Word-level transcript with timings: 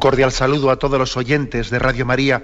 Cordial 0.00 0.32
saludo 0.32 0.70
a 0.70 0.78
todos 0.78 0.98
los 0.98 1.16
oyentes 1.18 1.68
de 1.68 1.78
Radio 1.78 2.06
María. 2.06 2.42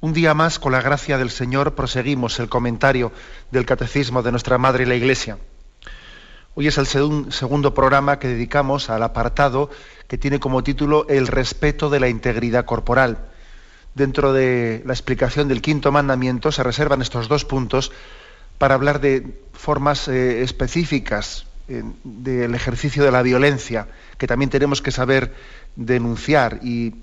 Un 0.00 0.12
día 0.12 0.34
más, 0.34 0.58
con 0.58 0.72
la 0.72 0.82
gracia 0.82 1.16
del 1.16 1.30
Señor, 1.30 1.74
proseguimos 1.74 2.38
el 2.38 2.50
comentario 2.50 3.10
del 3.50 3.64
Catecismo 3.64 4.22
de 4.22 4.30
nuestra 4.30 4.58
Madre 4.58 4.86
la 4.86 4.94
Iglesia. 4.94 5.38
Hoy 6.54 6.68
es 6.68 6.76
el 6.76 6.86
segundo 6.86 7.72
programa 7.72 8.18
que 8.18 8.28
dedicamos 8.28 8.90
al 8.90 9.02
apartado 9.02 9.70
que 10.08 10.18
tiene 10.18 10.40
como 10.40 10.62
título 10.62 11.06
El 11.08 11.26
respeto 11.26 11.88
de 11.88 12.00
la 12.00 12.08
integridad 12.08 12.66
corporal. 12.66 13.30
Dentro 13.94 14.34
de 14.34 14.82
la 14.84 14.92
explicación 14.92 15.48
del 15.48 15.62
quinto 15.62 15.90
mandamiento 15.90 16.52
se 16.52 16.62
reservan 16.62 17.00
estos 17.00 17.28
dos 17.28 17.46
puntos 17.46 17.92
para 18.58 18.74
hablar 18.74 19.00
de 19.00 19.40
formas 19.54 20.06
eh, 20.06 20.42
específicas 20.42 21.46
eh, 21.68 21.82
del 22.04 22.54
ejercicio 22.54 23.04
de 23.04 23.10
la 23.10 23.22
violencia, 23.22 23.88
que 24.18 24.26
también 24.26 24.50
tenemos 24.50 24.82
que 24.82 24.90
saber 24.90 25.32
denunciar 25.76 26.60
y, 26.62 26.94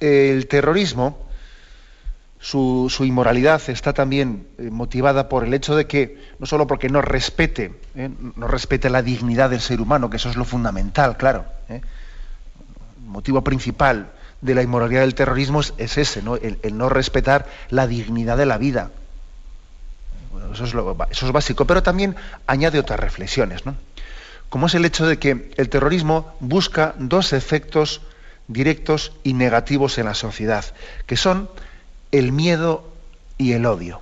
El 0.00 0.46
terrorismo, 0.48 1.18
su, 2.38 2.90
inmoralidad 3.00 3.62
está 3.68 3.92
también 3.92 4.46
eh, 4.58 4.68
motivada 4.70 5.28
por 5.28 5.44
el 5.44 5.54
hecho 5.54 5.74
de 5.76 5.86
que, 5.86 6.22
no 6.38 6.46
solo 6.46 6.66
porque 6.66 6.88
no 6.88 7.00
respete, 7.00 7.72
eh, 7.94 8.10
no 8.36 8.46
respete 8.46 8.90
la 8.90 9.02
dignidad 9.02 9.50
del 9.50 9.60
ser 9.60 9.80
humano, 9.80 10.10
que 10.10 10.18
eso 10.18 10.28
es 10.28 10.36
lo 10.36 10.44
fundamental, 10.44 11.16
claro. 11.16 11.46
Eh. 11.68 11.80
El 12.98 13.08
motivo 13.08 13.42
principal 13.42 14.12
de 14.40 14.54
la 14.54 14.62
inmoralidad 14.62 15.00
del 15.00 15.14
terrorismo 15.14 15.60
es, 15.60 15.98
ese, 15.98 16.22
¿no? 16.22 16.36
El, 16.36 16.58
no 16.76 16.88
respetar 16.90 17.46
la 17.70 17.86
dignidad 17.86 18.36
de 18.36 18.46
la 18.46 18.58
vida. 18.58 18.90
eso, 20.52 20.64
es 20.64 20.74
lo, 20.74 20.96
eso 21.10 21.26
es 21.26 21.32
básico, 21.32 21.64
pero 21.64 21.82
también 21.82 22.14
añade 22.46 22.78
otras 22.78 23.00
reflexiones, 23.00 23.64
¿no? 23.64 23.74
Como 24.54 24.68
es 24.68 24.74
el 24.76 24.84
hecho 24.84 25.04
de 25.04 25.18
que 25.18 25.50
el 25.56 25.68
terrorismo 25.68 26.32
busca 26.38 26.94
dos 26.96 27.32
efectos 27.32 28.02
directos 28.46 29.10
y 29.24 29.32
negativos 29.32 29.98
en 29.98 30.04
la 30.04 30.14
sociedad, 30.14 30.64
que 31.06 31.16
son 31.16 31.50
el 32.12 32.30
miedo 32.30 32.88
y 33.36 33.54
el 33.54 33.66
odio. 33.66 34.00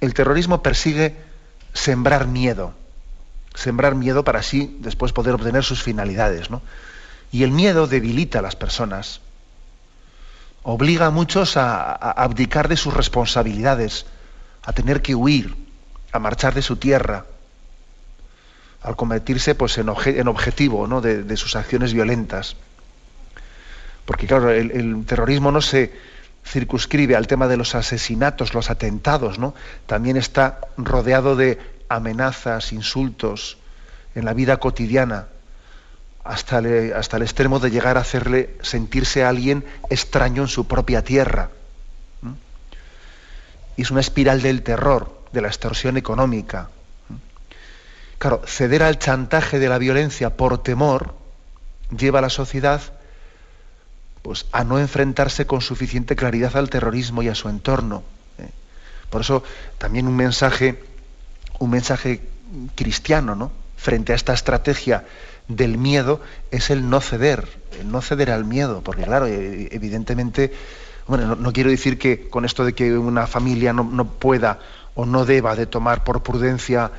El 0.00 0.14
terrorismo 0.14 0.64
persigue 0.64 1.14
sembrar 1.72 2.26
miedo, 2.26 2.74
sembrar 3.54 3.94
miedo 3.94 4.24
para 4.24 4.40
así 4.40 4.76
después 4.80 5.12
poder 5.12 5.36
obtener 5.36 5.62
sus 5.62 5.80
finalidades. 5.80 6.48
Y 7.30 7.44
el 7.44 7.52
miedo 7.52 7.86
debilita 7.86 8.40
a 8.40 8.42
las 8.42 8.56
personas, 8.56 9.20
obliga 10.64 11.06
a 11.06 11.10
muchos 11.10 11.56
a, 11.56 11.92
a 11.92 12.10
abdicar 12.24 12.66
de 12.66 12.76
sus 12.76 12.92
responsabilidades, 12.92 14.06
a 14.64 14.72
tener 14.72 15.02
que 15.02 15.14
huir, 15.14 15.54
a 16.10 16.18
marchar 16.18 16.52
de 16.52 16.62
su 16.62 16.78
tierra, 16.78 17.26
al 18.82 18.96
convertirse 18.96 19.54
pues, 19.54 19.78
en, 19.78 19.88
objetivo 19.88 21.00
de, 21.00 21.36
sus 21.36 21.56
acciones 21.56 21.92
violentas. 21.92 22.56
Porque 24.04 24.26
claro, 24.26 24.50
el, 24.50 25.04
terrorismo 25.04 25.50
no 25.50 25.60
se 25.60 25.92
circunscribe 26.44 27.16
al 27.16 27.26
tema 27.26 27.48
de 27.48 27.56
los 27.56 27.74
asesinatos, 27.74 28.54
los 28.54 28.70
atentados, 28.70 29.38
¿no? 29.38 29.54
También 29.86 30.16
está 30.16 30.60
rodeado 30.76 31.36
de 31.36 31.58
amenazas, 31.88 32.72
insultos 32.72 33.58
en 34.14 34.24
la 34.24 34.32
vida 34.32 34.56
cotidiana, 34.58 35.26
hasta, 36.24 36.62
hasta 36.96 37.16
el 37.16 37.22
extremo 37.22 37.58
de 37.58 37.70
llegar 37.70 37.98
a 37.98 38.00
hacerle 38.00 38.56
sentirse 38.62 39.24
a 39.24 39.28
alguien 39.28 39.64
extraño 39.90 40.42
en 40.42 40.48
su 40.48 40.66
propia 40.66 41.02
tierra. 41.02 41.50
Y 43.76 43.82
es 43.82 43.90
una 43.90 44.00
espiral 44.00 44.42
del 44.42 44.62
terror, 44.62 45.22
de 45.32 45.40
la 45.40 45.48
extorsión 45.48 45.96
económica, 45.96 46.70
Claro, 48.18 48.42
ceder 48.46 48.82
al 48.82 48.98
chantaje 48.98 49.58
de 49.58 49.68
la 49.68 49.78
violencia 49.78 50.36
por 50.36 50.62
temor 50.62 51.14
lleva 51.96 52.18
a 52.18 52.22
la 52.22 52.30
sociedad 52.30 52.82
pues, 54.22 54.46
a 54.52 54.64
no 54.64 54.78
enfrentarse 54.78 55.46
con 55.46 55.60
suficiente 55.60 56.16
claridad 56.16 56.56
al 56.56 56.68
terrorismo 56.68 57.22
y 57.22 57.28
a 57.28 57.34
su 57.34 57.48
entorno. 57.48 58.02
¿eh? 58.38 58.50
Por 59.08 59.20
eso 59.20 59.44
también 59.78 60.08
un 60.08 60.16
mensaje, 60.16 60.82
un 61.60 61.70
mensaje 61.70 62.20
cristiano, 62.74 63.36
¿no? 63.36 63.52
Frente 63.76 64.12
a 64.12 64.16
esta 64.16 64.32
estrategia 64.32 65.06
del 65.46 65.78
miedo 65.78 66.20
es 66.50 66.70
el 66.70 66.90
no 66.90 67.00
ceder, 67.00 67.48
el 67.80 67.90
no 67.90 68.02
ceder 68.02 68.32
al 68.32 68.44
miedo, 68.44 68.82
porque 68.82 69.04
claro, 69.04 69.26
e, 69.26 69.68
evidentemente, 69.70 70.52
bueno, 71.06 71.36
no, 71.36 71.52
quiero 71.52 71.70
decir 71.70 71.98
que 71.98 72.28
con 72.28 72.44
esto 72.44 72.64
de 72.64 72.74
que 72.74 72.98
una 72.98 73.28
familia 73.28 73.72
no, 73.72 73.84
no 73.84 74.06
pueda 74.06 74.58
o 74.94 75.06
no 75.06 75.24
deba 75.24 75.54
de 75.54 75.66
tomar 75.66 76.02
por 76.02 76.22
prudencia 76.22 76.90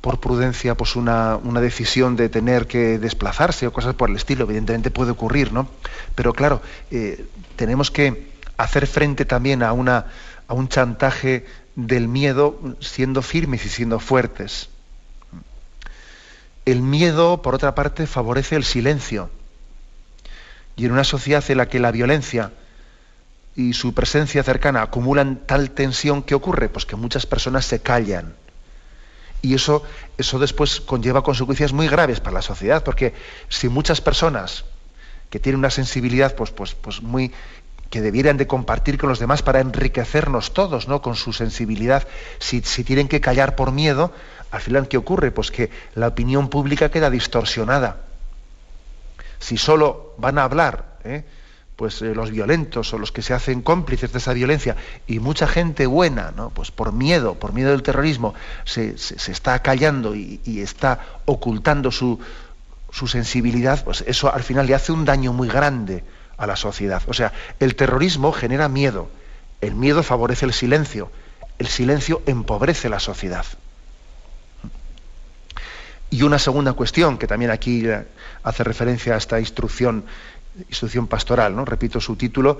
por 0.00 0.20
prudencia 0.20 0.76
pues 0.76 0.96
una, 0.96 1.38
decisión 1.60 2.16
de 2.16 2.28
tener 2.28 2.66
que 2.66 2.98
desplazarse 2.98 3.66
o 3.66 3.72
cosas 3.72 3.94
por 3.94 4.08
el 4.08 4.16
estilo, 4.16 4.44
evidentemente 4.44 4.90
puede 4.90 5.10
ocurrir, 5.10 5.52
¿no? 5.52 5.68
Pero 6.14 6.32
claro, 6.32 6.62
eh, 6.90 7.26
tenemos 7.56 7.90
que 7.90 8.30
hacer 8.56 8.86
frente 8.86 9.24
también 9.24 9.62
a, 9.62 9.72
una, 9.72 10.06
a 10.48 10.54
un 10.54 10.68
chantaje 10.68 11.46
del 11.76 12.08
miedo 12.08 12.58
siendo 12.80 13.20
firmes 13.22 13.64
y 13.66 13.68
siendo 13.68 14.00
fuertes. 14.00 14.70
El 16.64 16.82
miedo, 16.82 17.42
por 17.42 17.54
otra 17.54 17.74
parte, 17.74 18.06
favorece 18.06 18.56
el 18.56 18.64
silencio. 18.64 19.30
Y 20.76 20.86
en 20.86 20.92
una 20.92 21.04
sociedad 21.04 21.44
en 21.48 21.58
la 21.58 21.68
que 21.68 21.80
la 21.80 21.90
violencia 21.90 22.52
y 23.54 23.74
su 23.74 23.92
presencia 23.92 24.42
cercana 24.42 24.82
acumulan 24.82 25.40
tal 25.44 25.72
tensión, 25.72 26.22
¿qué 26.22 26.34
ocurre? 26.34 26.68
Pues 26.68 26.86
que 26.86 26.96
muchas 26.96 27.26
personas 27.26 27.66
se 27.66 27.80
callan 27.80 28.34
y 29.42 29.54
eso, 29.54 29.82
eso 30.18 30.38
después 30.38 30.80
conlleva 30.80 31.22
consecuencias 31.22 31.72
muy 31.72 31.88
graves 31.88 32.20
para 32.20 32.34
la 32.34 32.42
sociedad, 32.42 32.84
porque 32.84 33.14
si 33.48 33.68
muchas 33.68 34.00
personas 34.00 34.64
que 35.30 35.38
tienen 35.38 35.58
una 35.58 35.70
sensibilidad 35.70 36.34
pues, 36.34 36.50
pues, 36.50 36.74
pues 36.74 37.02
muy 37.02 37.32
que 37.90 38.00
debieran 38.00 38.36
de 38.36 38.46
compartir 38.46 38.98
con 38.98 39.08
los 39.08 39.18
demás 39.18 39.42
para 39.42 39.60
enriquecernos 39.60 40.54
todos, 40.54 40.86
¿no? 40.86 41.02
Con 41.02 41.16
su 41.16 41.32
sensibilidad. 41.32 42.06
Si, 42.38 42.60
tienen 42.60 43.08
que 43.08 43.20
callar 43.20 43.56
por 43.56 43.72
miedo, 43.72 44.12
al 44.52 44.60
final, 44.60 44.86
¿qué 44.86 44.96
ocurre? 44.96 45.32
Pues 45.32 45.50
que 45.50 45.70
la 45.96 46.06
opinión 46.06 46.48
pública 46.48 46.90
queda 46.90 47.10
distorsionada. 47.10 48.02
Si 49.40 49.56
solo 49.56 50.14
van 50.18 50.38
a 50.38 50.44
hablar, 50.44 50.98
¿eh? 51.02 51.24
Pues 51.80 52.02
eh, 52.02 52.14
los 52.14 52.30
violentos 52.30 52.92
o 52.92 52.98
los 52.98 53.10
que 53.10 53.22
se 53.22 53.32
hacen 53.32 53.62
cómplices 53.62 54.12
de 54.12 54.18
esa 54.18 54.34
violencia 54.34 54.76
y 55.06 55.18
mucha 55.18 55.46
gente 55.46 55.86
buena, 55.86 56.30
¿no? 56.30 56.50
pues 56.50 56.70
por 56.70 56.92
miedo, 56.92 57.36
por 57.36 57.54
miedo 57.54 57.70
del 57.70 57.82
terrorismo, 57.82 58.34
se, 58.66 58.96
está 58.96 59.58
callando 59.60 60.14
y, 60.14 60.60
está 60.60 61.00
ocultando 61.24 61.90
su, 61.90 62.20
su 62.92 63.06
sensibilidad, 63.06 63.82
pues 63.82 64.04
eso 64.06 64.30
al 64.30 64.42
final 64.42 64.66
le 64.66 64.74
hace 64.74 64.92
un 64.92 65.06
daño 65.06 65.32
muy 65.32 65.48
grande 65.48 66.04
a 66.36 66.46
la 66.46 66.54
sociedad. 66.54 67.00
O 67.06 67.14
sea, 67.14 67.32
el 67.60 67.74
terrorismo 67.74 68.30
genera 68.32 68.68
miedo, 68.68 69.08
el 69.62 69.74
miedo 69.74 70.02
favorece 70.02 70.44
el 70.44 70.52
silencio, 70.52 71.10
el 71.58 71.68
silencio 71.68 72.20
empobrece 72.26 72.90
la 72.90 73.00
sociedad. 73.00 73.46
Y 76.10 76.24
una 76.24 76.38
segunda 76.38 76.74
cuestión, 76.74 77.16
que 77.16 77.26
también 77.26 77.52
aquí 77.52 77.86
hace 78.42 78.64
referencia 78.64 79.14
a 79.14 79.16
esta 79.16 79.40
instrucción, 79.40 80.04
instrucción 80.68 81.06
pastoral, 81.06 81.54
¿no? 81.54 81.64
repito 81.64 82.00
su 82.00 82.16
título, 82.16 82.58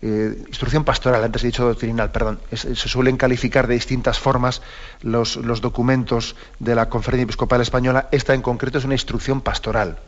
eh, 0.00 0.44
instrucción 0.46 0.84
pastoral, 0.84 1.24
antes 1.24 1.42
he 1.42 1.46
dicho 1.46 1.66
doctrinal, 1.66 2.12
perdón, 2.12 2.38
se 2.52 2.74
suelen 2.76 3.16
calificar 3.16 3.66
de 3.66 3.74
distintas 3.74 4.18
formas 4.18 4.62
los, 5.02 5.36
los, 5.36 5.60
documentos 5.60 6.36
de 6.60 6.74
la 6.76 6.88
Conferencia 6.88 7.24
Episcopal 7.24 7.60
Española. 7.60 8.08
Esta 8.12 8.34
en 8.34 8.42
concreto 8.42 8.78
es 8.78 8.84
una 8.84 8.94
instrucción 8.94 9.40
pastoral, 9.40 9.98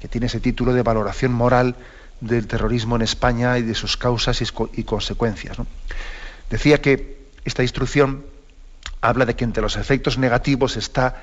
que 0.00 0.08
tiene 0.08 0.26
ese 0.26 0.40
título 0.40 0.72
de 0.72 0.82
valoración 0.82 1.32
moral 1.32 1.76
del 2.20 2.46
terrorismo 2.46 2.96
en 2.96 3.02
España 3.02 3.58
y 3.58 3.62
de 3.62 3.74
sus 3.74 3.96
causas 3.96 4.40
y, 4.40 4.84
consecuencias. 4.84 5.56
Decía 6.50 6.80
que 6.80 7.18
esta 7.44 7.62
instrucción 7.62 8.24
habla 9.00 9.26
de 9.26 9.34
que 9.34 9.44
entre 9.44 9.62
los 9.62 9.76
efectos 9.76 10.18
negativos 10.18 10.76
está 10.76 11.22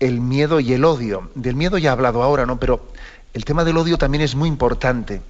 el 0.00 0.20
miedo 0.20 0.58
y 0.58 0.72
el 0.72 0.84
odio. 0.84 1.30
Del 1.34 1.54
miedo 1.54 1.78
ya 1.78 1.90
he 1.90 1.92
hablado 1.92 2.22
ahora, 2.22 2.46
¿no? 2.46 2.58
Pero 2.58 2.88
el 3.32 3.44
tema 3.44 3.64
del 3.64 3.76
odio 3.76 3.98
también 3.98 4.22
es 4.22 4.34
muy 4.34 4.48
importante, 4.48 5.22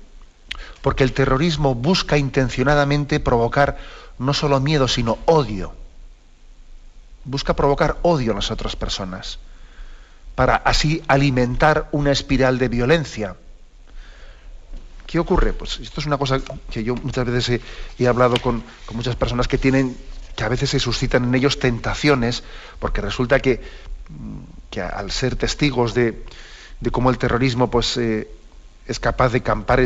porque 0.80 1.04
el 1.04 1.12
terrorismo 1.12 1.74
busca 1.74 2.18
intencionadamente 2.18 3.20
provocar 3.20 3.78
no 4.18 4.34
solo 4.34 4.60
miedo, 4.60 4.88
sino 4.88 5.18
odio. 5.26 5.72
Busca 7.24 7.54
provocar 7.54 7.98
odio 8.02 8.32
en 8.32 8.36
las 8.36 8.50
otras 8.50 8.74
personas, 8.74 9.38
para 10.34 10.56
así 10.56 11.02
alimentar 11.06 11.88
una 11.92 12.10
espiral 12.10 12.58
de 12.58 12.68
violencia. 12.68 13.36
¿Qué 15.06 15.18
ocurre? 15.18 15.52
Pues 15.52 15.78
esto 15.78 16.00
es 16.00 16.06
una 16.06 16.18
cosa 16.18 16.40
que 16.70 16.82
yo 16.82 16.96
muchas 16.96 17.26
veces 17.26 17.60
he, 17.98 18.08
hablado 18.08 18.36
con, 18.38 18.64
muchas 18.92 19.14
personas 19.14 19.46
que 19.46 19.58
tienen, 19.58 19.96
que 20.34 20.42
a 20.42 20.48
veces 20.48 20.70
se 20.70 20.80
suscitan 20.80 21.24
en 21.24 21.34
ellos 21.34 21.60
tentaciones, 21.60 22.42
porque 22.80 23.00
resulta 23.00 23.38
que, 23.38 23.60
que 24.70 24.80
al 24.80 25.12
ser 25.12 25.36
testigos 25.36 25.94
de, 25.94 26.24
cómo 26.90 27.10
el 27.10 27.18
terrorismo 27.18 27.70
pues, 27.70 27.96
eh, 27.96 28.28
es 28.86 28.98
capaz 28.98 29.30
de 29.30 29.42
campar 29.42 29.80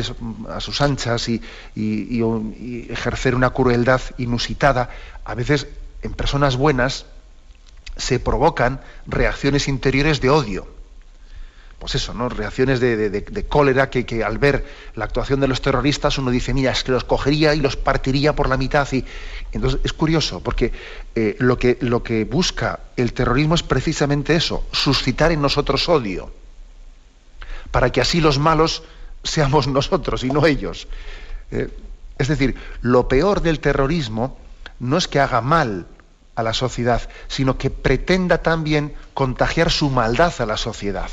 a 0.49 0.61
sus 0.61 0.81
anchas 0.81 1.29
y, 1.29 1.43
y, 1.75 2.87
ejercer 2.91 3.35
una 3.35 3.51
crueldad 3.51 4.01
inusitada, 4.19 4.91
a 5.25 5.35
veces 5.35 5.67
en 6.03 6.13
personas 6.15 6.57
buenas 6.57 7.07
se 7.97 8.21
provocan 8.21 8.81
reacciones 9.07 9.69
interiores 9.69 10.21
de 10.21 10.31
odio 10.31 10.77
pues 11.79 11.95
eso, 11.95 12.15
¿no? 12.15 12.29
reacciones 12.29 12.81
de, 12.81 13.47
cólera 13.49 13.91
que, 13.91 14.25
al 14.25 14.39
ver 14.39 14.65
la 14.95 15.05
actuación 15.05 15.41
de 15.41 15.49
los 15.49 15.61
terroristas 15.61 16.17
uno 16.17 16.31
dice, 16.31 16.55
mira, 16.55 16.73
es 16.73 16.83
que 16.83 16.93
los 16.93 17.05
cogería 17.05 17.55
y 17.55 17.61
los 17.61 17.77
partiría 17.77 18.35
por 18.35 18.49
la 18.49 18.57
mitad. 18.57 18.89
Y, 18.93 19.05
entonces 19.53 19.81
es 19.85 19.93
curioso, 19.93 20.41
porque 20.41 20.73
eh, 21.15 21.37
que, 21.59 21.79
lo 21.83 22.03
que 22.03 22.25
busca 22.25 22.81
el 22.97 23.13
terrorismo 23.13 23.55
es 23.55 23.63
precisamente 23.63 24.35
eso, 24.35 24.65
suscitar 24.73 25.33
en 25.33 25.43
nosotros 25.43 25.89
odio, 25.89 26.33
para 27.71 27.91
que 27.91 28.01
así 28.01 28.21
los 28.21 28.39
malos 28.39 28.83
seamos 29.23 29.67
nosotros 29.69 30.25
y 30.25 30.31
no 30.31 30.47
ellos. 30.47 30.89
Eh, 31.51 31.71
es 32.19 32.29
decir, 32.29 32.57
lo 32.81 33.09
peor 33.09 33.43
del 33.43 33.61
terrorismo 33.61 34.39
no 34.81 34.97
es 34.97 35.09
que 35.09 35.21
haga 35.21 35.41
mal 35.41 35.87
a 36.35 36.43
la 36.43 36.53
sociedad, 36.53 37.09
sino 37.29 37.57
que 37.57 37.71
pretenda 37.71 38.39
también 38.39 38.95
contagiar 39.15 39.71
su 39.71 39.91
maldad 39.91 40.33
a 40.39 40.47
la 40.47 40.57
sociedad 40.57 41.11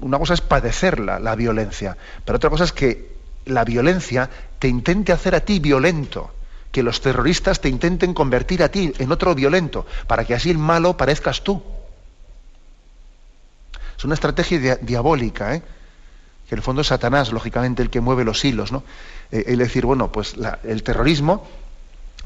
una 0.00 0.18
cosa 0.18 0.34
es 0.34 0.40
padecerla, 0.40 1.18
la 1.18 1.34
violencia, 1.34 1.96
pero 2.24 2.36
otra 2.36 2.50
cosa 2.50 2.64
es 2.64 2.72
que 2.72 3.16
la 3.46 3.64
violencia 3.64 4.30
te 4.58 4.68
intente 4.68 5.12
hacer 5.12 5.34
a 5.34 5.40
ti 5.40 5.58
violento, 5.58 6.32
que 6.70 6.82
los 6.82 7.00
terroristas 7.00 7.60
te 7.60 7.68
intenten 7.68 8.14
convertir 8.14 8.62
a 8.62 8.68
ti 8.68 8.92
en 8.98 9.10
otro 9.10 9.34
violento, 9.34 9.86
para 10.06 10.24
que 10.24 10.34
así 10.34 10.50
el 10.50 10.58
malo 10.58 10.96
parezcas 10.96 11.42
tú. 11.42 11.62
Es 13.98 14.04
una 14.04 14.14
estrategia 14.14 14.76
diabólica, 14.76 15.56
¿eh? 15.56 15.62
que 16.48 16.54
en 16.54 16.58
el 16.58 16.62
fondo 16.62 16.82
es 16.82 16.86
Satanás, 16.86 17.32
lógicamente, 17.32 17.82
el 17.82 17.90
que 17.90 18.00
mueve 18.00 18.24
los 18.24 18.44
hilos. 18.44 18.70
¿no? 18.70 18.84
Eh, 19.32 19.44
es 19.48 19.58
decir, 19.58 19.84
bueno, 19.84 20.12
pues 20.12 20.36
el 20.62 20.82
terrorismo 20.84 21.44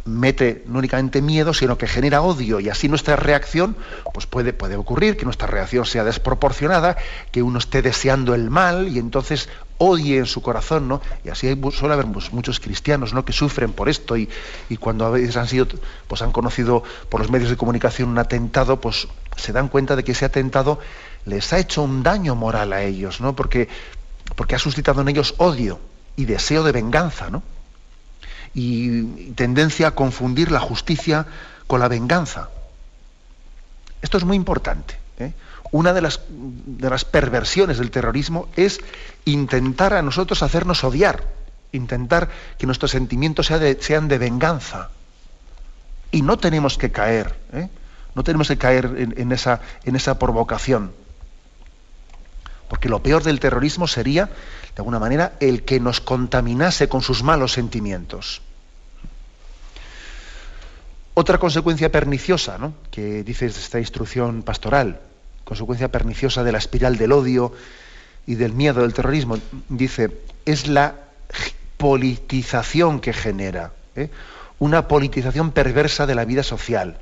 mete 0.04 0.64
no 0.66 0.78
únicamente 0.78 1.22
miedo, 1.22 1.54
sino 1.54 1.78
que 1.78 1.86
genera 1.86 2.22
odio 2.22 2.58
y 2.60 2.69
así 2.69 2.88
nuestra 2.88 3.16
reacción, 3.16 3.76
pues 4.12 4.26
puede, 4.26 4.52
puede 4.52 4.76
ocurrir 4.76 5.16
que 5.16 5.24
nuestra 5.24 5.46
reacción 5.46 5.86
sea 5.86 6.04
desproporcionada, 6.04 6.96
que 7.30 7.42
uno 7.42 7.58
esté 7.58 7.82
deseando 7.82 8.34
el 8.34 8.50
mal 8.50 8.88
y 8.88 8.98
entonces 8.98 9.48
odie 9.78 10.18
en 10.18 10.26
su 10.26 10.42
corazón, 10.42 10.88
¿no? 10.88 11.00
Y 11.25 11.28
así 11.28 11.58
suele 11.72 11.94
haber 11.94 12.06
muchos 12.06 12.60
cristianos, 12.60 13.12
¿no? 13.14 13.25
Que 13.25 13.32
sufren 13.32 13.72
por 13.72 13.88
esto 13.88 14.16
y, 14.16 14.28
cuando 14.78 15.06
a 15.06 15.10
veces 15.10 15.36
han 15.36 15.48
sido, 15.48 15.66
pues 16.06 16.22
han 16.22 16.32
conocido 16.32 16.82
por 17.08 17.20
los 17.20 17.30
medios 17.30 17.50
de 17.50 17.56
comunicación 17.56 18.08
un 18.08 18.18
atentado, 18.18 18.80
pues 18.80 19.08
se 19.36 19.52
dan 19.52 19.68
cuenta 19.68 19.96
de 19.96 20.04
que 20.04 20.12
ese 20.12 20.25
atentado 20.25 20.78
les 21.25 21.52
ha 21.52 21.59
hecho 21.59 21.83
un 21.83 22.02
daño 22.02 22.35
moral 22.35 22.73
a 22.73 22.83
ellos, 22.83 23.21
¿no? 23.21 23.35
Porque, 23.35 23.69
porque 24.35 24.55
ha 24.55 24.59
suscitado 24.59 25.00
en 25.00 25.09
ellos 25.09 25.35
odio 25.38 25.79
y 26.17 26.25
deseo 26.25 26.62
de 26.62 26.73
venganza, 26.73 27.31
¿no? 27.31 27.43
y 28.55 29.31
tendencia 29.33 29.88
a 29.88 29.91
confundir 29.93 30.50
la 30.50 30.61
justicia 30.61 31.26
con 31.67 31.81
la 31.81 31.88
venganza. 31.88 32.50
Esto 34.02 34.19
es 34.19 34.25
muy 34.25 34.37
importante. 34.37 34.97
¿eh? 35.19 35.33
Una 35.71 35.93
de 35.93 36.02
las, 36.02 36.21
de 36.29 36.91
las 36.91 37.05
perversiones 37.05 37.79
del 37.79 37.91
terrorismo 37.91 38.49
es 38.57 38.81
intentar 39.25 39.95
a 39.95 40.02
nosotros 40.02 40.43
hacernos 40.43 40.85
odiar, 40.85 41.25
intentar 41.73 42.29
que 42.59 42.67
nuestros 42.67 42.91
sentimientos 42.91 43.50
sean 43.81 44.09
de 44.09 44.19
venganza. 44.19 44.91
Y 46.11 46.21
no 46.21 46.37
tenemos 46.37 46.76
que 46.76 46.93
caer, 46.93 47.38
¿eh? 47.52 47.69
no 48.14 48.23
tenemos 48.23 48.49
que 48.49 48.59
caer 48.59 49.14
en, 49.17 49.33
esa, 49.33 49.61
en 49.85 49.97
esa 49.97 50.19
provocación. 50.19 50.93
Porque 52.73 52.88
lo 52.88 53.02
peor 53.02 53.23
del 53.23 53.38
terrorismo 53.38 53.87
sería, 53.87 54.25
de 54.25 54.79
alguna 54.79 54.99
manera, 54.99 55.35
el 55.41 55.62
que 55.62 55.79
nos 55.79 56.00
contaminase 56.00 56.88
con 56.88 57.02
sus 57.02 57.23
malos 57.23 57.52
sentimientos. 57.52 58.41
Otra 61.12 61.37
consecuencia 61.37 61.93
perniciosa, 61.93 62.57
¿no? 62.57 62.73
que 62.91 63.25
dice 63.25 63.45
esta 63.45 63.79
instrucción 63.79 64.43
pastoral, 64.43 65.02
consecuencia 65.45 65.93
perniciosa 65.93 66.45
de 66.45 66.52
la 66.52 66.57
espiral 66.57 66.97
del 66.97 67.12
odio 67.12 67.52
y 68.25 68.37
del 68.37 68.55
miedo 68.55 68.81
del 68.81 68.95
terrorismo, 68.95 69.37
dice, 69.69 70.23
es 70.47 70.67
la 70.67 70.95
politización 71.76 73.00
que 73.00 73.12
genera, 73.12 73.75
¿eh? 73.97 74.09
una 74.59 74.88
politización 74.88 75.52
perversa 75.52 76.07
de 76.07 76.14
la 76.14 76.25
vida 76.25 76.43
social. 76.43 76.97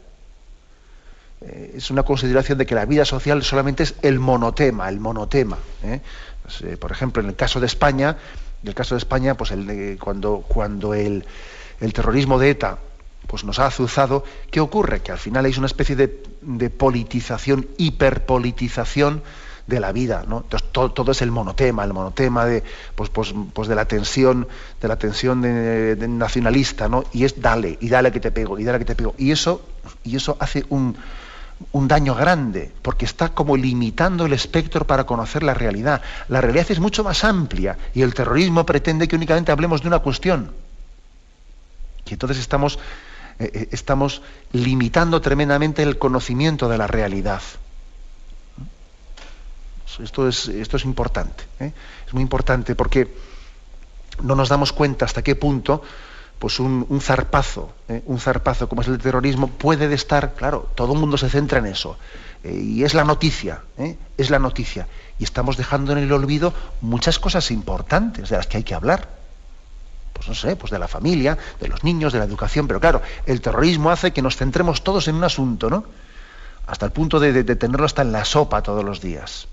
Eh, 1.42 1.75
es 1.76 1.90
una 1.90 2.02
consideración 2.02 2.59
de 2.59 2.66
que 2.66 2.75
la 2.75 2.85
vida 2.85 3.04
social 3.04 3.42
solamente 3.42 3.82
es 3.82 3.94
el 4.02 4.18
monotema, 4.18 4.88
el 4.88 5.00
monotema. 5.00 5.59
¿eh? 5.82 6.00
Pues, 6.42 6.61
eh, 6.62 6.76
por 6.76 6.92
ejemplo, 6.92 7.23
en 7.23 7.28
el 7.28 7.37
caso 7.37 7.61
de 7.61 7.66
España, 7.66 8.16
en 8.62 8.68
el 8.68 8.75
caso 8.75 8.94
de 8.94 8.99
España, 8.99 9.37
pues 9.37 9.50
el, 9.50 9.99
cuando, 9.99 10.44
cuando 10.47 10.94
el, 10.94 11.25
el, 11.80 11.92
terrorismo 11.92 12.38
de 12.38 12.50
ETA 12.50 12.78
pues 13.26 13.44
nos 13.44 13.59
ha 13.61 13.66
azuzado, 13.66 14.25
¿qué 14.50 14.61
ocurre? 14.61 15.02
Que 15.02 15.12
al 15.12 15.18
final 15.18 15.44
hay 15.44 15.54
una 15.56 15.66
especie 15.66 15.94
de, 15.94 16.23
de 16.42 16.68
politización, 16.68 17.68
hiperpolitización 17.76 19.23
de 19.70 19.80
la 19.80 19.92
vida, 19.92 20.25
¿no? 20.26 20.40
Entonces 20.40 20.68
todo, 20.73 21.12
es 21.12 21.23
el 21.23 21.30
monotema, 21.30 21.85
el 21.85 21.94
monotema 21.94 22.44
de, 22.44 22.62
pues, 22.94 23.09
pues, 23.09 23.32
pues 23.54 23.68
de 23.68 23.75
la 23.75 23.87
tensión, 23.87 24.47
de 24.80 24.88
la 24.88 24.99
tensión 24.99 25.40
de, 25.40 25.97
nacionalista, 26.09 26.88
¿no? 26.88 27.04
Y 27.12 27.25
es 27.25 27.40
dale, 27.40 27.78
y 27.80 27.88
dale 27.88 28.12
que 28.12 28.20
te 28.20 28.32
pego, 28.32 28.59
y 28.59 28.64
dale 28.64 28.80
que 28.80 28.85
te 28.85 28.97
pego. 28.97 29.14
Y 29.16 29.30
eso, 29.30 29.62
y 30.04 30.16
eso 30.16 30.37
hace 30.40 30.64
un, 30.68 30.97
un 31.73 31.88
daño 31.88 32.14
grande, 32.14 32.73
porque 32.83 33.05
está 33.05 33.31
como 33.31 33.57
limitando 33.57 34.26
el 34.26 34.33
espectro 34.33 34.87
para 34.87 35.05
conocer 35.05 35.43
la 35.43 35.55
realidad. 35.55 36.02
La 36.29 36.40
realidad 36.40 36.67
es 36.71 36.81
mucho 36.81 37.05
más 37.05 37.25
amplia 37.25 37.76
y 37.95 38.02
el 38.02 38.14
terrorismo 38.14 38.64
pretende 38.67 39.07
que 39.07 39.17
únicamente 39.17 39.52
hablemos 39.52 39.83
de 39.83 39.88
una 39.88 40.00
cuestión. 40.00 40.52
Y 42.07 42.14
entonces 42.14 42.38
estamos, 42.38 42.79
eh, 43.38 43.50
eh, 43.52 43.69
estamos 43.73 44.23
limitando 44.52 45.21
tremendamente 45.21 45.83
el 45.83 45.99
conocimiento 45.99 46.69
de 46.69 46.79
la 46.79 46.87
realidad. 46.87 47.43
Esto 50.02 50.29
es, 50.29 50.49
esto 50.49 50.76
es 50.79 50.85
importante, 50.85 51.45
¿eh? 51.59 51.73
es 52.07 52.14
muy 52.14 52.23
importante 52.23 52.75
porque 52.75 53.12
no 54.23 54.35
nos 54.35 54.49
damos 54.49 54.73
cuenta 54.73 55.05
hasta 55.05 55.23
qué 55.23 55.37
punto 55.37 55.83
pues 56.40 56.59
un, 56.59 57.00
zarpazo, 57.02 57.70
¿eh? 57.87 58.02
un 58.06 58.18
zarpazo 58.18 58.66
como 58.66 58.80
es 58.80 58.88
el 58.88 58.97
terrorismo, 58.97 59.49
puede 59.49 59.92
estar, 59.92 60.32
claro, 60.32 60.70
todo 60.75 60.94
el 60.94 60.99
mundo 60.99 61.18
se 61.18 61.28
centra 61.28 61.59
en 61.59 61.66
eso. 61.66 61.99
Eh, 62.42 62.54
y 62.54 62.82
es 62.82 62.94
la 62.94 63.04
noticia, 63.04 63.61
¿eh? 63.76 63.99
es 64.16 64.30
la 64.30 64.38
noticia. 64.38 64.88
Y 65.18 65.25
estamos 65.25 65.59
dejando 65.59 65.92
en 65.92 65.99
el 65.99 66.11
olvido 66.11 66.54
muchas 66.80 67.18
cosas 67.18 67.50
importantes 67.50 68.30
de 68.30 68.38
las 68.38 68.47
que 68.47 68.56
hay 68.56 68.62
que 68.62 68.75
hablar. 68.75 69.06
Pues 70.14 70.28
no 70.28 70.35
sé, 70.35 70.56
pues 70.56 70.73
de 70.73 70.78
la 70.78 70.88
familia, 70.88 71.37
de 71.61 71.68
los 71.68 71.85
niños, 71.85 72.11
de 72.14 72.20
la 72.20 72.25
educación, 72.25 72.66
pero 72.66 72.80
claro, 72.80 73.02
el 73.26 73.42
terrorismo 73.42 73.90
hace 73.90 74.12
que 74.12 74.23
nos 74.23 74.37
centremos 74.37 74.82
todos 74.82 75.09
en 75.09 75.16
un 75.16 75.25
asunto, 75.25 75.68
¿no? 75.68 75.85
Hasta 76.66 76.87
el 76.87 76.92
punto 76.92 77.20
de 77.20 77.44
tenerlo 77.44 77.85
hasta 77.85 78.00
en 78.00 78.12
la 78.12 78.25
sopa 78.25 78.62
todos 78.62 78.82
los 78.82 79.02
días. 79.02 79.47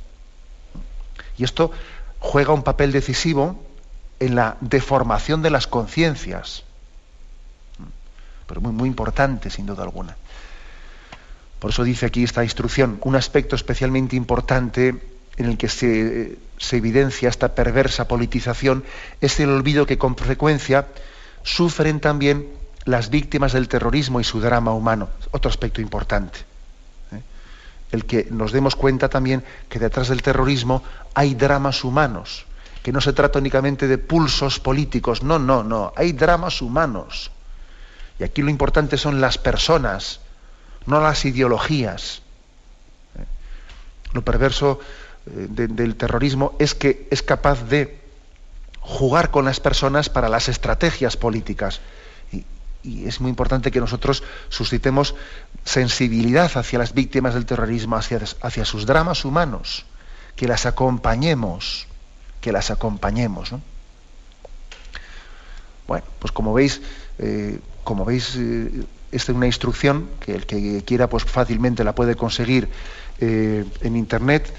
Y 1.38 1.44
esto 1.44 1.70
juega 2.20 2.54
un 2.54 2.64
papel 2.64 2.94
decisivo 2.94 3.62
en 4.22 4.36
la 4.36 4.56
deformación 4.62 5.42
de 5.42 5.50
las 5.50 5.68
conciencias 5.68 6.64
pero 8.48 8.62
muy, 8.62 8.72
muy 8.72 8.90
importante 8.90 9.50
sin 9.50 9.66
duda 9.66 9.84
alguna. 9.84 10.16
Por 11.60 11.72
eso 11.72 11.84
dice 11.84 12.06
aquí 12.06 12.24
esta 12.24 12.44
instrucción, 12.44 13.00
un 13.04 13.16
aspecto 13.16 13.56
especialmente 13.56 14.16
importante 14.16 14.96
en 15.38 15.46
el 15.46 15.58
que 15.58 15.70
se, 15.70 16.38
evidencia 16.72 17.30
esta 17.30 17.54
perversa 17.56 18.08
politización 18.08 18.84
es 19.22 19.40
el 19.40 19.50
olvido 19.50 19.86
que 19.86 19.98
con 19.98 20.16
frecuencia 20.16 20.88
sufren 21.44 22.00
también 22.00 22.48
las 22.86 23.10
víctimas 23.10 23.54
del 23.54 23.68
terrorismo 23.68 24.20
y 24.20 24.24
su 24.24 24.40
drama 24.40 24.74
humano. 24.74 25.10
Otro 25.32 25.50
aspecto 25.50 25.82
importante. 25.82 26.40
¿eh? 27.12 27.22
El 27.92 28.06
que 28.06 28.28
nos 28.32 28.52
demos 28.52 28.76
cuenta 28.76 29.10
también 29.10 29.44
que 29.70 29.80
detrás 29.80 30.10
del 30.10 30.22
terrorismo 30.22 30.84
hay 31.14 31.36
dramas 31.36 31.84
humanos, 31.84 32.46
que 32.82 32.92
no 32.92 33.02
se 33.02 33.14
trata 33.14 33.40
únicamente 33.40 33.88
de 33.88 33.98
pulsos 33.98 34.60
políticos, 34.60 35.22
no, 35.22 35.38
no, 35.38 35.64
no, 35.64 35.94
hay 35.96 36.14
dramas 36.14 36.62
humanos. 36.62 37.32
Y 38.20 38.24
aquí 38.24 38.42
lo 38.42 38.50
importante 38.50 38.98
son 38.98 39.22
las 39.22 39.38
personas, 39.38 40.20
no 40.86 41.02
las 41.02 41.26
ideologías. 41.26 42.22
¿Eh? 43.18 43.26
Lo 44.14 44.24
perverso 44.24 44.80
eh, 45.28 45.48
del 45.50 45.96
terrorismo 45.96 46.56
es 46.60 46.74
que 46.74 47.08
es 47.12 47.22
capaz 47.22 47.64
de 47.64 48.00
jugar 48.88 49.32
con 49.32 49.46
las 49.46 49.60
personas 49.60 50.10
para 50.10 50.30
las 50.30 50.48
estrategias 50.48 51.18
políticas. 51.18 51.82
Y, 52.32 52.46
es 53.06 53.20
muy 53.20 53.30
importante 53.30 53.70
que 53.70 53.82
nosotros 53.82 54.24
suscitemos 54.48 55.14
sensibilidad 55.66 56.50
hacia 56.56 56.80
las 56.80 56.94
víctimas 56.94 57.34
del 57.34 57.46
terrorismo, 57.46 57.98
hacia, 57.98 58.66
sus 58.66 58.86
dramas 58.86 59.26
humanos, 59.26 59.86
que 60.38 60.48
las 60.48 60.66
acompañemos, 60.66 61.88
que 62.40 62.54
las 62.54 62.72
acompañemos. 62.72 63.52
Bueno, 65.86 66.06
pues 66.20 66.32
como 66.32 66.54
veis, 66.54 66.82
eh, 67.20 67.60
como 67.88 68.04
veis, 68.04 68.36
eh, 68.36 68.84
esta 69.14 69.32
es 69.32 69.36
una 69.38 69.46
instrucción 69.46 70.10
que 70.20 70.36
el 70.36 70.46
que 70.46 70.84
quiera 70.84 71.08
pues 71.08 71.24
fácilmente 71.24 71.86
la 71.86 71.96
puede 71.96 72.16
conseguir 72.16 72.68
eh, 73.22 73.64
en 73.80 73.96
internet. 73.96 74.54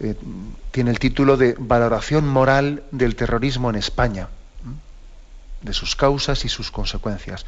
Eh, 0.00 0.14
tiene 0.70 0.90
el 0.90 0.98
título 0.98 1.36
de 1.36 1.56
Valoración 1.58 2.26
moral 2.26 2.82
del 2.90 3.16
terrorismo 3.16 3.68
en 3.68 3.76
España, 3.76 4.28
de 5.60 5.74
sus 5.74 5.94
causas 5.94 6.46
y 6.46 6.48
sus 6.48 6.70
consecuencias. 6.70 7.44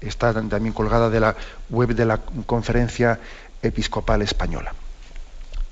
Está 0.00 0.32
también 0.32 0.72
colgada 0.72 1.10
de 1.10 1.18
la 1.18 1.34
web 1.68 1.92
de 1.96 2.06
la 2.06 2.18
Conferencia 2.46 3.18
Episcopal 3.62 4.22
Española. 4.22 4.72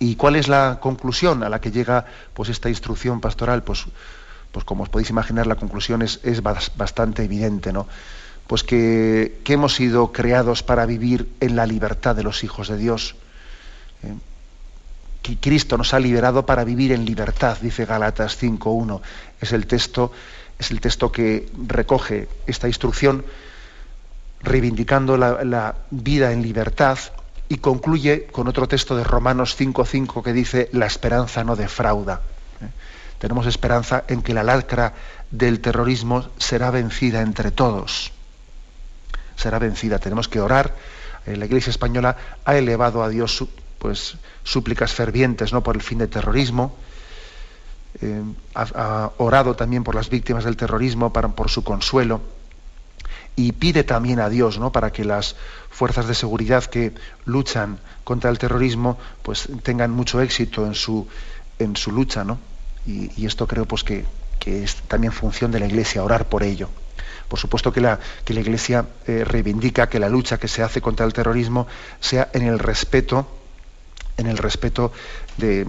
¿Y 0.00 0.16
cuál 0.16 0.34
es 0.34 0.48
la 0.48 0.80
conclusión 0.82 1.44
a 1.44 1.48
la 1.48 1.60
que 1.60 1.70
llega 1.70 2.04
pues, 2.34 2.48
esta 2.48 2.68
instrucción 2.68 3.20
pastoral? 3.20 3.62
Pues, 3.62 3.84
pues 4.50 4.64
como 4.64 4.82
os 4.82 4.88
podéis 4.88 5.10
imaginar, 5.10 5.46
la 5.46 5.54
conclusión 5.54 6.02
es, 6.02 6.18
es 6.24 6.42
bastante 6.42 7.22
evidente, 7.22 7.72
¿no? 7.72 7.86
Pues 8.48 8.64
que, 8.64 9.38
hemos 9.44 9.74
sido 9.74 10.10
creados 10.10 10.62
para 10.62 10.86
vivir 10.86 11.28
en 11.40 11.54
la 11.54 11.66
libertad 11.66 12.16
de 12.16 12.22
los 12.22 12.42
hijos 12.42 12.68
de 12.68 12.78
Dios. 12.78 13.14
¿eh? 14.02 14.14
Que 15.22 15.36
Cristo 15.36 15.76
nos 15.76 15.92
ha 15.92 16.00
liberado 16.00 16.46
para 16.46 16.64
vivir 16.64 16.92
en 16.92 17.04
libertad, 17.04 17.58
dice 17.60 17.84
Galatas 17.84 18.42
5.1. 18.42 19.00
Es 19.40 19.52
el 19.52 19.66
texto, 19.66 20.12
es 20.58 20.70
el 20.70 20.80
texto 20.80 21.12
que 21.12 21.46
recoge 21.66 22.26
esta 22.46 22.68
instrucción, 22.68 23.22
reivindicando 24.40 25.18
la, 25.18 25.74
vida 25.90 26.32
en 26.32 26.42
libertad, 26.42 26.98
y 27.50 27.58
concluye 27.58 28.26
con 28.26 28.48
otro 28.48 28.66
texto 28.66 28.96
de 28.96 29.04
Romanos 29.04 29.58
5.5 29.58 30.22
que 30.22 30.32
dice, 30.32 30.70
la 30.72 30.86
esperanza 30.86 31.44
no 31.44 31.54
defrauda. 31.54 32.22
¿eh? 32.62 32.68
Tenemos 33.18 33.46
esperanza 33.46 34.04
en 34.08 34.22
que 34.22 34.32
la 34.32 34.42
lacra 34.42 34.94
del 35.30 35.60
terrorismo 35.60 36.28
será 36.38 36.70
vencida 36.70 37.20
entre 37.20 37.50
todos 37.50 38.12
será 39.38 39.58
vencida. 39.58 39.98
Tenemos 39.98 40.28
que 40.28 40.40
orar. 40.40 40.74
Eh, 41.24 41.36
la 41.36 41.46
Iglesia 41.46 41.70
española 41.70 42.16
ha 42.44 42.56
elevado 42.56 43.02
a 43.02 43.08
Dios 43.08 43.44
pues, 43.78 44.16
súplicas 44.42 44.92
fervientes 44.92 45.52
¿no? 45.52 45.62
por 45.62 45.76
el 45.76 45.82
fin 45.82 45.98
del 45.98 46.08
terrorismo. 46.08 46.76
Eh, 48.02 48.22
ha, 48.54 49.12
orado 49.16 49.56
también 49.56 49.84
por 49.84 49.94
las 49.94 50.10
víctimas 50.10 50.44
del 50.44 50.56
terrorismo, 50.56 51.12
para, 51.12 51.28
por 51.28 51.48
su 51.48 51.62
consuelo. 51.64 52.20
Y 53.36 53.52
pide 53.52 53.84
también 53.84 54.18
a 54.18 54.28
Dios 54.28 54.58
¿no? 54.58 54.72
para 54.72 54.90
que 54.90 55.04
las 55.04 55.36
fuerzas 55.70 56.08
de 56.08 56.14
seguridad 56.14 56.64
que 56.64 56.92
luchan 57.24 57.78
contra 58.02 58.30
el 58.30 58.38
terrorismo 58.38 58.98
pues, 59.22 59.48
tengan 59.62 59.92
mucho 59.92 60.20
éxito 60.20 60.66
en 60.66 60.74
su, 60.74 61.06
en 61.60 61.76
su 61.76 61.92
lucha. 61.92 62.24
¿no? 62.24 62.38
Y, 62.84 63.24
esto 63.24 63.46
creo 63.46 63.64
pues, 63.66 63.84
que, 63.84 64.04
que 64.40 64.64
es 64.64 64.74
también 64.88 65.12
función 65.12 65.52
de 65.52 65.60
la 65.60 65.66
Iglesia, 65.66 66.02
orar 66.02 66.28
por 66.28 66.42
ello. 66.42 66.68
Por 67.28 67.38
supuesto 67.38 67.72
que 67.72 67.80
la, 67.80 67.98
que 68.24 68.34
la 68.34 68.40
Iglesia 68.40 68.86
eh, 69.06 69.24
reivindica 69.24 69.88
que 69.88 69.98
la 69.98 70.08
lucha 70.08 70.38
que 70.38 70.48
se 70.48 70.62
hace 70.62 70.80
contra 70.80 71.06
el 71.06 71.12
terrorismo 71.12 71.66
sea 72.00 72.28
en 72.32 72.42
el 72.42 72.58
respeto 72.58 73.26
en 74.16 74.26
el 74.26 74.36
respeto 74.36 74.90
de, 75.36 75.64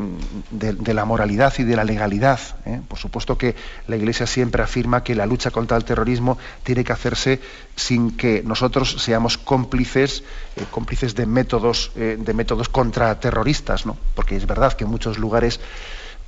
la 0.91 1.05
moralidad 1.05 1.53
y 1.59 1.63
de 1.63 1.75
la 1.75 1.83
legalidad. 1.83 2.39
¿eh? 2.65 2.81
Por 2.87 2.97
supuesto 2.97 3.37
que 3.37 3.55
la 3.87 3.95
Iglesia 3.95 4.25
siempre 4.25 4.63
afirma 4.63 5.03
que 5.03 5.13
la 5.13 5.27
lucha 5.27 5.51
contra 5.51 5.77
el 5.77 5.85
terrorismo 5.85 6.39
tiene 6.63 6.83
que 6.83 6.91
hacerse 6.91 7.39
sin 7.75 8.17
que 8.17 8.41
nosotros 8.43 9.03
seamos 9.03 9.37
cómplices, 9.37 10.23
eh, 10.55 10.65
cómplices 10.71 11.13
de 11.13 11.27
métodos, 11.27 11.91
de 11.93 12.33
métodos 12.33 12.69
contraterroristas, 12.69 13.85
¿no? 13.85 13.95
Porque 14.15 14.35
es 14.35 14.47
verdad 14.47 14.73
que 14.73 14.85
en 14.85 14.89
muchos 14.89 15.19
lugares 15.19 15.59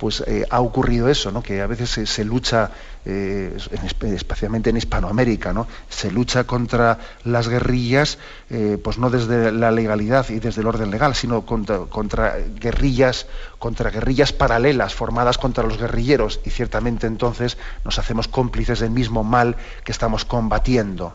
pues 0.02 0.20
eh, 0.26 0.44
ha 0.50 0.60
ocurrido 0.60 1.08
eso, 1.08 1.30
¿no? 1.30 1.44
que 1.44 1.60
a 1.60 1.68
veces 1.68 2.10
se, 2.10 2.24
lucha, 2.24 2.72
eh, 3.04 3.56
especialmente 4.00 4.70
en 4.70 4.76
Hispanoamérica, 4.76 5.52
¿no? 5.52 5.68
se 5.88 6.10
lucha 6.10 6.42
contra 6.42 6.98
las 7.22 7.46
guerrillas, 7.46 8.18
eh, 8.50 8.78
pues 8.82 8.98
no 8.98 9.10
desde 9.10 9.52
la 9.52 9.70
legalidad 9.70 10.28
y 10.30 10.40
desde 10.40 10.62
el 10.62 10.66
orden 10.66 10.90
legal, 10.90 11.14
sino 11.14 11.46
contra, 11.46 12.36
guerrillas, 12.58 13.28
contra 13.60 13.90
guerrillas 13.90 14.32
paralelas 14.32 14.92
formadas 14.92 15.38
contra 15.38 15.62
los 15.62 15.78
guerrilleros, 15.78 16.40
y 16.44 16.50
ciertamente 16.50 17.06
entonces 17.06 17.56
nos 17.84 18.00
hacemos 18.00 18.26
cómplices 18.26 18.80
del 18.80 18.90
mismo 18.90 19.22
mal 19.22 19.54
que 19.84 19.92
estamos 19.92 20.24
combatiendo. 20.24 21.14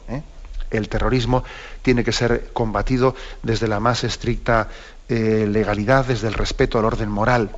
El 0.72 0.88
terrorismo 0.88 1.44
tiene 1.82 2.06
que 2.06 2.14
ser 2.14 2.52
combatido 2.54 3.16
desde 3.44 3.68
la 3.68 3.82
más 3.82 4.06
estricta 4.06 4.70
legalidad, 5.10 6.06
desde 6.06 6.30
el 6.30 6.36
respeto 6.36 6.80
al 6.80 6.86
orden 6.86 7.10
moral 7.10 7.50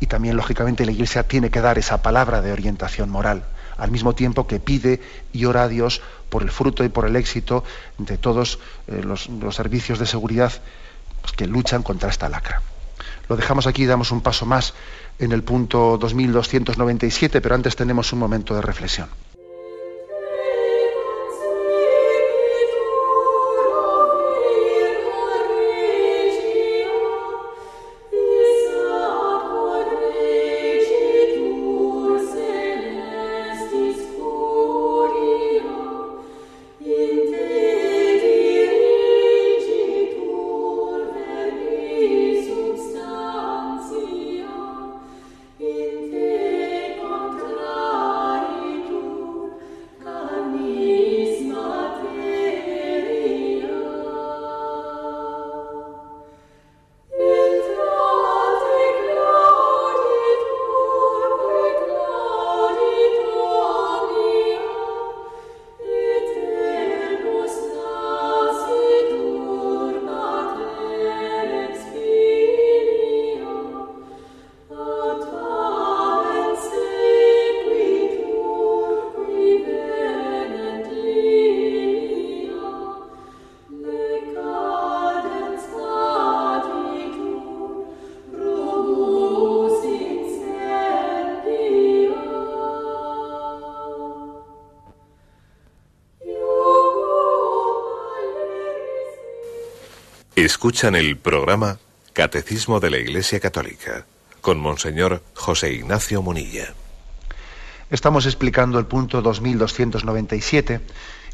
y 0.00 0.06
también, 0.06 0.36
lógicamente, 0.36 0.84
la 0.84 0.92
Iglesia 0.92 1.26
tiene 1.26 1.50
que 1.50 1.60
dar 1.60 1.78
esa 1.78 2.02
palabra 2.02 2.42
de 2.42 2.52
orientación 2.52 3.08
moral, 3.08 3.44
al 3.78 3.90
mismo 3.90 4.14
tiempo 4.14 4.46
que 4.46 4.60
pide 4.60 5.00
y 5.32 5.44
ora 5.44 5.64
a 5.64 5.68
Dios 5.68 6.02
por 6.28 6.42
el 6.42 6.50
fruto 6.50 6.84
y 6.84 6.88
por 6.88 7.06
el 7.06 7.16
éxito 7.16 7.64
de 7.98 8.18
todos 8.18 8.58
eh, 8.88 9.02
los, 9.02 9.28
servicios 9.54 9.98
de 9.98 10.06
seguridad 10.06 10.52
pues, 11.20 11.32
que 11.32 11.46
luchan 11.46 11.82
contra 11.82 12.10
esta 12.10 12.28
lacra. 12.28 12.62
Lo 13.28 13.36
dejamos 13.36 13.66
aquí 13.66 13.82
y 13.82 13.86
damos 13.86 14.12
un 14.12 14.20
paso 14.20 14.46
más 14.46 14.74
en 15.18 15.32
el 15.32 15.42
punto 15.42 15.98
2297, 15.98 17.40
pero 17.40 17.54
antes 17.54 17.74
tenemos 17.74 18.12
un 18.12 18.18
momento 18.18 18.54
de 18.54 18.62
reflexión. 18.62 19.08
Escuchan 100.46 100.94
el 100.94 101.16
programa 101.16 101.78
Catecismo 102.12 102.78
de 102.78 102.88
la 102.88 102.98
Iglesia 102.98 103.40
Católica 103.40 104.06
con 104.40 104.60
Monseñor 104.60 105.24
José 105.34 105.72
Ignacio 105.72 106.22
Munilla. 106.22 106.72
Estamos 107.90 108.26
explicando 108.26 108.78
el 108.78 108.86
punto 108.86 109.22
2297 109.22 110.82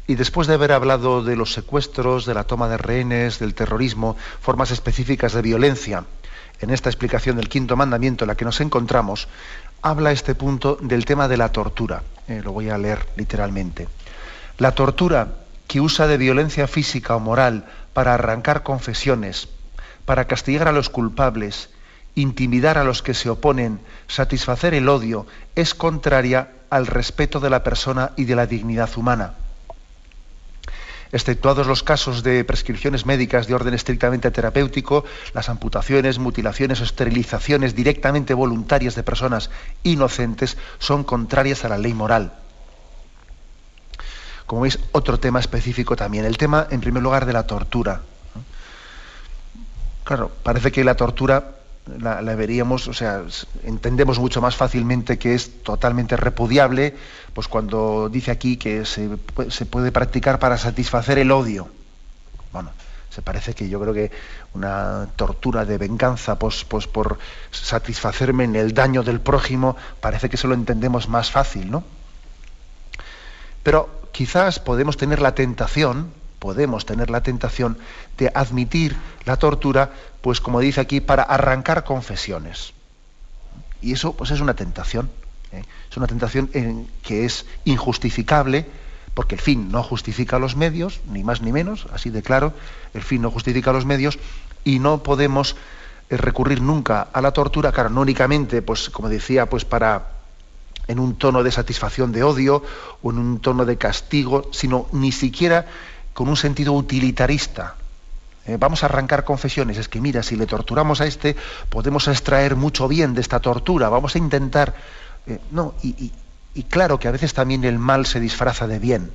y 0.07 0.15
después 0.15 0.47
de 0.47 0.55
haber 0.55 0.71
hablado 0.71 1.23
de 1.23 1.35
los 1.35 1.53
secuestros, 1.53 2.25
de 2.25 2.33
la 2.33 2.45
toma 2.45 2.67
de 2.67 2.79
rehenes, 2.79 3.37
del 3.37 3.53
terrorismo, 3.53 4.17
formas 4.41 4.71
específicas 4.71 5.33
de 5.33 5.43
violencia, 5.43 6.05
en 6.59 6.71
esta 6.71 6.89
explicación 6.89 7.37
del 7.37 7.49
quinto 7.49 7.75
mandamiento 7.75 8.23
en 8.23 8.29
la 8.29 8.35
que 8.35 8.45
nos 8.45 8.61
encontramos, 8.61 9.27
habla 9.83 10.11
este 10.11 10.33
punto 10.33 10.79
del 10.81 11.05
tema 11.05 11.27
de 11.27 11.37
la 11.37 11.51
tortura. 11.51 12.01
Eh, 12.27 12.41
lo 12.43 12.51
voy 12.51 12.71
a 12.71 12.79
leer 12.79 13.05
literalmente. 13.15 13.87
La 14.57 14.71
tortura 14.71 15.35
que 15.67 15.81
usa 15.81 16.07
de 16.07 16.17
violencia 16.17 16.67
física 16.67 17.15
o 17.15 17.19
moral 17.19 17.65
para 17.93 18.13
arrancar 18.13 18.63
confesiones, 18.63 19.49
para 20.05 20.25
castigar 20.25 20.67
a 20.67 20.71
los 20.71 20.89
culpables, 20.89 21.69
intimidar 22.15 22.77
a 22.77 22.83
los 22.83 23.01
que 23.01 23.13
se 23.13 23.29
oponen, 23.29 23.79
satisfacer 24.07 24.73
el 24.73 24.89
odio, 24.89 25.25
es 25.55 25.73
contraria 25.73 26.51
al 26.69 26.87
respeto 26.87 27.39
de 27.39 27.49
la 27.49 27.63
persona 27.63 28.11
y 28.15 28.25
de 28.25 28.35
la 28.35 28.47
dignidad 28.47 28.89
humana. 28.97 29.35
Exceptuados 31.11 31.67
los 31.67 31.83
casos 31.83 32.23
de 32.23 32.43
prescripciones 32.43 33.05
médicas 33.05 33.45
de 33.45 33.53
orden 33.53 33.75
estrictamente 33.75 34.31
terapéutico, 34.31 35.05
las 35.35 35.47
amputaciones, 35.47 36.17
mutilaciones 36.17 36.81
o 36.81 36.83
esterilizaciones 36.83 37.75
directamente 37.75 38.33
voluntarias 38.33 38.95
de 38.95 39.03
personas 39.03 39.51
inocentes 39.83 40.57
son 40.79 41.03
contrarias 41.03 41.65
a 41.65 41.69
la 41.69 41.77
ley 41.77 41.93
moral 41.93 42.33
como 44.45 44.61
veis, 44.61 44.79
otro 44.91 45.19
tema 45.19 45.39
específico 45.39 45.95
también. 45.95 46.25
El 46.25 46.37
tema, 46.37 46.67
en 46.69 46.81
primer 46.81 47.01
lugar, 47.01 47.25
de 47.25 47.33
la 47.33 47.47
tortura. 47.47 48.01
Claro, 50.03 50.31
parece 50.43 50.71
que 50.71 50.83
la 50.83 50.95
tortura 50.95 51.55
la, 51.99 52.21
veríamos, 52.35 52.87
o 52.87 52.93
sea, 52.93 53.23
entendemos 53.63 54.19
mucho 54.19 54.41
más 54.41 54.55
fácilmente 54.55 55.17
que 55.17 55.33
es 55.35 55.63
totalmente 55.63 56.15
repudiable, 56.15 56.95
pues 57.33 57.47
cuando 57.47 58.09
dice 58.09 58.31
aquí 58.31 58.57
que 58.57 58.85
se, 58.85 59.09
puede 59.65 59.91
practicar 59.91 60.39
para 60.39 60.57
satisfacer 60.57 61.19
el 61.19 61.31
odio. 61.31 61.69
Bueno, 62.51 62.71
se 63.09 63.21
parece 63.21 63.53
que 63.53 63.67
yo 63.67 63.81
creo 63.81 63.93
que 63.93 64.11
una 64.53 65.07
tortura 65.15 65.65
de 65.65 65.77
venganza 65.77 66.39
pues, 66.39 66.63
pues 66.63 66.87
por 66.87 67.19
satisfacerme 67.51 68.45
en 68.45 68.55
el 68.55 68.73
daño 68.73 69.03
del 69.03 69.19
prójimo, 69.19 69.75
parece 69.99 70.29
que 70.29 70.37
eso 70.37 70.47
lo 70.47 70.55
entendemos 70.55 71.09
más 71.09 71.31
fácil, 71.31 71.69
¿no? 71.69 71.83
Pero 73.61 74.02
quizás 74.13 74.59
podemos 74.59 74.95
tener 74.95 75.21
la 75.21 75.35
tentación, 75.35 76.13
podemos 76.39 76.85
tener 76.85 77.09
la 77.09 77.23
tentación 77.23 77.77
de 78.17 78.31
admitir 78.33 78.95
la 79.25 79.35
tortura, 79.35 79.91
pues 80.21 80.39
como 80.39 80.61
dice 80.61 80.79
aquí, 80.79 81.01
para 81.01 81.23
arrancar 81.23 81.83
confesiones. 81.83 82.73
Y 83.81 83.91
eso 83.91 84.13
pues 84.13 84.31
es 84.31 84.39
una 84.39 84.53
tentación. 84.53 85.09
¿eh? 85.51 85.63
Es 85.91 85.97
una 85.97 86.07
tentación 86.07 86.49
en 86.53 86.87
que 87.01 87.25
es 87.25 87.45
injustificable, 87.65 88.65
porque 89.13 89.35
el 89.35 89.41
fin 89.41 89.69
no 89.69 89.83
justifica 89.83 90.39
los 90.39 90.55
medios, 90.55 91.01
ni 91.09 91.23
más 91.23 91.41
ni 91.41 91.51
menos, 91.51 91.87
así 91.91 92.09
de 92.09 92.21
claro, 92.21 92.53
el 92.93 93.01
fin 93.01 93.21
no 93.21 93.31
justifica 93.31 93.73
los 93.73 93.85
medios, 93.85 94.19
y 94.63 94.79
no 94.79 95.03
podemos 95.03 95.55
eh, 96.09 96.17
recurrir 96.17 96.61
nunca 96.61 97.07
a 97.11 97.21
la 97.21 97.31
tortura, 97.31 97.71
claro, 97.71 97.89
no 97.89 98.01
únicamente, 98.01 98.61
pues 98.61 98.89
como 98.89 99.09
decía, 99.09 99.49
pues 99.49 99.65
para 99.65 100.22
en 100.87 100.99
un 100.99 101.15
tono 101.15 101.43
de 101.43 101.51
satisfacción 101.51 102.11
de 102.11 102.23
odio 102.23 102.63
o 103.01 103.11
en 103.11 103.17
un 103.17 103.39
tono 103.39 103.65
de 103.65 103.77
castigo, 103.77 104.49
sino 104.51 104.87
ni 104.91 105.11
siquiera 105.11 105.65
con 106.13 106.27
un 106.27 106.37
sentido 106.37 106.73
utilitarista. 106.73 107.75
Eh, 108.45 108.57
vamos 108.59 108.83
a 108.83 108.87
arrancar 108.87 109.23
confesiones, 109.23 109.77
es 109.77 109.87
que 109.87 110.01
mira, 110.01 110.21
si 110.21 110.35
le 110.35 110.45
torturamos 110.45 110.99
a 110.99 111.05
este, 111.05 111.35
podemos 111.69 112.07
extraer 112.07 112.55
mucho 112.55 112.87
bien 112.87 113.13
de 113.13 113.21
esta 113.21 113.39
tortura, 113.39 113.89
vamos 113.89 114.15
a 114.15 114.17
intentar... 114.17 114.75
Eh, 115.25 115.39
no, 115.51 115.73
y, 115.81 116.11
y, 116.53 116.63
claro 116.63 116.99
que 116.99 117.07
a 117.07 117.11
veces 117.11 117.33
también 117.33 117.63
el 117.63 117.79
mal 117.79 118.05
se 118.05 118.19
disfraza 118.19 118.67
de 118.67 118.79
bien. 118.79 119.11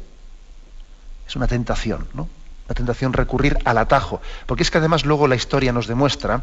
Es 1.26 1.36
una 1.36 1.46
tentación, 1.46 2.08
¿no? 2.14 2.28
Una 2.66 2.74
tentación 2.74 3.12
recurrir 3.12 3.58
al 3.64 3.76
atajo. 3.76 4.22
Porque 4.46 4.62
es 4.62 4.70
que 4.70 4.78
además 4.78 5.04
luego 5.04 5.28
la 5.28 5.36
historia 5.36 5.72
nos 5.72 5.86
demuestra 5.86 6.42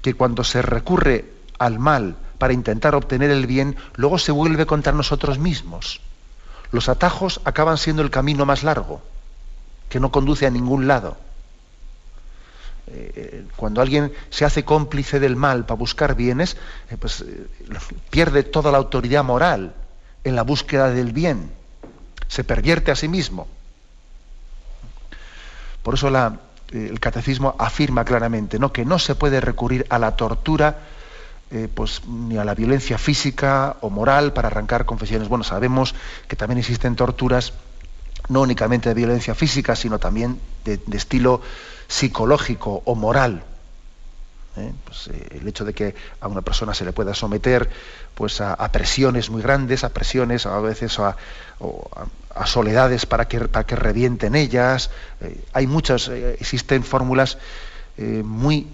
que 0.00 0.14
cuando 0.14 0.42
se 0.44 0.62
recurre 0.62 1.26
al 1.58 1.78
mal 1.78 2.16
para 2.38 2.52
intentar 2.52 2.94
obtener 2.94 3.30
el 3.30 3.46
bien, 3.46 3.76
luego 3.94 4.18
se 4.18 4.32
vuelve 4.32 4.66
contra 4.66 4.92
nosotros 4.92 5.38
mismos. 5.38 6.00
Los 6.70 6.88
atajos 6.88 7.40
acaban 7.44 7.78
siendo 7.78 8.02
el 8.02 8.10
camino 8.10 8.46
más 8.46 8.62
largo, 8.64 9.00
que 9.88 10.00
no 10.00 10.10
conduce 10.10 10.46
a 10.46 10.50
ningún 10.50 10.88
lado. 10.88 11.16
Eh, 12.86 13.46
cuando 13.56 13.80
alguien 13.80 14.12
se 14.28 14.44
hace 14.44 14.64
cómplice 14.64 15.18
del 15.18 15.36
mal 15.36 15.64
para 15.64 15.78
buscar 15.78 16.14
bienes, 16.14 16.56
eh, 16.90 16.96
pues 16.98 17.22
eh, 17.22 17.46
pierde 18.10 18.42
toda 18.42 18.70
la 18.70 18.78
autoridad 18.78 19.24
moral 19.24 19.74
en 20.22 20.36
la 20.36 20.42
búsqueda 20.42 20.90
del 20.90 21.12
bien. 21.12 21.50
Se 22.28 22.44
pervierte 22.44 22.90
a 22.90 22.96
sí 22.96 23.08
mismo. 23.08 23.48
Por 25.82 25.94
eso 25.94 26.08
el 26.72 27.00
catecismo 27.00 27.54
afirma 27.58 28.04
claramente 28.04 28.58
¿no? 28.58 28.72
que 28.72 28.84
no 28.84 28.98
se 28.98 29.14
puede 29.14 29.40
recurrir 29.40 29.86
a 29.90 29.98
la 29.98 30.16
tortura 30.16 30.78
eh, 31.54 31.68
pues, 31.72 32.02
ni 32.08 32.36
a 32.36 32.44
la 32.44 32.52
violencia 32.56 32.98
física 32.98 33.76
o 33.80 33.88
moral 33.88 34.32
para 34.32 34.48
arrancar 34.48 34.86
confesiones. 34.86 35.28
Bueno, 35.28 35.44
sabemos 35.44 35.94
que 36.26 36.34
también 36.34 36.58
existen 36.58 36.96
torturas 36.96 37.52
no 38.28 38.40
únicamente 38.40 38.88
de 38.88 38.94
violencia 38.96 39.36
física, 39.36 39.76
sino 39.76 40.00
también 40.00 40.40
de, 40.64 40.80
estilo 40.92 41.42
psicológico 41.86 42.82
o 42.84 42.96
moral. 42.96 43.44
¿eh? 44.56 44.72
Pues, 44.84 45.06
eh, 45.12 45.38
el 45.40 45.46
hecho 45.46 45.64
de 45.64 45.74
que 45.74 45.94
a 46.20 46.26
una 46.26 46.42
persona 46.42 46.74
se 46.74 46.84
le 46.84 46.92
pueda 46.92 47.14
someter 47.14 47.70
pues, 48.16 48.40
a, 48.40 48.56
presiones 48.72 49.30
muy 49.30 49.40
grandes, 49.40 49.84
a 49.84 49.90
presiones, 49.90 50.46
a 50.46 50.58
veces 50.58 50.98
a, 50.98 51.16
a, 52.34 52.46
soledades 52.46 53.06
para 53.06 53.28
que, 53.28 53.38
para 53.42 53.64
que 53.64 53.76
revienten 53.76 54.34
ellas. 54.34 54.90
hay 55.52 55.68
muchas, 55.68 56.08
existen 56.08 56.82
fórmulas 56.82 57.38
muy 57.96 58.66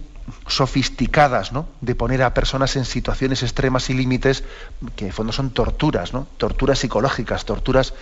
sofisticadas, 0.46 1.52
¿no? 1.52 1.68
De 1.80 1.94
poner 1.94 2.22
a 2.22 2.35
personas 2.35 2.76
en 2.76 2.85
situaciones 2.85 3.42
extremas 3.42 3.90
y 3.90 3.94
límites 3.94 4.44
que 4.96 5.06
en 5.06 5.12
fondo 5.12 5.33
son 5.33 5.50
torturas, 5.50 6.12
¿no? 6.12 6.26
Torturas 6.37 6.78
psicológicas, 6.78 7.44
torturas. 7.44 7.94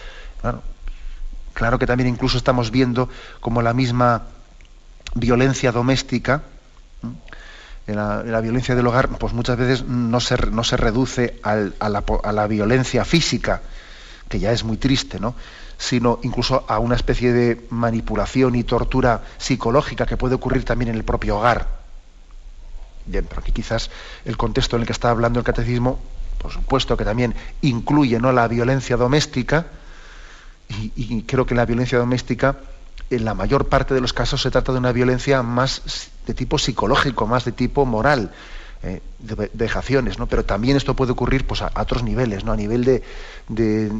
Claro, 1.54 1.78
que 1.78 1.86
también 1.86 2.08
incluso 2.08 2.38
estamos 2.38 2.70
viendo 2.70 3.08
como 3.40 3.62
la 3.62 3.72
misma 3.74 4.24
violencia 5.14 5.72
doméstica, 5.72 6.42
la, 7.86 8.40
violencia 8.40 8.74
del 8.74 8.86
hogar, 8.86 9.08
pues 9.08 9.32
muchas 9.32 9.56
veces 9.56 9.84
no 9.84 10.20
se, 10.20 10.36
no 10.50 10.62
se 10.62 10.76
reduce 10.76 11.40
a, 11.42 11.56
la, 11.88 12.04
a, 12.22 12.32
la, 12.32 12.46
violencia 12.46 13.04
física, 13.04 13.62
que 14.28 14.38
ya 14.38 14.52
es 14.52 14.62
muy 14.62 14.76
triste, 14.76 15.18
¿no? 15.18 15.34
sino 15.78 16.18
incluso 16.22 16.64
a 16.68 16.80
una 16.80 16.96
especie 16.96 17.32
de 17.32 17.66
manipulación 17.70 18.56
y 18.56 18.64
tortura 18.64 19.22
psicológica 19.38 20.06
que 20.06 20.16
puede 20.16 20.34
ocurrir 20.34 20.64
también 20.64 20.90
en 20.90 20.96
el 20.96 21.04
propio 21.04 21.38
hogar. 21.38 21.77
Bien, 23.08 23.24
pero 23.26 23.40
aquí 23.40 23.52
quizás 23.52 23.90
el 24.26 24.36
contexto 24.36 24.76
en 24.76 24.82
el 24.82 24.86
que 24.86 24.92
está 24.92 25.10
hablando 25.10 25.38
el 25.38 25.44
catecismo, 25.44 25.98
por 26.36 26.52
supuesto 26.52 26.96
que 26.96 27.04
también 27.04 27.34
incluye 27.62 28.20
¿no? 28.20 28.32
la 28.32 28.46
violencia 28.46 28.96
doméstica, 28.96 29.66
y, 30.68 31.22
creo 31.22 31.46
que 31.46 31.54
la 31.54 31.64
violencia 31.64 31.98
doméstica, 31.98 32.56
en 33.08 33.24
la 33.24 33.32
mayor 33.32 33.68
parte 33.68 33.94
de 33.94 34.02
los 34.02 34.12
casos, 34.12 34.42
se 34.42 34.50
trata 34.50 34.72
de 34.72 34.78
una 34.78 34.92
violencia 34.92 35.42
más 35.42 36.10
de 36.26 36.34
tipo 36.34 36.58
psicológico, 36.58 37.26
más 37.26 37.46
de 37.46 37.52
tipo 37.52 37.86
moral, 37.86 38.30
eh, 38.82 39.00
de 39.18 39.50
vejaciones, 39.54 40.18
¿no? 40.18 40.26
Pero 40.26 40.44
también 40.44 40.76
esto 40.76 40.94
puede 40.94 41.12
ocurrir 41.12 41.46
pues, 41.46 41.62
a, 41.62 41.72
otros 41.74 42.02
niveles, 42.02 42.44
¿no? 42.44 42.52
A 42.52 42.56
nivel 42.56 42.84
de, 42.84 43.92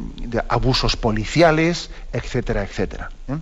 abusos 0.47 0.95
policiales, 0.95 1.89
etcétera, 2.13 2.61
etcétera. 2.61 3.09
¿eh? 3.29 3.37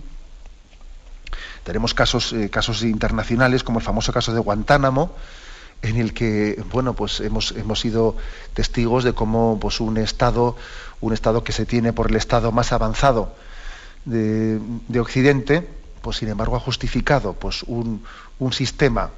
Tenemos 1.64 1.92
casos, 1.92 2.32
eh, 2.32 2.48
casos 2.48 2.82
internacionales, 2.82 3.62
como 3.62 3.78
el 3.78 3.84
famoso 3.84 4.10
caso 4.10 4.32
de 4.32 4.40
Guantánamo, 4.40 5.12
en 5.82 5.96
el 5.96 6.12
que 6.12 6.62
bueno 6.72 6.94
pues 6.94 7.20
hemos, 7.20 7.52
hemos 7.52 7.80
sido 7.80 8.16
testigos 8.54 9.04
de 9.04 9.12
cómo 9.12 9.58
pues 9.60 9.80
un 9.80 9.96
estado 9.96 10.56
un 11.00 11.12
estado 11.12 11.44
que 11.44 11.52
se 11.52 11.66
tiene 11.66 11.92
por 11.92 12.10
el 12.10 12.16
estado 12.16 12.52
más 12.52 12.72
avanzado 12.72 13.34
de, 14.04 14.60
Occidente 14.98 15.68
pues 16.02 16.18
sin 16.18 16.28
embargo 16.28 16.56
ha 16.56 16.60
justificado 16.60 17.34
pues 17.34 17.62
un, 17.64 18.02
un 18.38 18.52
sistema 18.52 19.10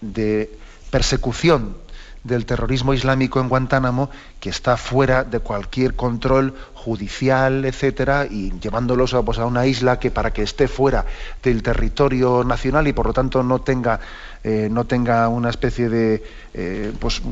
de 0.00 0.58
persecución 0.90 1.76
del 2.24 2.44
terrorismo 2.44 2.92
islámico 2.92 3.40
en 3.40 3.48
Guantánamo 3.48 4.10
que 4.40 4.50
está 4.50 4.76
fuera 4.76 5.24
de 5.24 5.38
cualquier 5.40 5.94
control 5.94 6.54
judicial, 6.74 7.64
etcétera, 7.64 8.26
y 8.30 8.52
llevándolos 8.60 9.14
a, 9.14 9.22
pues, 9.22 9.38
a 9.38 9.46
una 9.46 9.66
isla 9.66 9.98
que 9.98 10.10
para 10.10 10.32
que 10.32 10.42
esté 10.42 10.68
fuera 10.68 11.06
del 11.42 11.62
territorio 11.62 12.44
nacional 12.44 12.88
y 12.88 12.92
por 12.92 13.06
lo 13.06 13.12
tanto 13.12 13.42
no 13.42 13.60
tenga, 13.60 14.00
eh, 14.44 14.68
no 14.70 14.84
tenga 14.84 15.28
una 15.28 15.50
especie 15.50 15.88
de 15.88 16.22
eh, 16.54 16.92
pues, 16.98 17.22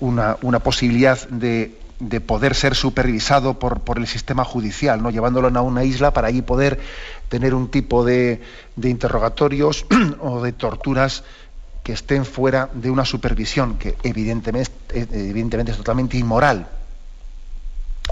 una, 0.00 0.36
una, 0.42 0.58
posibilidad 0.60 1.28
de 1.28 1.78
de 2.00 2.20
poder 2.22 2.54
ser 2.54 2.74
supervisado 2.74 3.58
por, 3.58 3.80
por, 3.80 3.98
el 3.98 4.06
sistema 4.06 4.42
judicial, 4.42 5.02
¿no? 5.02 5.10
llevándolo 5.10 5.48
a 5.54 5.62
una 5.62 5.84
isla 5.84 6.14
para 6.14 6.28
allí 6.28 6.40
poder 6.40 6.80
tener 7.28 7.54
un 7.54 7.70
tipo 7.70 8.04
de, 8.04 8.40
de 8.74 8.88
interrogatorios 8.88 9.84
o 10.20 10.42
de 10.42 10.52
torturas 10.52 11.24
que 11.90 11.94
estén 11.94 12.24
fuera 12.24 12.70
de 12.72 12.88
una 12.88 13.04
supervisión 13.04 13.74
que 13.74 13.98
evidentemente, 14.04 14.70
evidentemente 14.94 15.72
es 15.72 15.76
totalmente 15.76 16.16
inmoral. 16.16 16.68